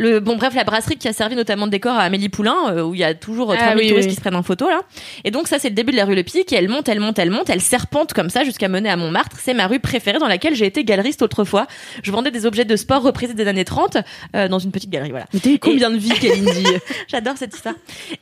[0.00, 2.82] Le, bon bref la brasserie qui a servi notamment de décor à Amélie Poulain euh,
[2.82, 4.10] où il y a toujours euh, Ah 3000 oui, touristes oui.
[4.10, 4.80] qui se prennent en photo là.
[5.24, 7.00] Et donc ça c'est le début de la rue Le Pic et elle monte elle
[7.00, 9.36] monte elle monte elle serpente comme ça jusqu'à mener à Montmartre.
[9.38, 11.66] C'est ma rue préférée dans laquelle j'ai été galeriste autrefois.
[12.02, 13.98] Je vendais des objets de sport reprisés des années 30
[14.34, 15.26] euh, dans une petite galerie voilà.
[15.34, 16.64] Mais t'as eu combien de vies, Kalindi
[17.08, 17.74] j'adore cette histoire.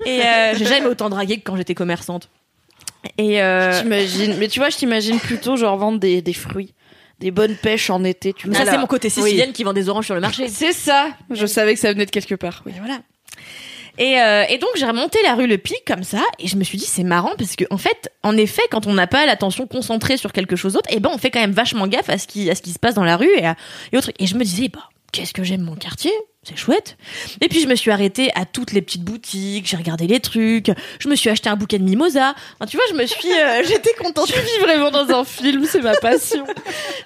[0.05, 2.29] Et euh, j'ai jamais autant dragué que quand j'étais commerçante.
[3.16, 6.74] Et euh, mais tu vois, je t'imagine plutôt genre vendre des, des fruits,
[7.20, 8.32] des bonnes pêches en été.
[8.32, 8.64] Tu mais vois.
[8.64, 9.22] ça c'est mon côté oui.
[9.22, 11.08] sicilienne qui vend des oranges sur le marché C'est ça.
[11.30, 12.62] Je savais que ça venait de quelque part.
[12.66, 12.72] Oui.
[12.76, 13.00] Et voilà.
[13.98, 16.62] Et, euh, et donc j'ai remonté la rue Le Pic comme ça et je me
[16.62, 19.66] suis dit c'est marrant parce que en fait en effet quand on n'a pas l'attention
[19.66, 22.28] concentrée sur quelque chose d'autre et ben on fait quand même vachement gaffe à ce
[22.28, 23.56] qui à ce qui se passe dans la rue et à,
[23.92, 26.12] et autres et je me disais bah qu'est-ce que j'aime mon quartier?
[26.49, 26.96] C'est chouette.
[27.40, 30.70] Et puis je me suis arrêtée à toutes les petites boutiques j'ai regardé les trucs
[30.99, 33.62] je me suis acheté un bouquet de mimosa Enfin, tu vois je me suis euh,
[33.68, 34.26] j'étais contente.
[34.32, 36.44] Tu vis vraiment dans un film, c'est ma passion.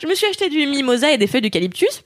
[0.01, 2.03] je me suis acheté du mimosa et des feuilles d'eucalyptus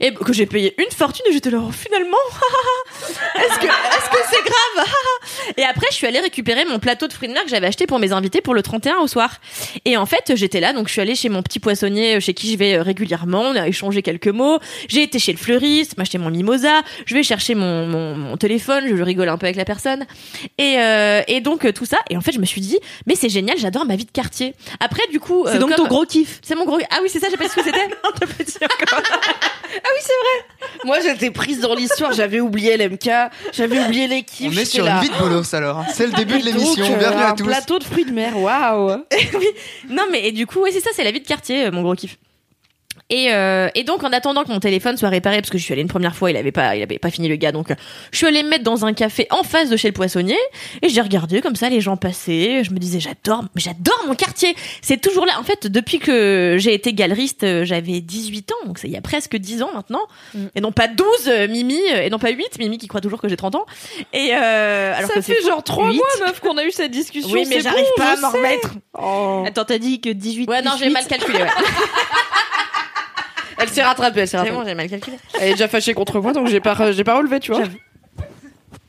[0.00, 2.16] et que j'ai payé une fortune et j'étais là oh, finalement
[3.36, 4.86] est-ce que est-ce que c'est grave
[5.56, 7.86] et après je suis allée récupérer mon plateau de fruits de mer que j'avais acheté
[7.86, 9.36] pour mes invités pour le 31 au soir
[9.84, 12.52] et en fait j'étais là donc je suis allée chez mon petit poissonnier chez qui
[12.52, 14.58] je vais euh, régulièrement on a échangé quelques mots
[14.88, 18.84] j'ai été chez le fleuriste m'acheter mon mimosa je vais chercher mon, mon, mon téléphone
[18.96, 20.06] je rigole un peu avec la personne
[20.58, 23.14] et, euh, et donc euh, tout ça et en fait je me suis dit mais
[23.14, 25.88] c'est génial j'adore ma vie de quartier après du coup C'est euh, donc comme- ton
[25.88, 26.40] gros kiff.
[26.42, 26.78] c'est mon gros.
[26.90, 27.86] Ah oui, c'est ça, j'ai pas dit ce que c'était.
[28.04, 29.02] non, pas dit encore.
[30.84, 32.12] Moi, j'étais prise dans l'histoire.
[32.12, 33.08] J'avais oublié l'MK,
[33.52, 34.50] j'avais oublié l'équipe.
[34.52, 34.96] On est sur là.
[34.96, 35.84] une vie de bolos alors.
[35.92, 36.84] C'est le début de l'émission.
[36.84, 37.44] euh, Bienvenue à un tous.
[37.44, 38.36] plateau de fruits de mer.
[38.38, 39.04] Waouh.
[39.88, 41.82] Non, mais et du coup, ouais, c'est ça, c'est la vie de quartier, euh, mon
[41.82, 42.16] gros kiff.
[43.14, 45.74] Et, euh, et donc, en attendant que mon téléphone soit réparé, parce que je suis
[45.74, 47.68] allée une première fois, il avait pas, il avait pas fini le gars, donc
[48.10, 50.38] je suis allée me mettre dans un café en face de chez le poissonnier,
[50.80, 52.62] et j'ai regardé comme ça les gens passer.
[52.64, 54.56] Je me disais, j'adore, j'adore mon quartier.
[54.80, 55.38] C'est toujours là.
[55.38, 58.96] En fait, depuis que j'ai été galeriste, euh, j'avais 18 ans, donc c'est il y
[58.96, 60.06] a presque 10 ans maintenant,
[60.54, 63.28] et non pas 12, euh, Mimi, et non pas 8, Mimi qui croit toujours que
[63.28, 63.66] j'ai 30 ans.
[64.14, 65.96] Et euh, alors ça que fait genre trois Huit.
[65.96, 67.30] mois, meuf, qu'on a eu cette discussion.
[67.30, 68.70] Oui, mais j'arrive bon, pas à m'en remettre.
[68.98, 69.44] Oh.
[69.46, 70.92] Attends, t'as dit que 18 Ouais, non, j'ai 8.
[70.92, 71.38] mal calculé.
[71.42, 71.48] Ouais.
[73.62, 74.56] Elle s'est rattrapée, elle s'est C'est rattrapée.
[74.58, 75.16] bon, j'ai mal calculé.
[75.40, 77.62] Elle est déjà fâchée contre moi, donc j'ai pas, j'ai pas relevé, tu vois.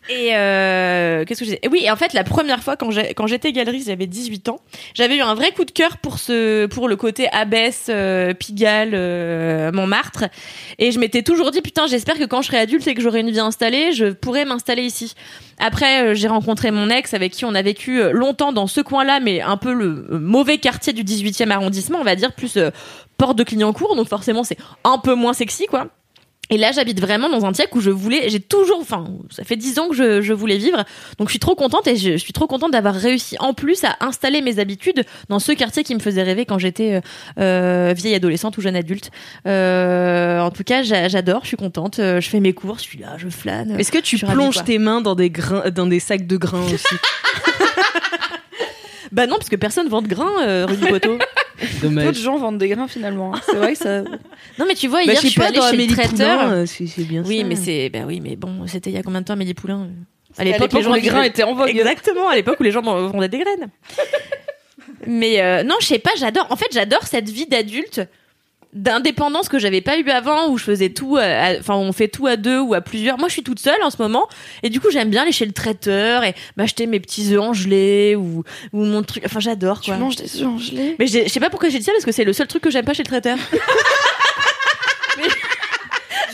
[0.10, 3.52] Et euh, qu'est-ce que je disais Oui, et en fait, la première fois quand j'étais
[3.54, 4.60] galeriste, j'avais 18 ans,
[4.94, 10.26] j'avais eu un vrai coup de cœur pour le côté Abbesse, euh, Pigalle, euh, Montmartre,
[10.78, 13.22] et je m'étais toujours dit putain, j'espère que quand je serai adulte et que j'aurai
[13.22, 15.14] une vie installée, je pourrai m'installer ici.
[15.60, 19.42] Après, j'ai rencontré mon ex avec qui on a vécu longtemps dans ce coin-là, mais
[19.42, 22.58] un peu le mauvais quartier du 18e arrondissement, on va dire plus
[23.18, 25.88] porte de Clignancourt, donc forcément c'est un peu moins sexy quoi.
[26.50, 29.56] Et là, j'habite vraiment dans un tiec où je voulais, j'ai toujours, enfin, ça fait
[29.56, 30.84] dix ans que je, je voulais vivre.
[31.18, 33.84] Donc, je suis trop contente et je, je suis trop contente d'avoir réussi en plus
[33.86, 37.02] à installer mes habitudes dans ce quartier qui me faisait rêver quand j'étais euh,
[37.40, 39.10] euh, vieille adolescente ou jeune adulte.
[39.48, 42.00] Euh, en tout cas, j'a- j'adore, je suis contente.
[42.00, 43.80] euh, Je fais mes courses, je suis là, je flâne.
[43.80, 46.66] Est-ce que tu ravie, plonges tes mains dans des grains, dans des sacs de grains
[46.66, 46.86] aussi?
[49.12, 51.18] Bah non, parce que personne vend de grains, euh, rue du Poteau.
[51.64, 52.16] Peu de Dommage.
[52.18, 53.34] gens vendent des grains finalement.
[53.36, 53.42] hein.
[53.46, 54.02] C'est vrai que ça.
[54.60, 55.94] non, mais tu vois, Bah, hier, je je suis pas, allée dans chez le Amélie
[55.94, 56.40] traiteur.
[56.40, 57.46] Poulain, euh, c'est c'est bien oui, ça.
[57.46, 59.90] mais c'est, bah oui, mais bon, c'était il y a combien de temps, Amélie Poulain?
[60.38, 61.70] À À l'époque, les gens où les grains étaient en vogue.
[61.70, 63.70] Exactement, à l'époque où les gens vendaient des graines.
[65.08, 66.48] Mais euh, non, je sais pas, j'adore.
[66.50, 68.02] En fait, j'adore cette vie d'adulte
[68.74, 72.28] d'indépendance que j'avais pas eu avant où je faisais tout à- enfin on fait tout
[72.28, 73.18] à deux ou à plusieurs.
[73.18, 74.28] Moi je suis toute seule en ce moment.
[74.64, 77.54] Et du coup j'aime bien aller chez le traiteur et m'acheter mes petits œufs en
[77.54, 78.44] gelée ou
[78.74, 79.24] ou mon truc.
[79.26, 80.00] Enfin j'adore Tu quoi.
[80.00, 82.12] manges des œufs en gelée mais je sais pas pourquoi j'ai dit ça parce que
[82.12, 83.38] c'est le seul truc que j'aime pas chez le traiteur.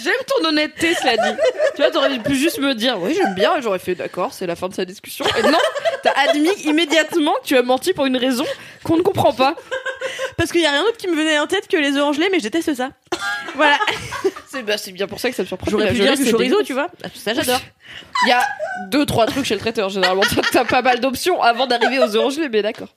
[0.02, 1.38] J'aime ton honnêteté, cela dit.
[1.76, 4.48] tu vois, t'aurais pu juste me dire, oui, j'aime bien, et j'aurais fait d'accord, c'est
[4.48, 5.26] la fin de sa discussion.
[5.38, 5.58] Et non,
[6.04, 8.46] t'as admis immédiatement que tu as menti pour une raison
[8.84, 9.56] qu'on ne comprend pas.
[10.38, 12.40] parce qu'il y a rien d'autre qui me venait en tête que les gelée mais
[12.40, 12.92] je déteste ça
[13.56, 13.78] voilà
[14.48, 15.70] C'est bah, c'est bien pour ça que ça me surprend.
[15.70, 17.60] j'aurais pu dire du chorizo tu vois ça j'adore
[18.26, 18.42] Il y a
[18.92, 20.22] deux, trois trucs chez le traiteur, généralement.
[20.52, 22.96] T'as pas mal d'options avant d'arriver aux gelée, mais d'accord.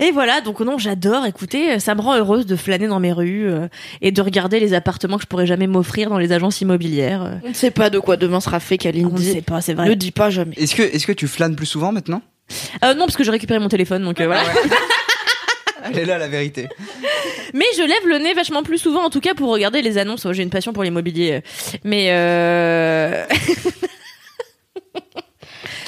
[0.00, 1.26] Et voilà, donc non, j'adore.
[1.26, 3.66] Écoutez, ça me rend heureuse de flâner dans mes rues euh,
[4.00, 7.22] et de regarder les appartements que je pourrais jamais m'offrir dans les agences immobilières.
[7.22, 7.34] euh.
[7.44, 9.32] On ne sait pas de quoi demain sera fait, On ne Kalindi.
[9.32, 9.96] sait pas, c'est Ne vrai.
[9.96, 10.54] dis pas jamais.
[10.56, 12.22] Est-ce que, est-ce que tu flânes plus souvent maintenant?
[12.84, 14.42] Euh, non, parce que j'ai récupéré mon téléphone, donc euh, voilà.
[15.84, 16.68] Elle est là la vérité.
[17.54, 20.26] Mais je lève le nez vachement plus souvent, en tout cas pour regarder les annonces.
[20.26, 21.42] Oh, J'ai une passion pour l'immobilier,
[21.84, 23.24] mais euh...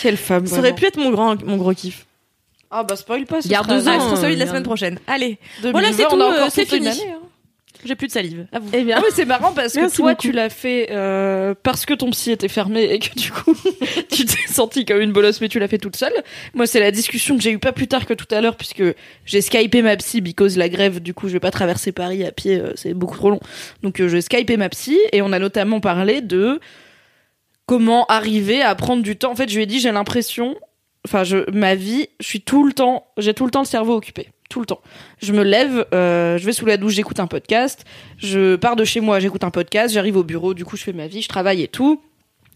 [0.00, 0.46] Quelle femme.
[0.46, 2.06] ça aurait pu être mon grand, mon gros kiff.
[2.70, 3.42] Ah bah spoil pas.
[3.42, 4.98] ce Garde sera- deux Ah, ans, ce sera celui de la semaine prochaine.
[5.06, 6.88] Allez, 2020, Voilà, c'est tout, a c'est fini.
[7.84, 8.46] J'ai plus de salive.
[8.52, 8.68] À vous.
[8.72, 10.22] Eh bien, Ah oui, c'est marrant parce que Merci toi, beaucoup.
[10.22, 13.54] tu l'as fait euh, parce que ton psy était fermé et que du coup,
[14.10, 16.12] tu t'es sentie comme une bolosse, mais tu l'as fait toute seule.
[16.54, 18.82] Moi, c'est la discussion que j'ai eue pas plus tard que tout à l'heure, puisque
[19.24, 22.32] j'ai skypé ma psy because la grève, du coup, je vais pas traverser Paris à
[22.32, 23.40] pied, euh, c'est beaucoup trop long.
[23.82, 26.60] Donc, euh, j'ai skypé ma psy et on a notamment parlé de
[27.66, 29.32] comment arriver à prendre du temps.
[29.32, 30.56] En fait, je lui ai dit, j'ai l'impression,
[31.06, 33.94] enfin, je, ma vie, je suis tout le temps, j'ai tout le temps le cerveau
[33.94, 34.28] occupé.
[34.50, 34.80] Tout le temps.
[35.22, 37.84] Je me lève, euh, je vais sous la douche, j'écoute un podcast.
[38.18, 39.94] Je pars de chez moi, j'écoute un podcast.
[39.94, 42.02] J'arrive au bureau, du coup, je fais ma vie, je travaille et tout.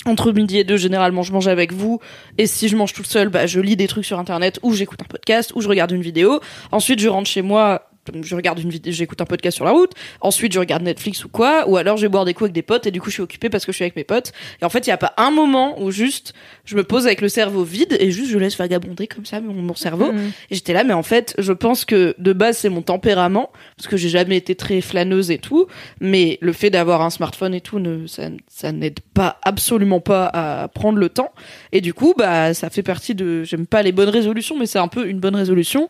[0.04, 2.00] Entre midi et deux, généralement, je mange avec vous.
[2.36, 5.00] Et si je mange toute seule, bah, je lis des trucs sur Internet, ou j'écoute
[5.02, 6.40] un podcast, ou je regarde une vidéo.
[6.72, 7.88] Ensuite, je rentre chez moi,
[8.22, 9.92] je regarde une vidéo, j'écoute un podcast sur la route.
[10.20, 11.68] Ensuite, je regarde Netflix ou quoi.
[11.68, 13.22] Ou alors, je vais boire des coups avec des potes, et du coup, je suis
[13.22, 14.32] occupée parce que je suis avec mes potes.
[14.60, 16.34] Et en fait, il y a pas un moment où juste,
[16.64, 19.54] je me pose avec le cerveau vide, et juste, je laisse vagabonder comme ça mon,
[19.54, 20.12] mon cerveau.
[20.12, 20.32] Mhm.
[20.50, 23.88] Et j'étais là, mais en fait, je pense que de base, c'est mon tempérament, parce
[23.88, 25.66] que j'ai jamais été très flâneuse et tout,
[26.00, 30.26] mais le fait d'avoir un smartphone et tout, ne, ça, ça n'aide pas, absolument pas
[30.26, 31.32] à prendre le temps.
[31.72, 34.78] Et du coup, bah, ça fait partie de, j'aime pas les bonnes résolutions, mais c'est
[34.78, 35.88] un peu une bonne résolution.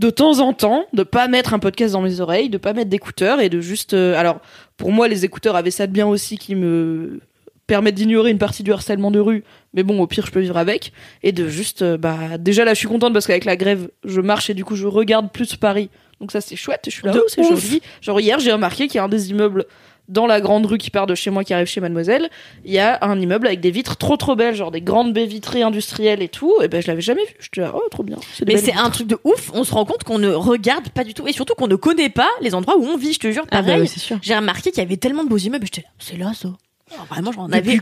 [0.00, 2.88] De temps en temps, de pas mettre un podcast dans mes oreilles, de pas mettre
[2.88, 4.40] d'écouteurs et de juste, euh, alors,
[4.78, 7.20] pour moi, les écouteurs avaient ça de bien aussi qui me
[7.66, 9.44] permettent d'ignorer une partie du harcèlement de rue,
[9.74, 10.94] mais bon, au pire, je peux vivre avec.
[11.22, 14.22] Et de juste euh, bah déjà là je suis contente parce qu'avec la grève je
[14.22, 15.90] marche et du coup je regarde plus Paris.
[16.18, 17.80] Donc ça c'est chouette je suis là oh, c'est joli.
[18.00, 19.66] genre hier j'ai remarqué qu'il y a un des immeubles
[20.10, 22.28] dans la grande rue qui part de chez moi qui arrive chez mademoiselle
[22.64, 25.26] il y a un immeuble avec des vitres trop trop belles genre des grandes baies
[25.26, 28.16] vitrées industrielles et tout et ben je l'avais jamais vu je te oh trop bien
[28.46, 29.50] Mais c'est un truc de ouf.
[29.54, 32.08] On se rend compte qu'on ne regarde pas du tout et surtout qu'on ne connaît
[32.10, 33.12] pas les endroits où on vit.
[33.12, 33.82] Je te jure, Ah bah pareil.
[33.82, 34.18] oui, c'est sûr.
[34.22, 35.66] J'ai remarqué qu'il y avait tellement de beaux immeubles.
[35.66, 36.48] J'étais, là, c'est là ça.
[36.92, 37.78] Alors, vraiment, j'en avais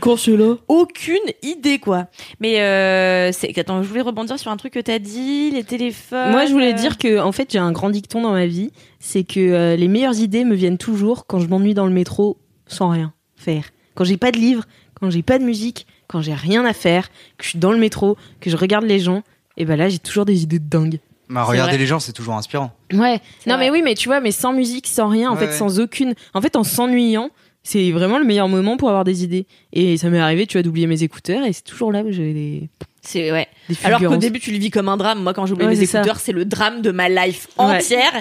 [0.67, 2.07] aucune idée quoi.
[2.39, 6.31] Mais euh, c'est attends, je voulais rebondir sur un truc que t'as dit, les téléphones.
[6.31, 8.71] Moi, je voulais euh, dire que, en fait, j'ai un grand dicton dans ma vie,
[8.99, 12.37] c'est que euh, les meilleures idées me viennent toujours quand je m'ennuie dans le métro
[12.67, 13.65] sans rien faire.
[13.95, 14.65] Quand j'ai pas de livre,
[14.99, 17.77] quand j'ai pas de musique, quand j'ai rien à faire, que je suis dans le
[17.79, 19.23] métro, que je regarde les gens,
[19.57, 20.99] et ben là, j'ai toujours des idées de dingue.
[21.29, 21.77] Bah, regarder vrai.
[21.79, 22.71] les gens, c'est toujours inspirant.
[22.91, 23.21] Ouais.
[23.45, 23.65] Non, vrai.
[23.65, 25.51] mais oui, mais tu vois, mais sans musique, sans rien, en Ouais, fait, ouais.
[25.57, 26.15] sans aucune.
[26.33, 27.29] En fait, en s'ennuyant,
[27.63, 29.45] c'est vraiment le meilleur moment pour avoir des idées.
[29.73, 32.33] Et ça m'est arrivé, tu vois, d'oublier mes écouteurs, et c'est toujours là où j'ai
[32.33, 32.69] des,
[33.01, 33.47] c'est ouais.
[33.69, 35.23] des Alors qu'au début, tu le vis comme un drame.
[35.23, 37.65] Moi, quand j'oublie Ouais, mes écouteurs, c'est le drame de ma life Ouais.
[37.65, 38.11] entière.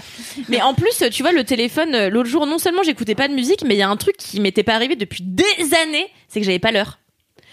[0.48, 3.34] mais en plus, tu vois, le téléphone, euh, l'autre jour, non seulement j'écoutais pas de
[3.34, 5.44] musique, mais il y a un truc qui m'était pas arrivé depuis des
[5.86, 6.98] années, c'est que j'avais pas l'heure.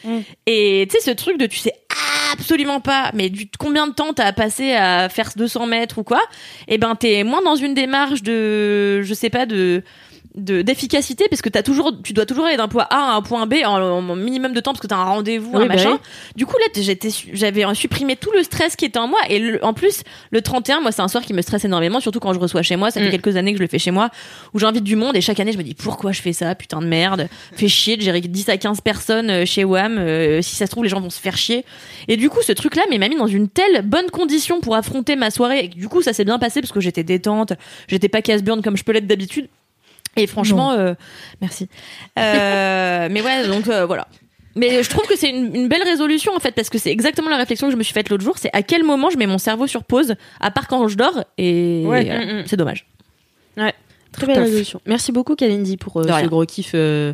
[0.04, 0.20] Mm.
[0.46, 1.74] Et tu sais, ce truc de tu sais
[2.34, 6.22] absolument pas, mais du, combien de temps t'as passé à faire 200 mètres ou quoi,
[6.68, 9.84] et ben t'es moins dans une démarche de, je sais pas, de
[10.38, 13.22] de d'efficacité parce que t'as toujours tu dois toujours aller d'un point A à un
[13.22, 15.76] point B en, en minimum de temps parce que t'as un rendez-vous Oui, un bah
[15.76, 15.92] machin.
[15.94, 15.98] oui.
[16.36, 19.64] du coup là j'étais j'avais supprimé tout le stress qui était en moi et le-
[19.64, 22.40] en plus le 31 moi c'est un soir qui me stresse énormément surtout quand je
[22.40, 22.92] reçois chez moi.
[22.92, 23.12] Ça fait Mm.
[23.12, 24.10] quelques années que je le fais chez moi
[24.54, 26.80] où j'invite du monde et chaque année je me dis pourquoi je fais ça putain
[26.82, 27.28] de merde?
[27.54, 30.72] Fais chier de gérer 10 à 15 personnes euh, chez WAM euh, si ça se
[30.72, 31.64] trouve les gens vont se faire chier.
[32.08, 35.16] Et du coup ce truc là m'a mis dans une telle bonne condition pour affronter
[35.16, 37.54] ma soirée et du coup ça s'est bien passé parce que j'étais détente
[37.88, 39.48] j'étais pas casse-burn comme je peux l'être d'habitude
[40.16, 40.94] et franchement euh,
[41.42, 41.68] merci
[42.18, 44.08] Euh, mais ouais donc euh, voilà
[44.58, 47.30] mais je trouve que c'est une, une belle résolution en fait parce que c'est exactement
[47.30, 49.28] la réflexion que je me suis faite l'autre jour c'est à quel moment je mets
[49.28, 52.10] mon cerveau sur pause à part quand je dors et Ouais.
[52.10, 52.44] euh, Mm, mm.
[52.48, 52.88] c'est dommage
[54.14, 54.80] Très belle résolution.
[54.86, 56.28] Merci beaucoup, Kalindi, pour euh, ce rien.
[56.28, 57.14] gros kiff euh,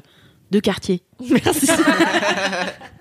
[0.51, 1.01] de quartier.
[1.31, 1.65] merci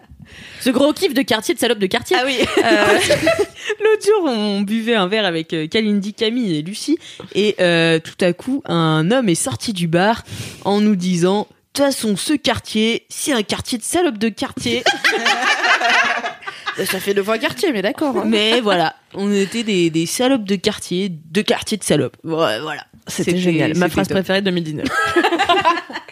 [0.60, 2.16] Ce gros kiff de quartier, de salope de quartier.
[2.18, 2.38] Ah oui.
[2.58, 2.98] Euh,
[3.84, 6.98] L'autre jour, on buvait un verre avec euh, Kalindi, Camille et Lucie,
[7.34, 10.24] et euh, tout à coup, un homme est sorti du bar
[10.64, 11.46] en nous disant.
[11.72, 14.82] De toute façon, ce quartier, c'est un quartier de salope de quartier.
[16.84, 18.16] Ça fait deux fois quartier, mais d'accord.
[18.16, 18.24] hein.
[18.26, 22.16] Mais voilà, on était des, des salopes de quartier, de quartier de salopes.
[22.24, 22.86] Voilà.
[23.06, 23.76] C'était génial.
[23.76, 24.16] Ma phrase top.
[24.16, 24.86] préférée de 2019.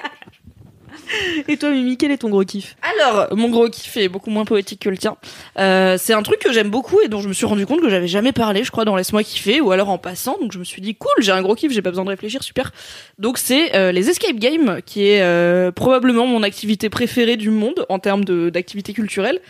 [1.49, 2.77] Et toi, Mimi, quel est ton gros kiff?
[2.83, 5.17] Alors, mon gros kiff est beaucoup moins poétique que le tien.
[5.59, 7.89] Euh, c'est un truc que j'aime beaucoup et dont je me suis rendu compte que
[7.89, 10.37] j'avais jamais parlé, je crois, dans Laisse-moi kiffer ou alors en passant.
[10.41, 12.43] Donc je me suis dit, cool, j'ai un gros kiff, j'ai pas besoin de réfléchir,
[12.43, 12.73] super.
[13.19, 17.87] Donc c'est euh, les escape games, qui est euh, probablement mon activité préférée du monde
[17.89, 19.41] en termes d'activité culturelle.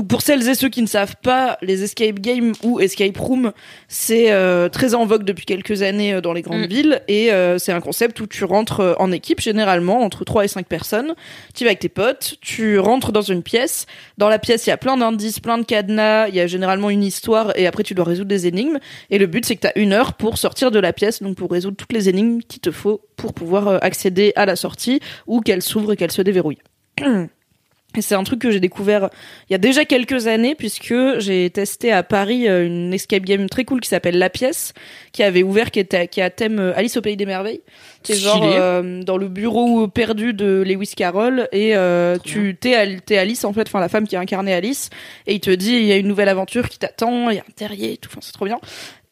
[0.00, 3.52] Donc pour celles et ceux qui ne savent pas, les escape games ou escape room,
[3.86, 6.68] c'est euh, très en vogue depuis quelques années euh, dans les grandes Mm.
[6.68, 10.48] villes et euh, c'est un concept où tu rentres en équipe généralement entre 3 et
[10.48, 11.14] 5 personnes.
[11.54, 13.84] Tu vas avec tes potes, tu rentres dans une pièce.
[14.16, 16.88] Dans la pièce, il y a plein d'indices, plein de cadenas, il y a généralement
[16.88, 18.78] une histoire et après tu dois résoudre des énigmes.
[19.10, 21.36] Et le but c'est que tu as une heure pour sortir de la pièce, donc
[21.36, 25.42] pour résoudre toutes les énigmes qu'il te faut pour pouvoir accéder à la sortie ou
[25.42, 26.56] qu'elle s'ouvre et qu'elle se déverrouille.
[27.96, 29.10] Et c'est un truc que j'ai découvert
[29.48, 33.48] il y a déjà quelques années puisque j'ai testé à Paris euh, une escape game
[33.48, 34.74] très cool qui s'appelle La Pièce
[35.12, 37.62] qui avait ouvert qui était qui a thème euh, Alice au pays des merveilles.
[38.04, 42.74] C'est genre euh, dans le bureau perdu de Lewis Carroll et euh, tu t'es
[43.16, 44.90] Alice en fait, enfin la femme qui a incarné Alice
[45.26, 47.42] et il te dit il y a une nouvelle aventure qui t'attend, il y a
[47.42, 48.60] un terrier et tout, enfin c'est trop bien.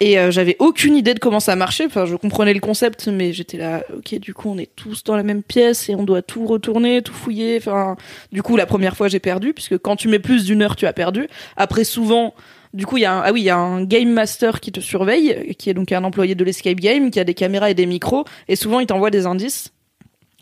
[0.00, 1.86] Et euh, j'avais aucune idée de comment ça marchait.
[1.86, 5.16] Enfin, je comprenais le concept, mais j'étais là, ok, du coup, on est tous dans
[5.16, 7.56] la même pièce et on doit tout retourner, tout fouiller.
[7.58, 7.96] Enfin,
[8.30, 10.86] du coup, la première fois, j'ai perdu, puisque quand tu mets plus d'une heure, tu
[10.86, 11.26] as perdu.
[11.56, 12.34] Après, souvent,
[12.74, 14.70] du coup, il y a un, ah oui, il y a un game master qui
[14.70, 17.74] te surveille, qui est donc un employé de l'escape game, qui a des caméras et
[17.74, 19.72] des micros, et souvent, il t'envoie des indices.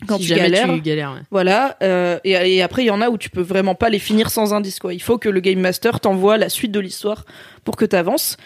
[0.07, 0.71] Quand Si tu galères.
[0.71, 1.21] tu galères, ouais.
[1.31, 3.97] Voilà, euh, et, et après il y en a où tu peux vraiment pas les
[3.97, 4.93] finir sans indice quoi.
[4.93, 7.25] Il faut que le game master t'envoie la suite de l'histoire
[7.63, 8.37] pour que t'avances.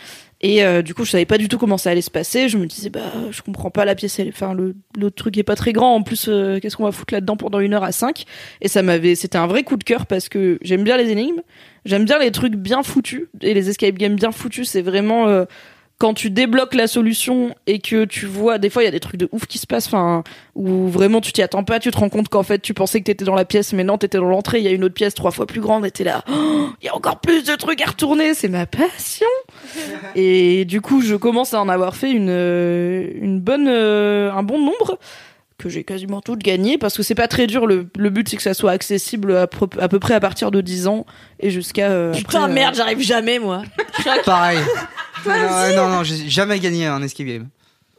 [0.43, 2.49] Et euh, du coup, je savais pas du tout comment ça allait se passer.
[2.49, 4.19] Je me disais bah je comprends pas la pièce.
[4.27, 5.95] Enfin le le truc est pas très grand.
[5.95, 8.25] En plus, euh, qu'est-ce qu'on va foutre là-dedans pendant une heure à cinq?
[8.61, 11.41] Et ça m'avait, c'était un vrai coup de cœur parce que j'aime bien les énigmes,
[11.85, 14.67] j'aime bien les trucs bien foutus et les escape games bien foutus.
[14.67, 15.45] C'est vraiment euh,
[16.01, 18.99] quand tu débloques la solution et que tu vois, des fois il y a des
[18.99, 20.23] trucs de ouf qui se passent, enfin,
[20.55, 23.05] où vraiment tu t'y attends pas, tu te rends compte qu'en fait tu pensais que
[23.05, 25.13] t'étais dans la pièce, mais non, t'étais dans l'entrée, il y a une autre pièce
[25.13, 27.83] trois fois plus grande, et t'es là, Oh, il y a encore plus de trucs
[27.83, 29.27] à retourner, c'est ma passion.
[30.15, 34.41] et du coup, je commence à en avoir fait une, euh, une bonne, euh, un
[34.41, 34.97] bon nombre
[35.61, 38.37] que j'ai quasiment toutes gagnées parce que c'est pas très dur le, le but c'est
[38.37, 41.05] que ça soit accessible à, peu- à peu près à partir de 10 ans
[41.39, 43.63] et jusqu'à euh, Putain, après, euh, merde, j'arrive jamais, moi.
[44.25, 44.59] Pareil.
[45.25, 47.47] non, ouais, non, non, j'ai jamais gagné un escape game.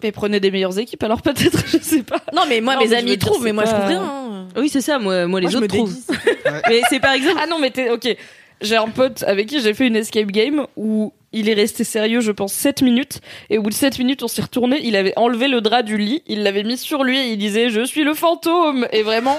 [0.03, 2.89] mais prenez des meilleures équipes alors peut-être je sais pas Non, mais moi, Non, mes
[2.89, 4.03] mais amis trouvent, mais moi, je trouve rien.
[4.03, 4.49] hein.
[4.57, 5.97] Oui, c'est ça, moi, moi les Moi, autres trouvent.
[6.69, 7.41] Mais c'est par exemple.
[7.43, 8.17] Ah non, mais t'es, ok.
[8.61, 12.21] J'ai un pote avec qui j'ai fait une escape game où il est resté sérieux,
[12.21, 13.21] je pense, 7 minutes.
[13.51, 14.81] Et au bout de 7 minutes, on s'est retourné.
[14.83, 17.71] Il avait enlevé le drap du lit, il l'avait mis sur lui et il disait
[17.71, 18.87] Je suis le fantôme.
[18.93, 19.39] Et vraiment,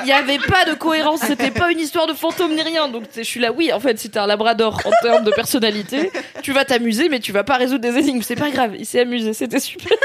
[0.00, 1.20] il n'y avait pas de cohérence.
[1.20, 2.88] C'était pas une histoire de fantôme ni rien.
[2.88, 6.10] Donc je suis là, oui, en fait, si t'es un labrador en termes de personnalité,
[6.42, 8.22] tu vas t'amuser, mais tu vas pas résoudre des énigmes.
[8.22, 8.74] C'est pas grave.
[8.78, 9.96] Il s'est amusé, c'était super.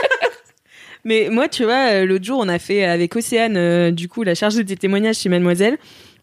[1.05, 4.23] Mais moi, tu vois, euh, l'autre jour, on a fait avec Océane, euh, du coup,
[4.23, 5.77] la chargée des témoignages chez Mademoiselle,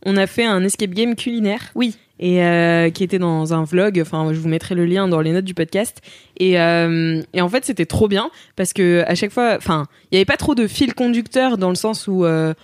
[0.04, 1.70] on a fait un escape game culinaire.
[1.74, 1.96] Oui.
[2.18, 4.00] Et euh, qui était dans un vlog.
[4.00, 6.00] Enfin, je vous mettrai le lien dans les notes du podcast.
[6.38, 10.14] Et, euh, et en fait, c'était trop bien parce que à chaque fois, enfin, il
[10.14, 12.54] y avait pas trop de fil conducteur dans le sens où euh,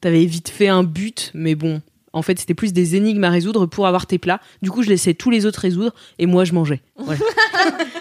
[0.00, 1.80] t'avais vite fait un but, mais bon.
[2.12, 4.40] En fait, c'était plus des énigmes à résoudre pour avoir tes plats.
[4.62, 6.80] Du coup, je laissais tous les autres résoudre et moi, je mangeais.
[6.96, 7.20] Voilà.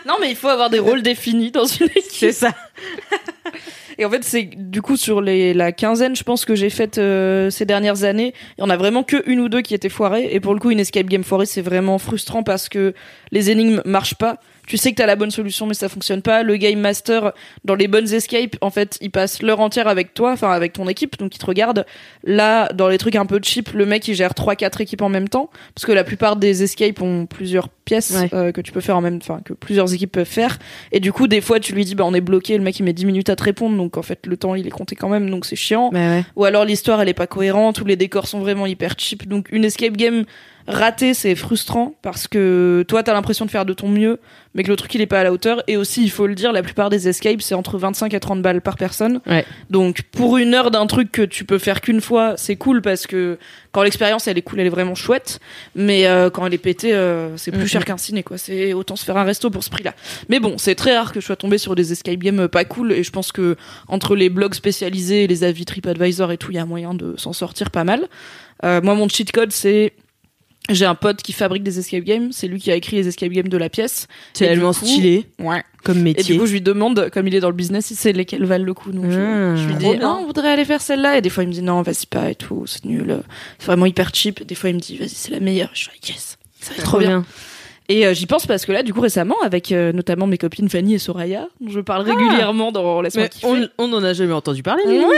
[0.07, 2.03] Non, mais il faut avoir des rôles définis dans une équipe.
[2.11, 2.51] C'est ça.
[3.99, 6.97] Et en fait, c'est du coup sur les, la quinzaine, je pense que j'ai faite
[6.97, 9.89] euh, ces dernières années, il y en a vraiment que une ou deux qui étaient
[9.89, 10.29] foirées.
[10.31, 12.93] Et pour le coup, une escape game foirée, c'est vraiment frustrant parce que
[13.31, 14.39] les énigmes marchent pas.
[14.69, 16.43] Tu sais que t'as la bonne solution, mais ça fonctionne pas.
[16.43, 17.33] Le game master,
[17.65, 20.87] dans les bonnes escapes, en fait, il passe l'heure entière avec toi, enfin avec ton
[20.87, 21.87] équipe, donc il te regarde.
[22.23, 25.09] Là, dans les trucs un peu cheap, le mec il gère trois, quatre équipes en
[25.09, 28.29] même temps, parce que la plupart des escapes ont plusieurs pièces Ouais.
[28.33, 30.59] euh, que tu peux faire en même, enfin que plusieurs équipes peuvent faire.
[30.91, 32.83] Et du coup, des fois, tu lui dis, bah on est bloqué, le mec il
[32.83, 35.09] met 10 minutes à te répondre, donc en fait le temps il est compté quand
[35.09, 35.89] même, donc c'est chiant.
[35.91, 36.23] Bah ouais.
[36.35, 39.27] Ou alors l'histoire elle est pas cohérente, ou les décors sont vraiment hyper cheap.
[39.27, 40.25] Donc une escape game
[40.69, 44.19] ratée c'est frustrant parce que toi t'as l'impression de faire de ton mieux,
[44.53, 45.63] mais que le truc il est pas à la hauteur.
[45.67, 48.41] Et aussi il faut le dire, la plupart des escapes c'est entre 25 et 30
[48.41, 49.19] balles par personne.
[49.27, 49.45] Ouais.
[49.69, 53.07] Donc pour une heure d'un truc que tu peux faire qu'une fois, c'est cool parce
[53.07, 53.37] que
[53.71, 55.39] quand l'expérience elle est cool, elle est vraiment chouette.
[55.75, 57.67] Mais euh, quand elle est pétée, euh, c'est plus Mhm.
[57.67, 58.37] cher qu'un ciné quoi.
[58.37, 59.93] C'est autant se faire un resto pour ce prix-là.
[60.29, 62.91] Mais bon, c'est très rare que je sois tombée sur des escape games pas cool
[62.91, 63.55] et je pense que
[63.87, 67.33] entre les blogs spécialisés, les avis TripAdvisor et tout, il y a moyen de s'en
[67.33, 68.07] sortir pas mal.
[68.65, 69.93] Euh, moi, mon cheat code, c'est
[70.69, 72.29] J'ai un pote qui fabrique des escape games.
[72.31, 74.07] C'est lui qui a écrit les escape games de la pièce.
[74.33, 75.63] C'est Et tellement coup- stylé Ouais.
[75.83, 76.33] comme Et métier.
[76.35, 78.65] du coup, je lui demande, comme il est dans le business, il sait lesquels valent
[78.65, 78.91] le coup.
[78.91, 79.55] Donc je- Ah.
[79.55, 79.99] je, lui dis, bien.
[79.99, 81.17] non, on voudrait aller faire celle-là.
[81.17, 83.19] Et des fois, il me dit, non, vas-y pas et tout, c'est nul.
[83.57, 84.41] C'est vraiment hyper cheap.
[84.41, 85.69] Et des fois, il me dit, vas-y, c'est la meilleure.
[85.73, 87.25] Je suis like, yes, ça va être trop bien.
[87.91, 90.69] Et euh, j'y pense parce que là, du coup, récemment, avec euh, notamment mes copines
[90.69, 94.13] Fanny et Soraya, dont je parle régulièrement dans Laisse-moi Mais kiffer, on, on en a
[94.13, 94.83] jamais entendu parler.
[94.85, 94.99] Oui.
[94.99, 95.11] nous.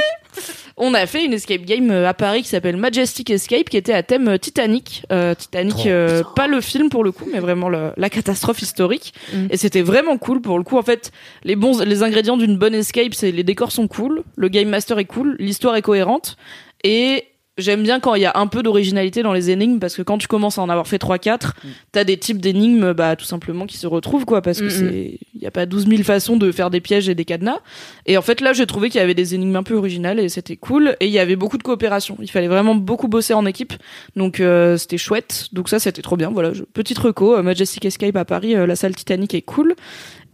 [0.77, 3.91] on a fait une escape game euh, à Paris qui s'appelle Majestic Escape, qui était
[3.93, 5.03] à thème euh, Titanic.
[5.11, 9.13] Euh, Titanic, euh, pas le film pour le coup, mais vraiment le- la catastrophe historique.
[9.33, 9.47] Mm.
[9.49, 10.77] Et c'était vraiment cool pour le coup.
[10.77, 11.11] En fait,
[11.43, 14.97] les bons, les ingrédients d'une bonne escape, c'est les décors sont cool, le game master
[14.97, 16.37] est cool, l'histoire est cohérente,
[16.85, 17.25] et
[17.57, 20.17] J'aime bien quand il y a un peu d'originalité dans les énigmes parce que quand
[20.17, 21.51] tu commences à en avoir fait 3-4,
[21.91, 25.19] t'as des types d'énigmes bah, tout simplement qui se retrouvent quoi parce que Mm, c'est
[25.35, 27.59] il y a pas 12 000 façons de faire des pièges et des cadenas.
[28.05, 30.29] Et en fait là j'ai trouvé qu'il y avait des énigmes un peu originales et
[30.29, 30.95] c'était cool.
[31.01, 32.17] Et il y avait beaucoup de coopération.
[32.21, 33.73] Il fallait vraiment beaucoup bosser en équipe.
[34.15, 35.47] Donc euh, c'était chouette.
[35.51, 36.29] Donc ça c'était trop bien.
[36.31, 39.75] Voilà je- petite reco euh, Majestic Escape à Paris euh, la salle Titanic est cool.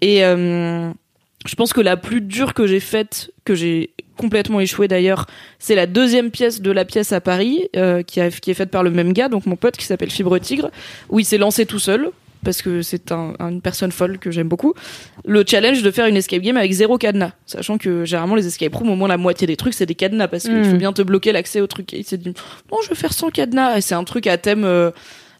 [0.01, 0.21] Et
[1.47, 5.25] je pense que la plus dure que j'ai faite, que j'ai complètement échoué d'ailleurs,
[5.59, 8.69] c'est la deuxième pièce de la pièce à Paris, euh, qui, a- qui est faite
[8.71, 10.69] par le même gars, donc mon pote qui s'appelle Fibre Tigre,
[11.09, 12.09] où il s'est lancé tout seul,
[12.43, 14.73] parce que c'est un, un- une personne folle que j'aime beaucoup.
[15.25, 18.73] Le challenge de faire une escape game avec zéro cadenas, sachant que généralement les escape
[18.75, 20.65] rooms, au moins la moitié des trucs, c'est des cadenas, parce qu'il Mm.
[20.71, 21.93] faut bien te bloquer l'accès au truc.
[21.93, 22.33] Et il s'est dit,
[22.71, 24.65] non, je vais faire sans cadenas, et c'est un truc à thème...
[24.65, 24.91] euh,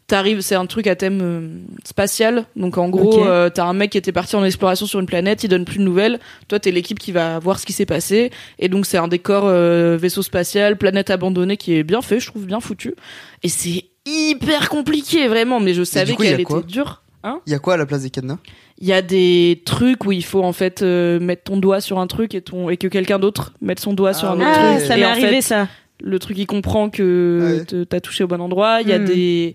[0.08, 1.48] T'arrives, c'est un truc à thème euh,
[1.84, 2.46] spatial.
[2.56, 3.26] Donc en gros, Ok.
[3.26, 5.78] euh, t'as un mec qui était parti en exploration sur une planète, il donne plus
[5.78, 6.18] de nouvelles.
[6.48, 8.30] Toi, t'es l'équipe qui va voir ce qui s'est passé.
[8.58, 12.26] Et donc c'est un décor euh, vaisseau spatial, planète abandonnée qui est bien fait, je
[12.26, 12.94] trouve bien foutu.
[13.42, 17.02] Et c'est hyper compliqué vraiment, mais je savais qu'elle était dure.
[17.46, 18.38] Il y a quoi à la place des cadenas?
[18.78, 21.98] Il y a des trucs où il faut en fait euh, mettre ton doigt sur
[21.98, 24.46] un truc et ton et que quelqu'un d'autre mette son doigt sur Ah un ouais.
[24.46, 24.86] autre Ah, truc.
[24.86, 25.68] ça Et m'est arrivé fait, ça.
[26.00, 27.64] le truc il comprend que Ouais.
[27.66, 29.04] te- t'as touché au bon endroit il y a Hmm.
[29.04, 29.54] des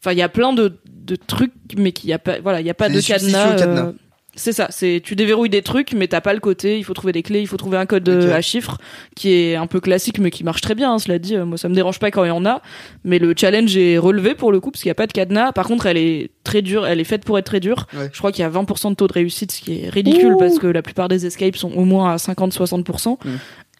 [0.00, 2.66] enfin il y a plein de, de trucs mais qu'il y a pas voilà il
[2.66, 3.92] y a pas de cadenas, euh,
[4.34, 7.12] c'est ça c'est tu déverrouilles des trucs mais t'as pas le côté il faut trouver
[7.12, 8.78] des clés il faut trouver un code euh, à chiffres
[9.16, 11.58] qui est un peu classique mais qui marche très bien hein, cela dit euh, moi
[11.58, 12.62] ça me dérange pas quand il y en a
[13.04, 15.52] mais le challenge est relevé pour le coup parce qu'il y a pas de cadenas.
[15.52, 17.86] Par contre elle est très dure elle est faite pour être très dure.
[17.94, 18.10] Ouais.
[18.12, 20.38] je crois qu'il y a 20% de taux de réussite ce qui est ridicule Ouh.
[20.38, 23.30] parce que la plupart des escapes sont au moins à 50-60% Mm.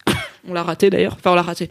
[0.49, 1.15] on l'a raté d'ailleurs.
[1.19, 1.71] Enfin on l'a raté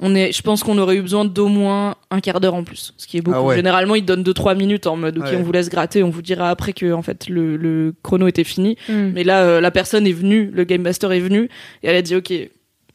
[0.00, 2.94] on est, je pense qu'on aurait eu besoin d'au moins un quart d'heure en plus,
[2.96, 3.36] ce qui est beaucoup.
[3.36, 3.56] Ah ouais.
[3.56, 5.36] Généralement, ils donnent 2-3 minutes en mode, ok, Ouais.
[5.36, 8.44] on vous laisse gratter, on vous dira après que en fait le, le chrono était
[8.44, 8.76] fini.
[8.88, 9.10] Hmm.
[9.14, 11.48] Mais là, euh, la personne est venue, le game master est venu
[11.82, 12.32] et elle a dit, ok,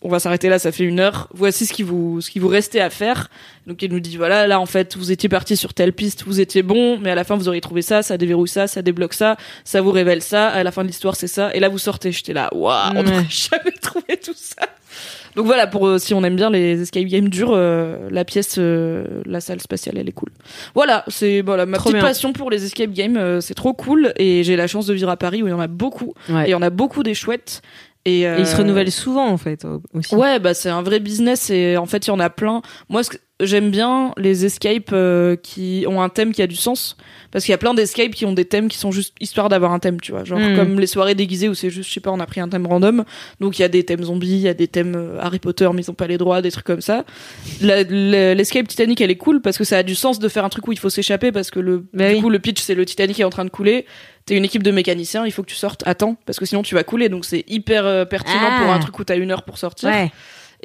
[0.06, 1.30] on va s'arrêter là, ça fait une heure.
[1.34, 3.30] Voici ce qui vous, ce qui vous restait à faire.
[3.68, 6.42] Donc il nous dit, voilà, là en fait, vous étiez parti sur telle piste, vous
[6.42, 9.14] étiez bon, mais à la fin vous auriez trouvé ça, ça déverrouille ça, ça débloque
[9.14, 10.50] ça, ça vous révèle ça.
[10.50, 11.54] À la fin de l'histoire, c'est ça.
[11.56, 12.12] Et là, vous sortez.
[12.12, 14.68] J'étais là, waouh, on n'aurait jamais trouvé tout ça.
[15.36, 18.56] Donc voilà, pour euh, si on aime bien les escape games durs, euh, la pièce,
[18.60, 20.30] euh, la salle spatiale, elle est cool.
[20.76, 22.08] Voilà, c'est voilà ma Trop petite bien.
[22.08, 25.10] passion pour les escape games, euh, c'est trop cool et j'ai la chance de vivre
[25.10, 26.44] à Paris où il y en a beaucoup Ouais.
[26.46, 27.62] et il y en a beaucoup des chouettes.
[28.06, 30.14] Et, euh, Et ils se renouvellent souvent en fait au- aussi.
[30.14, 32.62] Ouais, bah c'est un vrai business et en fait il y en a plein.
[32.90, 36.56] Moi, ce que- j'aime bien les escapes euh, qui ont un thème qui a du
[36.56, 36.98] sens
[37.32, 39.72] parce qu'il y a plein d'escapes qui ont des thèmes qui sont juste histoire d'avoir
[39.72, 40.24] un thème, tu vois.
[40.24, 40.56] Genre Mm.
[40.56, 42.68] comme les soirées déguisées où c'est juste, je sais pas, on a pris un thème
[42.68, 43.04] random.
[43.40, 45.68] Donc il y a des thèmes zombies, il y a des thèmes euh, Harry Potter
[45.74, 47.06] mais ils ont pas les droits, des trucs comme ça.
[47.62, 50.68] L'escape Titanic elle est cool parce que ça a du sens de faire un truc
[50.68, 52.22] où il faut s'échapper parce que le Bah du oui.
[52.22, 53.86] coup le pitch c'est le Titanic est en train de couler.
[54.26, 56.62] T'es une équipe de mécaniciens, il faut que tu sortes à temps parce que sinon
[56.64, 57.10] tu vas couler.
[57.10, 58.62] Donc c'est hyper euh, pertinent Ah.
[58.64, 59.90] pour un truc où t'as une heure pour sortir.
[59.90, 60.12] Ouais.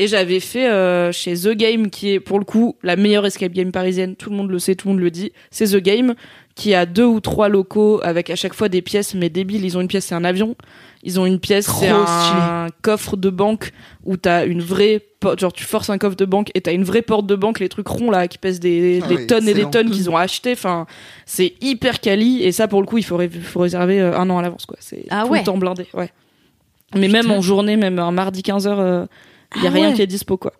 [0.01, 3.53] Et j'avais fait euh, chez The Game, qui est pour le coup la meilleure escape
[3.53, 4.15] game parisienne.
[4.15, 5.33] Tout le monde le sait, tout le monde le dit.
[5.51, 6.15] C'est The Game,
[6.55, 9.65] qui a deux ou trois locaux avec à chaque fois des pièces, mais débiles.
[9.65, 10.55] Ils ont une pièce, c'est un avion.
[11.03, 13.73] Ils ont une pièce, c'est un coffre de banque
[14.05, 15.03] où t'as une vraie.
[15.37, 17.69] Genre tu forces un coffre de banque et t'as une vraie porte de banque, les
[17.69, 20.16] trucs ronds là qui pèsent des, Ah des oui, tonnes et des tonnes qu'ils ont
[20.16, 20.53] acheté.
[20.53, 20.87] Enfin,
[21.27, 22.45] c'est hyper quali.
[22.45, 24.65] Et ça pour le coup, il faut, ré- faut réserver euh, un an à l'avance
[24.65, 24.77] quoi.
[24.79, 25.41] C'est Ah tout ouais.
[25.41, 25.87] le temps blindé.
[25.93, 26.11] Ouais.
[26.95, 29.07] Mais même en journée, même un mardi 15h,
[29.57, 29.95] il y a Ah rien ouais.
[29.95, 30.53] qui est dispo quoi.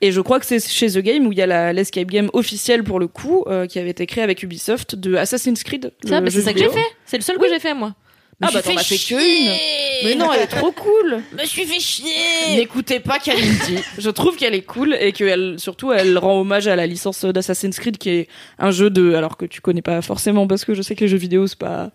[0.00, 2.30] Et je crois que c'est chez The Game où il y a la l'escape game
[2.32, 5.92] officielle pour le coup euh, qui avait été créée avec Ubisoft de Assassin's Creed.
[6.06, 6.86] Ça, bah, c'est ça que j'ai fait.
[7.04, 7.94] C'est le seul que j'ai fait, moi.
[8.40, 9.56] Ah bah t'en as fait que une.
[10.04, 11.20] Mais non, elle est trop cool.
[11.36, 12.54] Me suis fait chier.
[12.54, 13.78] N'écoutez pas Kalindi.
[13.98, 17.80] Je trouve qu'elle est cool et qu'elle surtout elle rend hommage à la licence d'Assassin's
[17.80, 18.28] Creed qui est
[18.60, 21.08] un jeu de alors que tu connais pas forcément parce que je sais que les
[21.08, 21.90] jeux vidéo c'est pas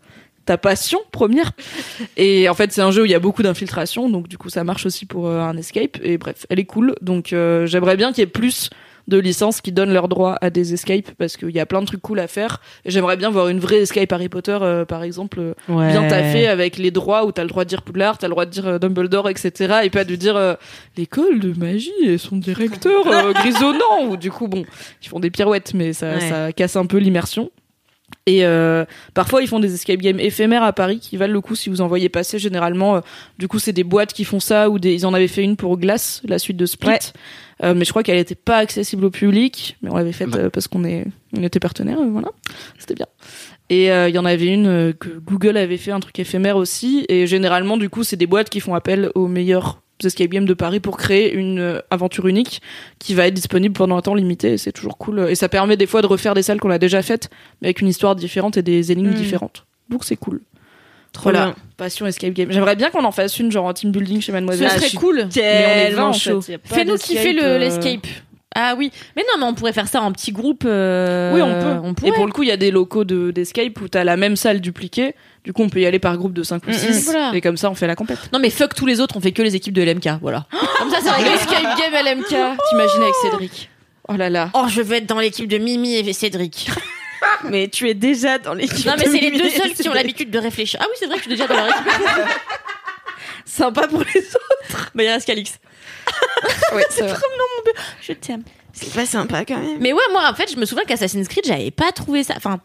[0.45, 1.51] ta passion première.
[2.17, 4.49] Et en fait, c'est un jeu où il y a beaucoup d'infiltration donc du coup
[4.49, 6.95] ça marche aussi pour euh, un escape et bref, elle est cool.
[7.01, 8.69] Donc euh, j'aimerais bien qu'il y ait plus
[9.09, 11.85] de licences qui donnent leurs droits à des escapes parce qu'il y a plein de
[11.85, 12.61] trucs cool à faire.
[12.85, 16.77] Et j'aimerais bien voir une vraie escape Harry Potter, euh, par exemple, bien taffée avec
[16.77, 19.29] les droits où t'as le droit de dire Poudlard, t'as le droit de dire Dumbledore,
[19.29, 19.81] etc.
[19.83, 20.53] Et pas de dire euh,
[20.95, 24.05] l'école de magie et son directeur euh, grisonnant.
[24.07, 24.63] Ou du coup, bon,
[25.01, 26.29] ils font des pirouettes, mais ça, Ouais.
[26.29, 27.51] ça casse un peu l'immersion.
[28.25, 31.55] Et euh, parfois ils font des escape games éphémères à Paris qui valent le coup
[31.55, 32.39] si vous en voyez passer.
[32.39, 33.01] Généralement, euh,
[33.37, 35.57] du coup c'est des boîtes qui font ça ou des, ils en avaient fait une
[35.57, 36.89] pour Glace, la suite de Split.
[36.89, 36.99] Ouais.
[37.63, 40.39] Euh, mais je crois qu'elle était pas accessible au public, mais on l'avait faite Bah.
[40.39, 41.05] euh, parce qu'on est,
[41.37, 42.29] on était partenaires, euh, voilà,
[42.79, 43.05] c'était bien.
[43.69, 46.57] Et euh, il y en avait une euh, que Google avait fait un truc éphémère
[46.57, 47.05] aussi.
[47.09, 50.53] Et généralement, du coup, c'est des boîtes qui font appel aux meilleurs escape games de
[50.53, 52.61] Paris pour créer une euh, aventure unique
[52.99, 54.53] qui va être disponible pendant un temps limité.
[54.53, 55.27] Et c'est toujours cool.
[55.29, 57.29] Et ça permet des fois de refaire des salles qu'on a déjà faites,
[57.61, 59.15] mais avec une histoire différente et des énigmes Mm.
[59.15, 59.65] différentes.
[59.89, 60.41] Donc c'est cool.
[61.11, 61.55] Trop voilà, bien.
[61.77, 62.51] passion escape game.
[62.51, 64.71] J'aimerais bien qu'on en fasse une genre en team building chez Ce Mademoiselle.
[64.71, 65.15] serait Ah, cool.
[65.17, 66.59] Mais on est Tellement 20 en fait.
[66.65, 68.07] Fais-nous kiffer le- euh, l'escape.
[68.55, 70.63] Ah oui, mais non, mais on pourrait faire ça en petit groupe.
[70.65, 71.87] euh, Oui, on peut.
[71.87, 72.09] On pourrait.
[72.11, 74.35] Et pour le coup, il y a des locaux de d'escape où t'as la même
[74.35, 75.15] salle dupliquée.
[75.43, 77.03] Du coup, on peut y aller par groupe de 5 ou Mm, 6.
[77.05, 77.31] voilà.
[77.33, 78.19] Et comme ça, on fait la compète.
[78.31, 80.45] Non, mais fuck tous les autres, on fait que les équipes de LMK, voilà.
[80.79, 81.31] Comme ça, c'est réglé.
[81.35, 82.27] Escape game LMK.
[82.27, 83.69] T'imagines avec Cédric.
[84.07, 84.49] Oh là là.
[84.53, 86.69] Oh, je veux être dans l'équipe de Mimi et Cédric.
[87.49, 88.85] Mais tu es déjà dans l'équipe.
[88.85, 90.79] Non, mais de c'est les deux seuls qui ont l'habitude de réfléchir.
[90.81, 91.87] Ah oui, c'est vrai que je suis déjà dans leur équipe.
[93.45, 94.91] Sympa pour les autres.
[94.95, 95.59] Bah, il reste Calix.
[96.75, 97.15] Oui, c'est vrai.
[98.01, 98.43] Je t'aime.
[98.73, 99.77] C'est pas sympa quand même.
[99.79, 102.33] Mais ouais, moi, en fait, je me souviens qu'Assassin's Creed, j'avais pas trouvé ça.
[102.37, 102.59] Enfin,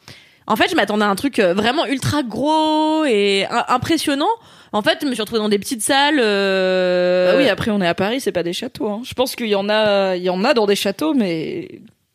[0.47, 4.29] en fait, je m'attendais à un truc euh, vraiment ultra gros et impressionnant.
[4.73, 6.19] En fait, je me suis retrouvée dans des petites salles.
[6.21, 8.89] euh, Bah oui, après, on est à Paris, c'est pas des châteaux.
[8.89, 9.01] hein.
[9.05, 11.69] Je pense qu'il y en a, il y en a dans des châteaux, mais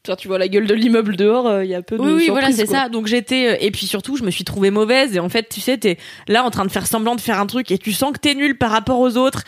[0.05, 2.11] Enfin, tu vois la gueule de l'immeuble dehors, euh, il y a peu de Oui,
[2.11, 2.89] oui, voilà, c'est ça.
[2.89, 5.61] Donc j'étais euh, et puis surtout, je me suis trouvée mauvaise et en fait, tu
[5.61, 5.97] sais, t'es
[6.27, 8.33] là en train de faire semblant de faire un truc et tu sens que t'es
[8.35, 9.43] nul par rapport aux autres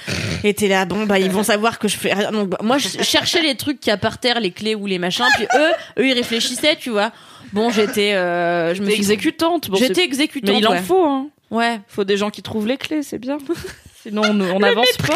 [0.46, 2.14] et t'es là, bon bah ils vont savoir que je fais.
[2.14, 2.32] rien.
[2.32, 4.86] Donc bah, moi, je cherchais les trucs qu'il y a par terre, les clés ou
[4.86, 7.12] les machins, puis eux, eux ils réfléchissaient, tu vois.
[7.52, 9.70] Bon, j'étais, euh, je me suis exécutante.
[9.70, 10.56] Bon, j'étais exécutante.
[10.56, 11.28] mais il en faut, hein.
[11.52, 11.82] Ouais.
[11.90, 13.40] Faut des gens qui trouvent les clés, c'est bien.
[14.04, 15.14] Sinon, on, on avance pas.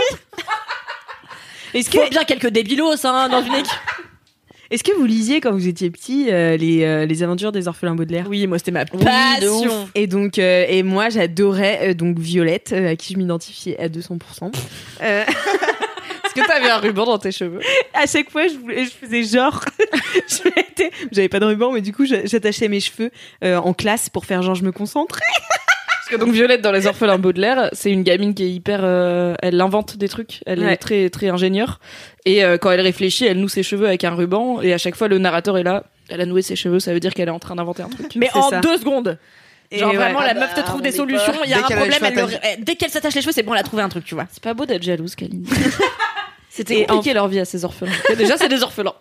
[1.73, 3.71] Est-ce Faut bien quelques débilos, hein, dans une équipe?
[4.71, 7.95] Est-ce que vous lisiez quand vous étiez petit euh, les, euh, les aventures des orphelins
[7.95, 8.27] Baudelaire?
[8.29, 9.89] Oui, moi c'était ma Oui, passion.
[9.95, 13.87] Et donc euh, et moi j'adorais euh, donc Violette euh, à qui je m'identifiais à
[13.89, 14.51] 200%.
[15.01, 15.23] Euh,
[16.25, 17.61] Est-ce que t'avais un ruban dans tes cheveux?
[17.95, 19.65] À chaque fois je, voulais, je faisais genre
[20.27, 23.09] je mettais- j'avais pas de ruban mais du coup j'a- j'attachais mes cheveux
[23.43, 25.19] euh, en classe pour faire genre je me concentre.
[26.09, 29.35] Parce que donc Violette dans les orphelins Baudelaire, c'est une gamine qui est hyper, euh,
[29.41, 30.73] elle invente des trucs, elle Ouais.
[30.73, 31.79] est très très ingénieure
[32.25, 34.95] et euh, quand elle réfléchit, elle noue ses cheveux avec un ruban et à chaque
[34.95, 37.31] fois le narrateur est là, elle a noué ses cheveux, ça veut dire qu'elle est
[37.31, 38.13] en train d'inventer un truc.
[38.15, 38.59] Mais en ça.
[38.59, 39.17] deux secondes.
[39.71, 39.97] Et Genre ouais.
[39.97, 41.33] vraiment, la Ah meuf te bah, trouve des solutions.
[41.45, 43.31] Il y a Dès un problème, elle cheveux le- eh, dès qu'elle s'attache les cheveux,
[43.33, 44.25] c'est bon, elle a trouvé un truc, tu vois.
[44.31, 45.45] C'est pas beau d'être jalouse, Kaline.
[46.49, 47.91] C'était compliqué leur vie à ces orphelins.
[48.17, 48.95] Déjà, c'est des orphelins.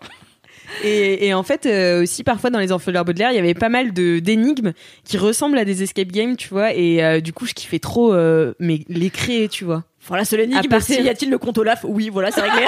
[0.85, 3.69] Et, et en fait, euh, aussi parfois dans les orphelins Baudelaire, il y avait pas
[3.69, 4.73] mal de d'énigmes
[5.05, 6.73] qui ressemblent à des escape games, tu vois.
[6.75, 9.85] Et euh, du coup, je kiffais trop, euh, mais les créer, tu vois.
[10.07, 12.41] Voilà, seule énigme, À bah, partir- c'est y a-t-il le compte Olaf Oui, voilà, c'est
[12.41, 12.67] réglé.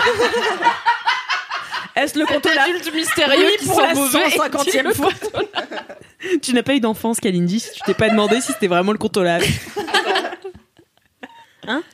[1.96, 4.18] Est-ce le compte Olaf adulte mystérieux Oui, qui pour la mauvais.
[4.18, 5.10] 150e fois.
[6.42, 7.64] Tu n'as pas eu d'enfance, Kalindi.
[7.74, 9.42] Tu t'es pas demandé si c'était vraiment le compte Olaf.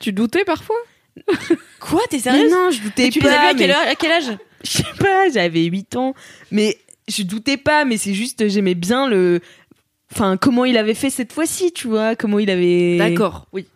[0.00, 0.76] Tu doutais parfois?
[1.80, 2.50] Quoi, t'es Mais sérieuse?
[2.52, 3.32] non, je doutais Et tu les pas.
[3.48, 4.36] as vus mais- à quel âge?
[4.64, 6.14] Je sais pas, j'avais 8 ans.
[6.50, 6.78] Mais
[7.08, 9.40] je doutais pas, mais c'est juste, j'aimais bien le.
[10.12, 12.96] Enfin, comment il avait fait cette fois-ci, tu vois Comment il avait.
[12.98, 13.66] D'accord, oui.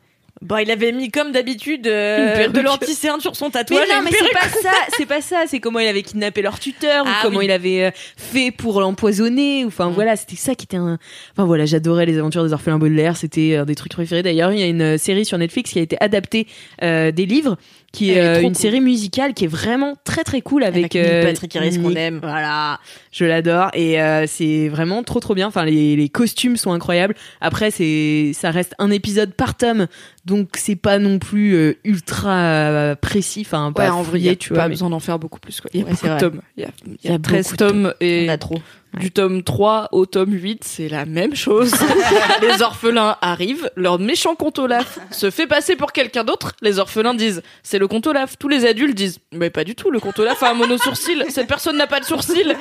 [0.42, 3.86] Bah, il avait mis comme d'habitude euh, de l'anticerne sur son Mais tatouage.
[3.86, 6.58] et non, mais c'est pas ça, c'est pas ça, c'est comment il avait kidnappé leur
[6.58, 7.44] tuteur, Ah ou comment oui.
[7.44, 9.92] il avait euh, fait pour l'empoisonner, ou enfin Mm.
[9.92, 10.98] voilà, c'était ça qui était un.
[11.32, 14.22] Enfin voilà, j'adorais les aventures des orphelins Baudelaire, c'était un des trucs préférés.
[14.22, 16.46] D'ailleurs, il y a une euh, série sur Netflix qui a été adaptée
[16.82, 17.58] euh, des livres,
[17.92, 18.54] qui est, euh, une cool.
[18.56, 22.20] série musicale qui est vraiment très très cool avec, Avec, euh, Patrick Harris qu'on aime.
[22.22, 22.78] Voilà.
[23.10, 25.48] Je l'adore et euh, c'est vraiment trop trop bien.
[25.48, 27.14] Enfin, les, les costumes sont incroyables.
[27.40, 29.88] Après, c'est ça reste un épisode par tome,
[30.24, 33.42] donc c'est pas non plus euh, ultra euh, précis.
[33.44, 34.58] Enfin, pas en vrai, y a tu vois.
[34.62, 35.60] pas mais- besoin d'en faire beaucoup plus.
[35.60, 35.70] Quoi.
[35.74, 36.40] Il y a Ouais, beaucoup de tomes.
[36.56, 38.32] Il y a, il y Il y a a 13 beaucoup de tomes et On
[38.32, 38.58] a trop.
[38.98, 41.72] Du tome 3 au tome 8, c'est la même chose.
[42.42, 46.54] les orphelins arrivent, leur méchant compte Olaf se fait passer pour quelqu'un d'autre.
[46.60, 48.36] Les orphelins disent c'est le compte Olaf.
[48.38, 51.24] Tous les adultes disent mais pas du tout, le compte Olaf a un mono-sourcil.
[51.28, 52.56] Cette personne n'a pas de sourcil.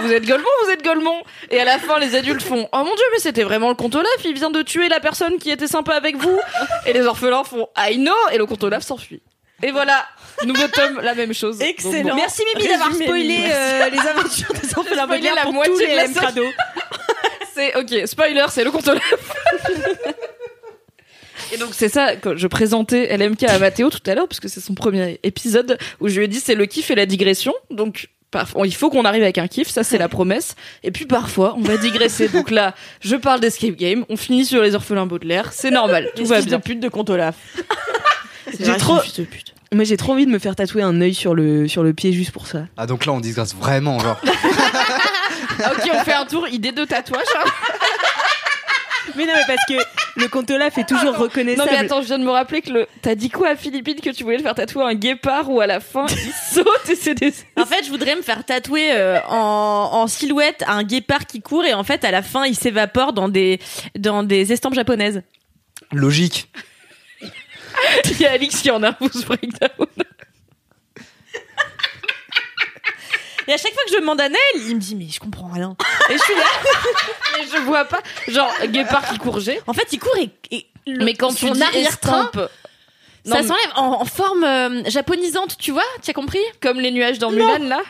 [0.00, 1.22] Vous êtes Golemont, vous êtes Golemont.
[1.50, 3.94] Et à la fin, les adultes font oh mon dieu, mais c'était vraiment le compte
[3.94, 4.10] Olaf.
[4.24, 6.38] Il vient de tuer la personne qui était sympa avec vous.
[6.86, 8.12] Et les orphelins font I know.
[8.32, 9.22] Et le compte Olaf s'enfuit.
[9.62, 10.06] Et voilà,
[10.46, 11.58] nouveau tome, la même chose.
[11.58, 12.10] Donc, Excellent.
[12.10, 12.14] bon.
[12.16, 15.80] Merci Mimi d'avoir spoilé euh, les aventures des orphelins Spoilé Baudelaire la pour moitié tous
[15.80, 16.08] de les la.
[16.08, 16.44] Crado.
[17.54, 19.02] C'est ok, spoiler, c'est le compte Olaf.
[21.52, 24.46] Et donc c'est ça, quand je présentais LMK à Mathéo tout à l'heure, parce que
[24.48, 27.52] c'est son premier épisode, où je lui ai dit c'est le kiff et la digression.
[27.70, 30.54] Donc Parfois, il faut qu'on arrive avec un kiff, ça c'est la promesse.
[30.84, 32.28] Et puis parfois, on va digresser.
[32.28, 36.24] Donc là, je parle d'escape game, on finit sur les orphelins Baudelaire, c'est normal, tout
[36.26, 36.60] va Fils de bien.
[36.60, 37.32] pute de Contola.
[38.60, 39.00] J'ai trop-
[39.72, 42.12] Moi, j'ai trop envie de me faire tatouer un œil sur le, sur le pied
[42.12, 42.64] juste pour ça.
[42.76, 44.20] Ah, donc là, on disgrâce vraiment, genre.
[45.62, 47.20] Ah, ok, on fait un tour, idée de tatouage.
[47.36, 47.44] hein.
[49.16, 49.74] Mais non, mais parce que
[50.20, 51.68] le Contola fait toujours Non reconnaissable.
[51.70, 52.86] mais attends, je viens de me rappeler que le.
[53.02, 55.66] T'as dit quoi à Philippine que tu voulais le faire tatouer un guépard ou à
[55.66, 57.32] la fin il saute et c'est des.
[57.58, 61.64] En fait, je voudrais me faire tatouer euh, en, en silhouette un guépard qui court
[61.64, 63.58] et en fait, à la fin, il s'évapore dans des,
[63.98, 65.22] dans des estampes japonaises.
[65.92, 66.48] Logique.
[68.10, 69.86] Il y a Alix qui en a un nervous breakdown.
[73.48, 75.48] Et à chaque fois que je demande à Nel, il me dit mais je comprends
[75.48, 75.76] rien.
[76.08, 76.44] Et je suis là.
[77.38, 78.00] Mais je vois pas.
[78.28, 79.60] Genre, guépard qui courgeait.
[79.66, 82.48] En fait, il court et, et le- Mais quand son arrière-train, ça
[83.24, 86.40] mais- s'enlève en, en forme euh, japonisante, tu vois Tu as compris?
[86.60, 87.80] Comme les nuages dans Mulan là.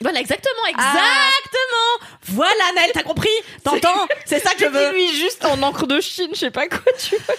[0.00, 2.08] Voilà, exactement, exactement.
[2.28, 3.28] Voilà, Nel, t'as compris?
[3.64, 4.06] T'entends?
[4.26, 4.92] C'est ça que je veux.
[4.92, 7.34] lui juste en encre de Chine, je sais pas quoi tu veux.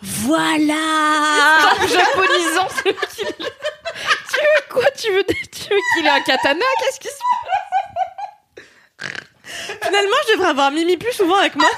[0.00, 0.74] Voilà.
[1.80, 2.94] Japonisant ce qu'il.
[2.94, 4.84] Tu veux quoi?
[4.96, 6.64] Tu veux, tu veux qu'il ait un katana?
[6.80, 7.14] Qu'est-ce qui se
[9.82, 11.68] Finalement, je devrais avoir Mimi plus souvent avec moi.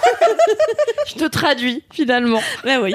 [1.06, 2.42] Je te traduis finalement.
[2.64, 2.94] Bah oui,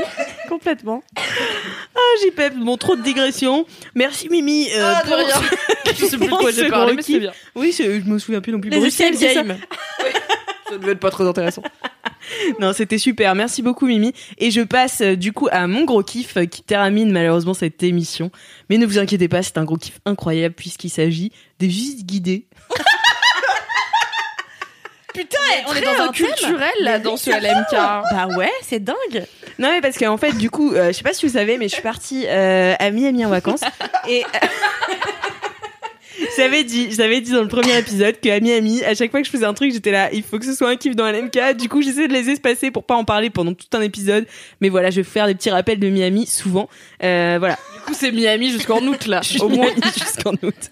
[0.49, 1.03] complètement.
[1.17, 3.65] Ah, JPEP, bon, trop de digression.
[3.95, 4.69] Merci Mimi.
[4.73, 5.35] euh, Ah, de pour- rien.
[5.97, 7.31] Je sais plus de quoi j'ai parlé, mais c'est bien.
[7.55, 8.69] Oui, c'est- je me souviens plus non plus.
[8.69, 9.57] Les Bruxelles, escape games.
[10.69, 11.61] Ça devait être pas très intéressant.
[12.59, 13.35] Non, c'était super.
[13.35, 14.11] Merci beaucoup, Mimi.
[14.39, 17.83] Et je passe euh, du coup à mon gros kiff euh, qui termine malheureusement cette
[17.83, 18.31] émission.
[18.69, 22.47] Mais ne vous inquiétez pas, c'est un gros kiff incroyable puisqu'il s'agit des visites guidées.
[25.13, 25.37] Putain,
[25.67, 27.71] on est Très dans un culturel là dans ce LMK.
[28.11, 29.25] Bah ouais, c'est dingue.
[29.59, 31.69] Non, mais parce qu'en fait, du coup, euh, je sais pas si vous savez, mais
[31.69, 33.61] je suis partie euh, à Miami en vacances.
[34.09, 34.23] et.
[36.37, 39.31] J'avais dit, j'avais dit dans le premier épisode qu'à Miami, à chaque fois que je
[39.31, 41.57] faisais un truc, j'étais là, il faut que ce soit un kiff dans LMK.
[41.57, 44.25] Du coup, j'essaie de les espacer pour pas en parler pendant tout un épisode.
[44.61, 46.69] Mais voilà, je vais faire des petits rappels de Miami souvent.
[47.03, 47.57] Euh, voilà.
[47.75, 49.21] Du coup, c'est Miami jusqu'en août là.
[49.39, 49.69] Au moins.
[49.97, 50.69] jusqu'en août.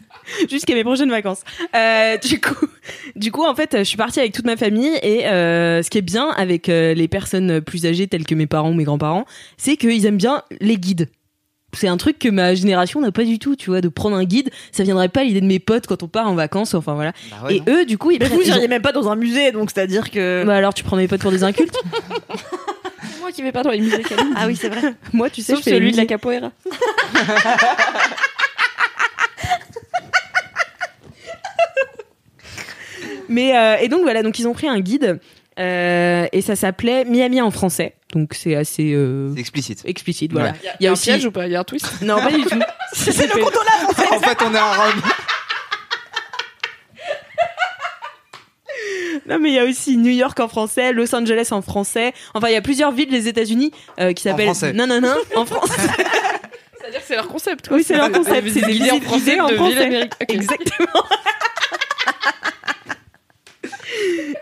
[0.50, 1.42] Jusqu'à mes prochaines vacances.
[1.76, 2.68] Euh, du coup,
[3.16, 5.98] du coup, en fait, je suis partie avec toute ma famille et euh, ce qui
[5.98, 9.26] est bien avec euh, les personnes plus âgées telles que mes parents ou mes grands-parents,
[9.58, 11.10] c'est qu'ils aiment bien les guides.
[11.76, 14.24] C'est un truc que ma génération n'a pas du tout, tu vois, de prendre un
[14.26, 14.50] guide.
[14.72, 17.14] Ça viendrait pas à l'idée de mes potes quand on part en vacances, enfin voilà.
[17.32, 17.66] Bah ouais, et non.
[17.80, 20.12] eux, du coup, ils Mais vous ils ont- même pas dans un musée, donc c'est-à-dire
[20.12, 20.44] que.
[20.46, 21.76] Bah alors, tu prends mes potes pour des incultes
[23.02, 24.34] C'est moi qui vais pas dans les musées Camille.
[24.36, 24.94] Ah oui, c'est vrai.
[25.14, 26.52] Moi, tu sais, Sauf je fais celui de la capoeira.
[33.30, 35.20] Mais euh, et donc voilà, donc ils ont pris un guide
[35.60, 37.96] euh, et ça s'appelait Miami en français.
[38.14, 39.82] Donc c'est assez euh, explicite.
[39.86, 40.52] explicite, voilà.
[40.52, 40.56] Ouais.
[40.80, 41.46] Il y a, un aussi- piège ou pas?
[41.48, 41.88] Il y a un twist?
[42.02, 42.60] Non, pas du tout.
[42.94, 43.64] C'est le contour
[44.12, 45.02] en fait, on est à Rome.
[49.30, 52.14] Non, mais il y a aussi New York en français, Los Angeles en français.
[52.34, 54.46] Enfin, il y a plusieurs villes des États-Unis euh, qui s'appellent.
[54.48, 54.74] français.
[54.74, 55.82] Non, non, non, en français.
[56.80, 57.68] C'est-à-dire que c'est leur concept.
[57.70, 57.78] quoi.
[57.78, 58.50] Oui, c'est leur concept.
[58.50, 60.10] C'est des guidés en français en de villes français.
[60.28, 61.04] Exactement.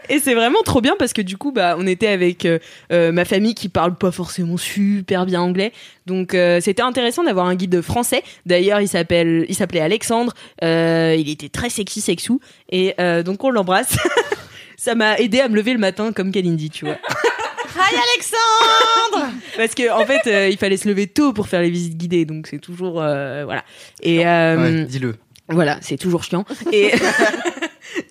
[0.09, 2.59] Et c'est vraiment trop bien parce que du coup, bah, on était avec euh,
[2.91, 5.71] euh, ma famille qui parle pas forcément super bien anglais,
[6.05, 8.23] donc euh, c'était intéressant d'avoir un guide français.
[8.45, 10.33] D'ailleurs, il s'appelle, il s'appelait Alexandre.
[10.63, 12.39] Euh, il était très sexy, sexou,
[12.69, 13.97] et euh, donc on l'embrasse.
[14.77, 16.97] Ça m'a aidé à me lever le matin comme Kalindi, tu vois.
[17.75, 21.69] Hi Alexandre Parce que en fait, euh, il fallait se lever tôt pour faire les
[21.69, 23.63] visites guidées, donc c'est toujours euh, voilà.
[24.03, 25.15] Et euh, Ouais, dis-le.
[25.49, 26.45] voilà, c'est toujours chiant.
[26.73, 26.91] Et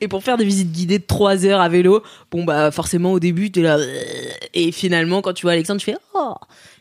[0.01, 3.21] et pour faire des visites guidées de 3 heures à vélo, bon bah forcément au
[3.21, 3.79] début t'es là
[4.55, 6.35] et finalement quand tu vois Alexandre, tu fais oh.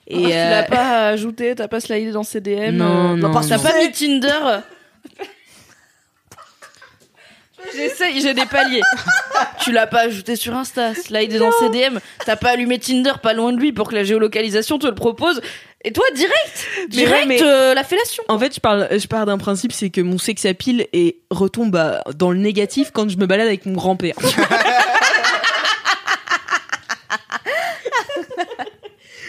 [0.08, 2.76] Et Et tu euh, l'as pas ajouté, t'as pas slidé dans CDM.
[2.78, 3.64] Non, euh, non, T'as non.
[3.64, 4.62] pas mis Tinder.
[7.76, 8.82] J'essaye, j'ai des paliers.
[9.64, 12.00] tu l'as pas ajouté sur Insta, slidé dans CDM.
[12.26, 15.42] T'as pas allumé Tinder pas loin de lui pour que la géolocalisation te le propose.
[15.86, 18.22] Et toi, direct, Mais direct, ouais, mais- euh, la fellation.
[18.28, 21.76] En fait, je parle, je pars d'un principe, c'est que mon sex appeal et retombe
[21.78, 24.16] à- dans le négatif quand je me balade avec mon grand-père.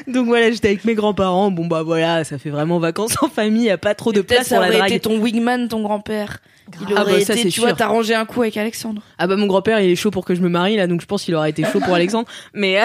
[0.07, 1.51] Donc voilà, j'étais avec mes grands-parents.
[1.51, 4.49] Bon bah voilà, ça fait vraiment vacances en famille, y a pas trop de place
[4.49, 6.39] ça pour la aurait été ton wingman, ton grand-père.
[6.89, 7.79] Il Ah aurait bah ça, été, tu vois, sûr.
[7.79, 9.03] t'as rangé un coup avec Alexandre.
[9.19, 11.07] Ah bah mon grand-père il est chaud pour que je me marie là donc je
[11.07, 12.85] pense qu'il aurait été chaud pour Alexandre mais euh,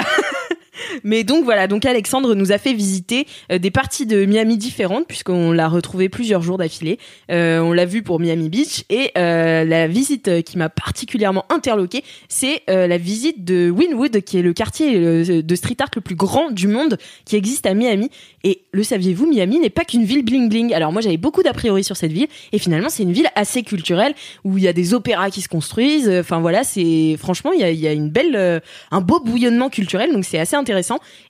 [1.03, 5.07] Mais donc voilà, donc Alexandre nous a fait visiter euh, des parties de Miami différentes
[5.07, 6.99] puisqu'on l'a retrouvé plusieurs jours d'affilée.
[7.31, 12.03] Euh, on l'a vu pour Miami Beach et euh, la visite qui m'a particulièrement interloquée,
[12.27, 16.51] c'est la visite de Wynwood qui est le quartier de street art le plus grand
[16.51, 18.09] du monde qui existe à Miami.
[18.43, 20.73] Et le saviez-vous, Miami n'est pas qu'une ville bling bling.
[20.73, 23.63] Alors moi j'avais beaucoup d'a priori sur cette ville et finalement c'est une ville assez
[23.63, 26.09] culturelle où il y a des opéras qui se construisent.
[26.09, 28.61] Enfin voilà, c'est franchement il y a, y a une belle,
[28.91, 30.55] un beau bouillonnement culturel donc c'est assez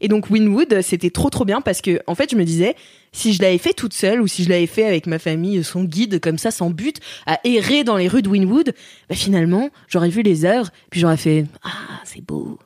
[0.01, 2.75] Et donc Winwood, c'était trop trop bien parce que en fait je me disais
[3.11, 5.83] si je l'avais fait toute seule ou si je l'avais fait avec ma famille, son
[5.83, 8.73] guide comme ça sans but, à errer dans les rues de Winwood,
[9.09, 12.59] bah finalement j'aurais vu les œuvres puis j'aurais fait ah c'est beau.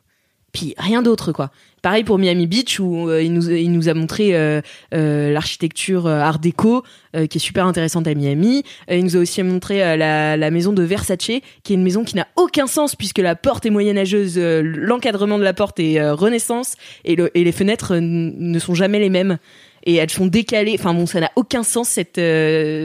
[0.52, 1.52] Puis rien d'autre quoi.
[1.82, 4.62] Pareil pour Miami Beach où euh, il, nous, il nous a montré euh,
[4.94, 8.64] euh, l'architecture Art déco qui est super intéressante à Miami.
[8.88, 12.16] Il nous a aussi montré la, la maison de Versace qui est une maison qui
[12.16, 17.16] n'a aucun sens puisque la porte est moyenâgeuse, l'encadrement de la porte est Renaissance et,
[17.16, 19.40] le, et les fenêtres ne sont jamais les mêmes.
[19.86, 20.76] Et elles sont décalées.
[20.78, 22.22] Enfin bon, ça n'a aucun sens cette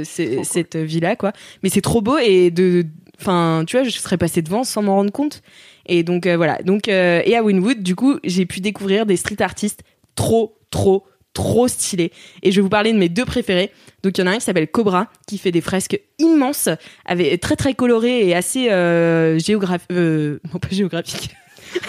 [0.04, 1.32] cette villa quoi.
[1.62, 2.86] Mais c'est trop beau et de,
[3.20, 5.42] enfin tu vois, je serais passée devant sans m'en rendre compte.
[5.86, 6.58] Et donc euh, voilà.
[6.62, 9.82] Donc euh, et à Winwood, du coup, j'ai pu découvrir des street artistes
[10.14, 11.04] trop trop
[11.34, 12.12] trop stylés.
[12.42, 13.70] Et je vais vous parler de mes deux préférés.
[14.02, 16.68] Donc il y en a un qui s'appelle Cobra qui fait des fresques immenses,
[17.04, 19.90] avec très très colorées et assez euh, géographiques.
[19.90, 21.30] Euh, non pas géographiques.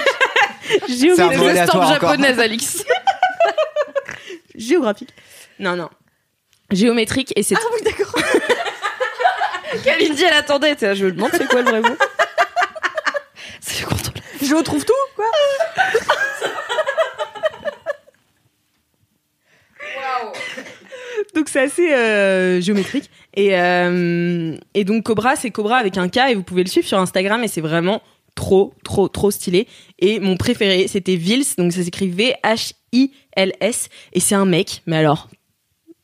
[0.88, 2.84] C'est un Des peu aléatoire estampes japonaises, Alix.
[4.56, 5.10] géographique.
[5.60, 5.90] Non non.
[6.72, 8.16] Géométrique et c'est oui, d'accord.
[9.84, 10.76] Kalindi, elle attendait.
[10.96, 11.96] Je me demande c'est quoi le vrai mot?
[13.66, 14.14] C'est le contrôle.
[14.44, 15.26] je retrouve tout quoi.
[21.34, 23.10] donc c'est assez euh, géométrique.
[23.34, 26.88] Et euh, et donc Cobra c'est Cobra avec un K et vous pouvez le suivre
[26.88, 28.04] sur Instagram et c'est vraiment
[28.36, 29.68] trop trop trop stylé.
[29.98, 31.56] Et mon préféré c'était Vils.
[31.58, 33.90] Donc ça s'écrit V H I L S.
[34.14, 35.28] Et c'est un mec mais alors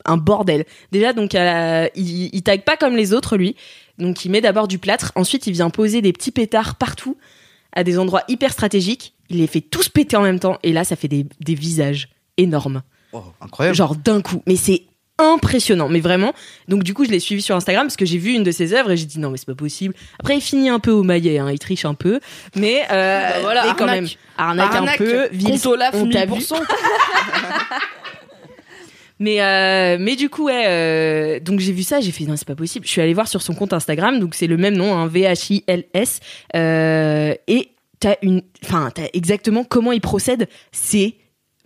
[0.06, 0.66] un bordel.
[0.92, 3.56] Déjà donc il, il tag pas comme les autres lui.
[4.00, 5.12] Donc il met d'abord du plâtre.
[5.14, 7.18] Ensuite il vient poser des petits pétards partout
[7.74, 10.84] à des endroits hyper stratégiques il les fait tous péter en même temps et là
[10.84, 12.82] ça fait des, des visages énormes
[13.14, 13.76] Oh, incroyable.
[13.76, 14.42] genre d'un coup.
[14.48, 14.84] Mais c'est
[15.20, 16.34] impressionnant, mais vraiment.
[16.70, 18.74] Donc du coup, je l'ai suivi sur Instagram parce que j'ai vu une de ses
[18.74, 19.94] œuvres et j'ai dit non mais c'est pas possible.
[20.20, 22.20] Après, il finit un peu au maillet, hein, il triche un peu,
[22.56, 24.02] mais, euh, Bah voilà, mais quand arnaque.
[24.02, 25.30] même arnaque, un peu.
[25.66, 26.42] Olaf, on t'a vu.
[29.22, 29.24] 1000%.
[29.24, 32.48] Mais euh, mais du coup ouais euh, donc j'ai vu ça j'ai fait non c'est
[32.48, 34.96] pas possible je suis allée voir sur son compte Instagram donc c'est le même nom
[34.96, 36.20] hein, V H I L S
[36.56, 37.70] euh, et
[38.00, 41.16] t'as une enfin t'as exactement comment il procède c'est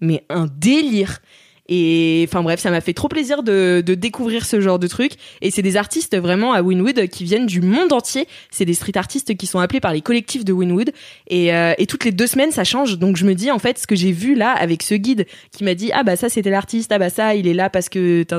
[0.01, 1.19] mais un délire
[1.67, 5.13] et enfin bref ça m'a fait trop plaisir de, de découvrir ce genre de truc.
[5.41, 8.27] Et c'est des artistes vraiment à Winwood qui viennent du monde entier.
[8.51, 10.91] C'est des street artistes qui sont appelés par les collectifs de Winwood.
[11.27, 12.99] Et, euh, et toutes les deux semaines ça change.
[12.99, 15.63] Donc je me dis en fait ce que j'ai vu là avec ce guide qui
[15.63, 16.91] m'a dit ah bah ça c'était l'artiste.
[16.91, 18.35] Ah bah ça il est là parce que ta,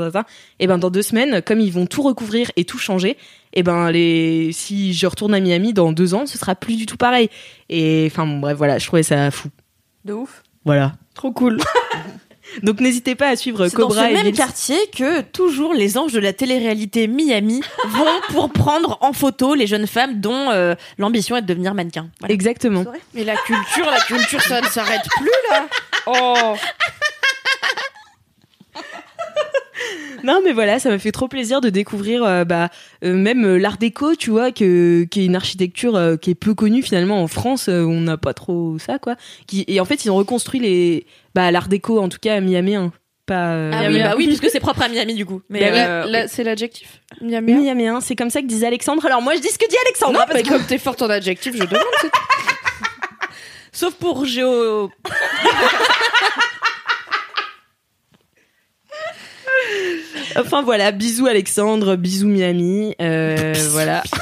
[0.60, 3.16] et ben dans deux semaines comme ils vont tout recouvrir et tout changer
[3.52, 6.86] et ben les si je retourne à Miami dans deux ans ce sera plus du
[6.86, 7.28] tout pareil.
[7.68, 9.48] Et enfin bon, bref voilà je trouvais ça fou.
[10.04, 10.44] De ouf.
[10.64, 10.92] voilà.
[11.14, 11.58] Trop cool.
[12.62, 15.98] donc n'hésitez pas à suivre C'est dans Cobra ce et même quartier que toujours les
[15.98, 20.74] anges de la télé-réalité Miami vont pour prendre en photo les jeunes femmes dont euh,
[20.98, 22.08] l'ambition est de devenir mannequin.
[22.20, 22.34] Voilà.
[22.34, 25.66] exactement Mais la culture, la culture, ça ne s'arrête plus là.
[26.06, 26.54] Oh.
[30.24, 32.70] Non, mais voilà, ça m'a fait trop plaisir de découvrir euh, bah,
[33.04, 36.34] euh, même euh, l'art déco, tu vois, que, qui est une architecture euh, qui est
[36.34, 37.68] peu connue finalement en France.
[37.68, 39.16] euh, on n'a pas trop ça, quoi.
[39.46, 42.40] Qui, et en fait, ils ont reconstruit les bah, l'art déco, en tout cas à
[42.40, 42.74] Miami.
[42.76, 42.92] hein.
[43.26, 45.42] Pas euh, Ah oui, bah oui, puisque c'est propre à Miami du coup.
[45.50, 46.14] Mais Bah oui.
[46.14, 47.02] euh, c'est l'adjectif.
[47.20, 47.54] Miami.
[47.54, 49.04] Miami, hein, c'est comme ça que disait Alexandre.
[49.04, 50.12] Alors moi, je dis ce que dit Alexandre.
[50.12, 51.82] Non, hein, parce mais que- comme t'es forte en adjectif, je demande.
[53.72, 54.90] sauf pour Géo.
[60.38, 62.94] Enfin voilà, bisous Alexandre, bisous Miami.
[63.00, 64.02] euh, voilà.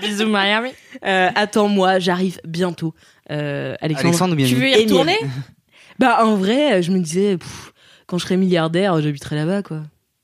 [0.00, 0.70] Bisous Miami.
[1.04, 2.94] Euh, Attends-moi, j'arrive bientôt.
[3.30, 4.34] Euh, Alexandre.
[4.36, 5.18] Tu veux y Et retourner
[5.98, 7.72] Bah en vrai, je me disais, pff,
[8.06, 9.82] quand je serai milliardaire, j'habiterai là-bas, quoi.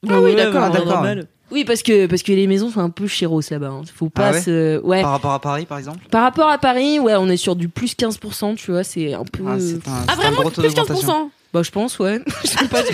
[0.09, 1.05] Ah oui, Ouais, d'accord, d'accord.
[1.53, 3.69] Oui, parce que parce que les maisons sont un peu chéros là-bas.
[3.69, 3.83] hein.
[3.95, 4.81] Faut pas Ah ouais se.
[4.81, 5.03] Ouais.
[5.03, 7.69] Par rapport à Paris, par exemple Par rapport à Paris, ouais, on est sur du
[7.69, 9.45] plus 15%, tu vois, c'est un peu.
[9.47, 11.27] Ah, un, Ah vraiment plus d'augmentation.
[11.27, 12.21] 15% Bah, je pense, ouais.
[12.45, 12.83] je sais pas.
[12.83, 12.89] du-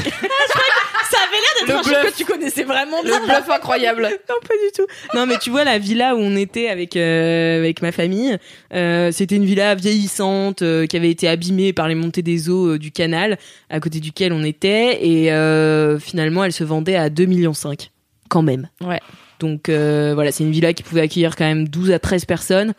[1.13, 2.13] Ça avait l'air d'être Le un bluff.
[2.13, 3.19] que tu connaissais vraiment bien.
[3.21, 4.03] Le bluff incroyable.
[4.29, 4.87] non, pas du tout.
[5.15, 8.39] Non, mais tu vois, la villa où on était avec, euh, avec ma famille,
[8.73, 12.73] euh, c'était une villa vieillissante euh, qui avait été abîmée par les montées des eaux
[12.75, 13.37] euh, du canal
[13.69, 15.05] à côté duquel on était.
[15.07, 17.53] Et euh, finalement, elle se vendait à 2,5 millions.
[18.29, 18.69] Quand même.
[18.81, 19.01] Ouais.
[19.41, 22.73] Donc euh, voilà, c'est une villa qui pouvait accueillir quand même 12 à 13 personnes.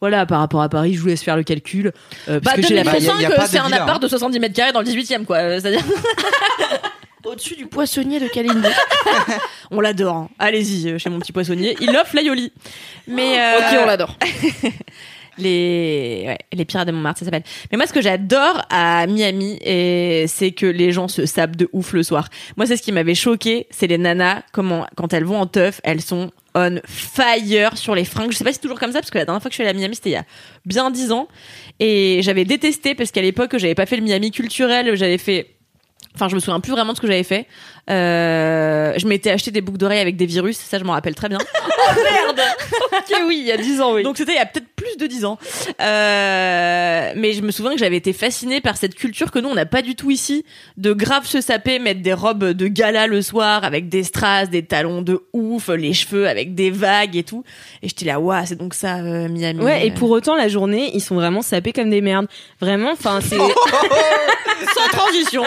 [0.00, 1.90] Voilà, par rapport à Paris, je vous laisse faire le calcul.
[2.28, 3.58] euh, parce Bah, que j'ai la Bah, y a- 2005, y a pas de c'est
[3.58, 3.98] un appart hein.
[3.98, 5.38] de 70 mètres carrés dans le 18 e quoi.
[5.38, 5.80] Euh, C'est-à-dire.
[7.26, 8.68] Au-dessus du poissonnier de Kalindi.
[9.70, 10.14] On l'adore.
[10.16, 10.28] hein.
[10.38, 11.76] Allez-y, euh, chez mon petit poissonnier.
[11.80, 12.52] Il offre l'aioli.
[13.08, 13.38] Mais.
[13.40, 14.16] euh, Ok, on l'adore.
[15.38, 19.58] les ouais, les pirates de Montmartre ça s'appelle mais moi ce que j'adore à Miami
[19.62, 22.90] et c'est que les gens se sapent de ouf le soir moi c'est ce qui
[22.90, 27.76] m'avait choqué c'est les nanas comment quand elles vont en teuf elles sont on fire
[27.76, 29.42] sur les fringues je sais pas si c'est toujours comme ça parce que la dernière
[29.42, 30.24] fois que je suis allée à Miami c'était il y a
[30.64, 31.28] bien dix ans
[31.80, 35.55] et j'avais détesté parce qu'à l'époque j'avais pas fait le Miami culturel j'avais fait
[36.16, 37.46] Enfin, je me souviens plus vraiment de ce que j'avais fait.
[37.88, 41.28] Euh, je m'étais acheté des boucles d'oreilles avec des virus, ça je m'en rappelle très
[41.28, 41.38] bien.
[42.02, 42.40] Merde
[42.92, 44.02] ok, oui, il y a 10 ans, oui.
[44.02, 45.38] donc c'était il y a peut-être plus de 10 ans.
[45.80, 49.54] Euh, mais je me souviens que j'avais été fascinée par cette culture que nous on
[49.54, 50.44] n'a pas du tout ici,
[50.76, 54.64] de grave se saper, mettre des robes de gala le soir avec des strass, des
[54.64, 57.44] talons de ouf, les cheveux avec des vagues et tout.
[57.82, 59.62] Et j'étais là, waouh, c'est donc ça euh, Miami.
[59.62, 62.26] Ouais, et pour autant, la journée, ils sont vraiment sapés comme des merdes.
[62.60, 63.36] Vraiment, enfin, c'est.
[64.74, 65.42] sans transition.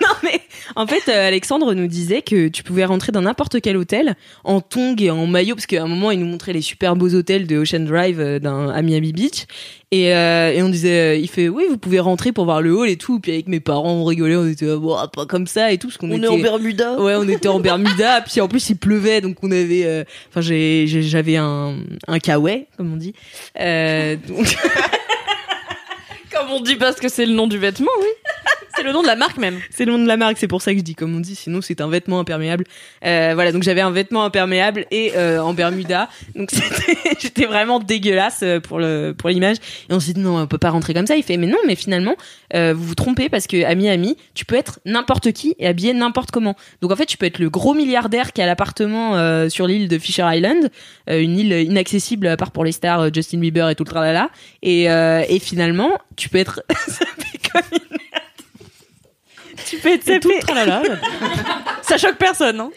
[0.00, 0.40] non, mais
[0.76, 4.14] en fait, euh, Alexandre nous disait que tu pouvais rentrer dans n'importe quel hôtel
[4.44, 7.14] en tongs et en maillot, parce qu'à un moment, il nous montrait les super beaux
[7.14, 9.46] hôtels de Ocean Drive euh, à Miami Beach.
[9.92, 12.72] Et, euh, et on disait, euh, il fait, oui, vous pouvez rentrer pour voir le
[12.72, 13.18] hall et tout.
[13.18, 15.88] Puis avec mes parents, on rigolait, on était, ah, bon, pas comme ça et tout,
[15.88, 16.26] parce qu'on On était.
[16.26, 17.00] est en Bermuda.
[17.00, 20.40] Ouais, on était en Bermuda, puis en plus il pleuvait, donc on avait, euh, enfin
[20.40, 21.74] j'avais un
[22.06, 23.14] un kawaii, comme on dit.
[23.60, 24.56] Euh, donc
[26.32, 28.06] Comme on dit parce que c'est le nom du vêtement, oui.
[28.76, 29.58] C'est le nom de la marque même.
[29.70, 31.34] c'est le nom de la marque, c'est pour ça que je dis comme on dit.
[31.34, 32.64] Sinon c'est un vêtement imperméable.
[33.04, 36.50] Euh, voilà, donc j'avais un vêtement imperméable et euh, en Bermuda, donc
[37.20, 39.56] j'étais vraiment dégueulasse euh, pour le pour l'image.
[39.88, 41.16] Et on s'est dit non, on peut pas rentrer comme ça.
[41.16, 42.16] Il fait mais non, mais finalement
[42.54, 45.92] euh, vous vous trompez parce que à Miami, tu peux être n'importe qui et habillé
[45.92, 46.56] n'importe comment.
[46.80, 49.88] Donc en fait, tu peux être le gros milliardaire qui a l'appartement euh, sur l'île
[49.88, 50.70] de Fisher Island,
[51.08, 54.30] euh, une île inaccessible à part pour les stars, Justin Bieber et tout le tralala.
[54.62, 56.62] Et, et finalement, tu peux être
[57.52, 58.09] comme une.
[59.70, 60.40] Tu peux être sapé.
[61.82, 62.70] Ça choque personne, hein.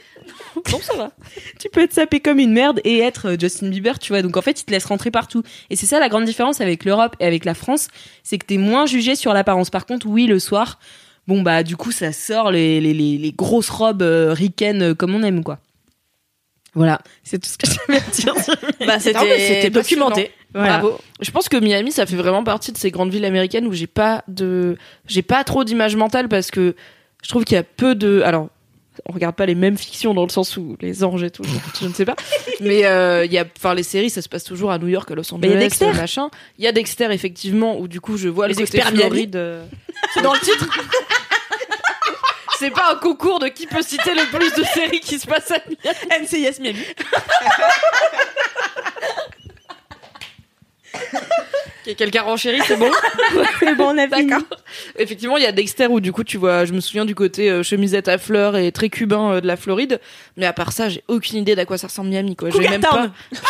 [0.72, 1.12] Non, ça va.
[1.60, 4.22] tu peux être sapé comme une merde et être euh, Justin Bieber, tu vois.
[4.22, 5.42] Donc en fait, ils te laissent rentrer partout.
[5.72, 7.88] Et c'est ça la grande différence avec l'Europe et avec la France,
[8.22, 9.72] c'est que t'es moins jugé sur l'apparence.
[9.72, 10.80] Par contre, oui, le soir,
[11.28, 14.94] bon bah du coup, ça sort les, les, les, les grosses robes euh, ricaines euh,
[14.94, 15.60] comme on aime, quoi.
[16.76, 18.34] Voilà, c'est tout ce que j'avais à dire.
[18.86, 20.32] Bah c'était c'était documenté.
[20.54, 20.80] Voilà.
[20.80, 21.00] Bravo.
[21.22, 23.88] Je pense que Miami, ça fait vraiment partie de ces grandes villes américaines où j'ai
[23.88, 24.78] pas de,
[25.08, 26.76] j'ai pas trop d'image mentale parce que
[27.24, 28.50] je trouve qu'il y a peu de, alors,
[29.08, 31.44] on regarde pas les mêmes fictions dans le sens où les anges et tout,
[31.82, 32.16] je, ne sais pas.
[32.60, 35.10] Mais euh, il y a, enfin, les séries, ça se passe toujours à New York,
[35.10, 36.30] à Los y a Angeles, euh, machin.
[36.60, 38.90] Il y a Dexter effectivement où du coup je vois Les le experts.
[38.90, 39.36] Floride.
[39.36, 39.66] euh,
[40.14, 40.68] C'est dans le titre.
[42.60, 45.52] C'est pas un concours de qui peut citer le plus de séries qui se passent
[45.52, 46.24] à Miami.
[46.24, 46.80] NCIS Miami.
[51.98, 52.90] Quelqu'un renchérit, c'est bon
[53.60, 54.08] C'est bon, on a.
[54.08, 54.42] D'accord.
[54.98, 57.50] Effectivement, il y a Dexter où du coup tu vois, je me souviens du côté
[57.50, 60.00] euh, chemisette à fleurs et très cubain euh, de la Floride,
[60.38, 62.50] mais à part ça, j'ai aucune idée d'à quoi ça ressemble Miami quoi.
[62.50, 63.12] J'ai Cougar même Town.
[63.12, 63.38] pas.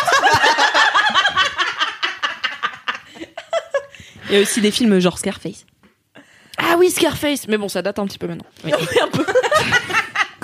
[4.30, 5.64] Il y a aussi des films genre Scarface.
[6.58, 8.46] Ah oui, Scarface, mais bon, ça date un petit peu maintenant.
[8.64, 9.24] un peu.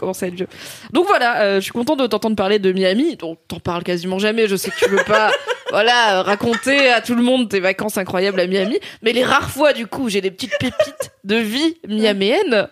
[0.00, 0.48] Commence à être vieux.
[0.92, 3.16] Donc voilà, euh, je suis contente de t'entendre parler de Miami.
[3.16, 4.48] dont t'en parles quasiment jamais.
[4.48, 5.30] Je sais que tu veux pas,
[5.70, 9.74] voilà, raconter à tout le monde tes vacances incroyables à Miami, mais les rares fois
[9.74, 12.68] du coup, où j'ai des petites pépites de vie miamienne.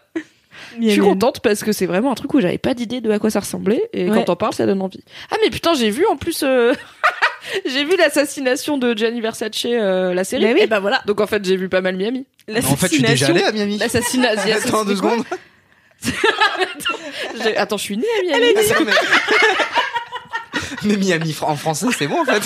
[0.81, 3.19] Je suis contente parce que c'est vraiment un truc où j'avais pas d'idée de à
[3.19, 4.15] quoi ça ressemblait et Ouais.
[4.17, 5.03] quand t'en parles ça donne envie.
[5.31, 6.73] Ah mais putain j'ai vu en plus euh,
[7.67, 10.45] j'ai vu l'assassination de Gianni Versace euh, la série.
[10.45, 10.61] Bah oui.
[10.63, 11.01] Et ben voilà.
[11.07, 12.27] Donc en fait j'ai vu pas mal Miami.
[12.51, 13.79] En fait, je suis déjà allé à Miami.
[13.79, 14.31] L'assassinat.
[14.65, 15.23] Attends deux secondes.
[17.43, 18.55] J'ai- Attends je suis née à Miami.
[18.85, 18.93] Mais...
[20.85, 22.43] mais Miami fr- en français, c'est bon en fait.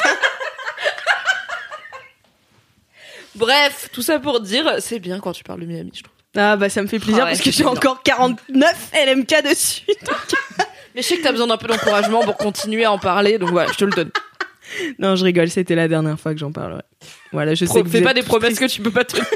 [3.35, 6.15] Bref tout ça pour dire c'est bien quand tu parles de Miami je trouve.
[6.37, 9.83] Ah bah ça me fait plaisir Ah ouais, parce que j'ai encore 49 LMK dessus.
[10.95, 13.51] Mais je sais que t'as besoin d'un peu d'encouragement pour continuer à en parler donc
[13.51, 14.11] voilà je te le donne.
[14.99, 16.81] Non, je rigole, c'était la dernière fois que j'en parlerai.
[17.33, 19.27] Voilà, je sais Pro- que fais pas êtes des promesses que tu peux pas tenir.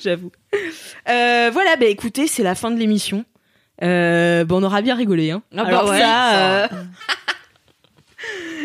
[0.00, 0.32] j'avoue.
[1.10, 3.26] Euh, voilà, bah écoutez, c'est la fin de l'émission.
[3.82, 5.42] Euh, bon, on aura bien rigolé, hein.
[5.52, 6.64] Ah bah Alors ouais, ça, ça.
[6.64, 6.68] euh,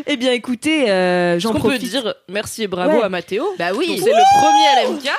[0.07, 1.89] eh bien, écoutez, euh, Est-ce j'en qu'on peut profite.
[1.89, 3.03] dire merci et bravo Ouais.
[3.03, 3.99] à Mathéo Bah oui.
[4.01, 5.09] c'est le premier LMK.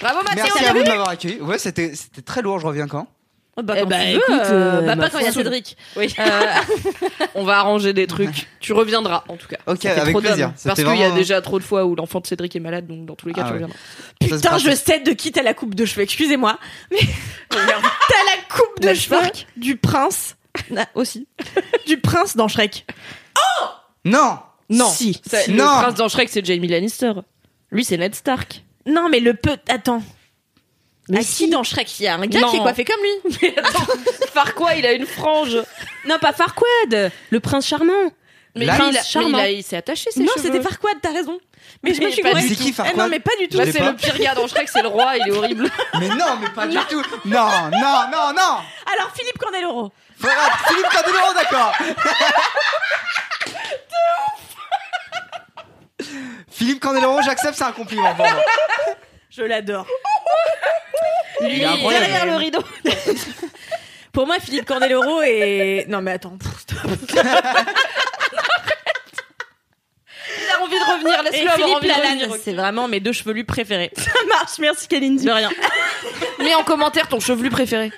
[0.00, 0.44] Bravo Mathéo.
[0.44, 1.40] Merci à vous de m'avoir accueilli.
[1.40, 2.60] Ouais, c'était c'était très lourd.
[2.60, 3.08] Je reviens quand?
[3.56, 5.28] Oh, bah, Eh quand bah, tu veux, écoute, euh, euh, bah, pas quand il y
[5.28, 5.32] a.
[5.32, 5.76] Cédric.
[5.96, 6.12] Oui.
[7.34, 8.48] on va arranger des trucs.
[8.60, 9.58] Tu reviendras en tout cas.
[9.66, 10.52] Ok, avec trop plaisir.
[10.64, 13.06] Parce qu'il y a déjà trop de fois où l'enfant de Cédric est malade, donc
[13.06, 13.62] dans tous les cas Ah tu ouais.
[13.64, 13.78] reviendras.
[14.20, 16.02] Putain, je sais de qui t'as la coupe de cheveux.
[16.02, 16.58] Excusez-moi.
[16.90, 16.98] Mais
[17.50, 19.18] t'as la coupe de La cheveux
[19.56, 20.36] du prince.
[20.76, 21.26] Ah, aussi.
[21.86, 22.86] du prince dans Shrek.
[24.04, 24.88] Non Non.
[24.88, 25.20] Si.
[25.28, 25.64] Ça- Le Non.
[25.64, 27.12] prince dans Shrek, c'est Jamie Lannister.
[27.70, 28.62] Lui, c'est Ned Stark.
[28.86, 29.56] Non, mais le peu.
[29.68, 30.02] Attends.
[31.10, 31.48] Mais Ah, si si.
[31.50, 32.50] dans Shrek, il y a un gars Non.
[32.50, 33.36] qui est coiffé comme lui.
[33.42, 33.84] Mais attends,
[34.32, 35.58] Farquaad, il a une frange.
[36.06, 37.10] Non, pas Farquaad.
[37.30, 37.92] Le prince charmant.
[38.56, 39.28] Mais Là, il, a- il- mais charmant.
[39.38, 40.44] il, a- il s'est attaché ses non, cheveux.
[40.46, 41.38] c'était Farquaad, t'as raison.
[41.82, 43.58] Mais je me Mais suis pas du qui, Eh Farquaad Non, mais pas du tout.
[43.58, 43.90] Là, c'est pas.
[43.90, 45.68] le pire gars dans Shrek, c'est le roi, il est horrible.
[46.00, 47.02] Mais non, mais pas du tout.
[47.26, 48.58] Non, non, non, non.
[48.94, 49.92] Alors, Philippe Candeloro.
[50.18, 51.72] Philippe Candeloro, d'accord.
[56.50, 58.14] Philippe Candeloro, j'accepte, c'est un compliment.
[59.36, 59.86] Je l'adore.
[61.40, 62.06] Il est incroyable.
[62.06, 62.60] derrière le rideau.
[64.12, 65.86] Pour moi, Philippe Candeloro est.
[65.88, 66.36] Non, mais attends.
[66.38, 66.78] pff, stop.
[70.36, 72.36] Il a envie de revenir, Et laisse-le avoir Philippe envie de Lalanne, revenir.
[72.44, 73.90] c'est vraiment mes deux chevelus préférés.
[73.96, 75.24] Ça marche, merci Kalindi.
[75.24, 75.50] De rien.
[76.38, 77.92] Mets en commentaire ton chevelu préféré.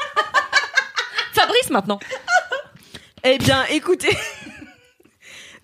[1.33, 1.99] Fabrice maintenant.
[3.25, 4.17] Eh bien, écoutez.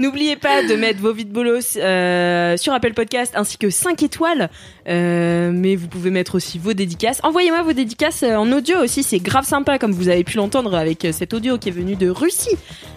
[0.02, 4.50] N'oubliez pas de mettre vos vides bolos euh, sur Apple Podcast ainsi que 5 étoiles.
[4.88, 7.20] Euh, mais vous pouvez mettre aussi vos dédicaces.
[7.22, 10.74] Envoyez-moi vos dédicaces euh, en audio aussi, c'est grave sympa comme vous avez pu l'entendre
[10.74, 12.56] avec cet audio qui est venu de Russie.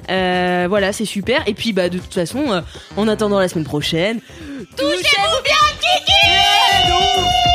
[0.10, 1.48] Euh, voilà, c'est super.
[1.48, 2.64] Et puis bah de toute façon,
[2.98, 4.20] en attendant la semaine prochaine,
[4.76, 5.56] touchez-vous bien,
[6.88, 7.55] Tout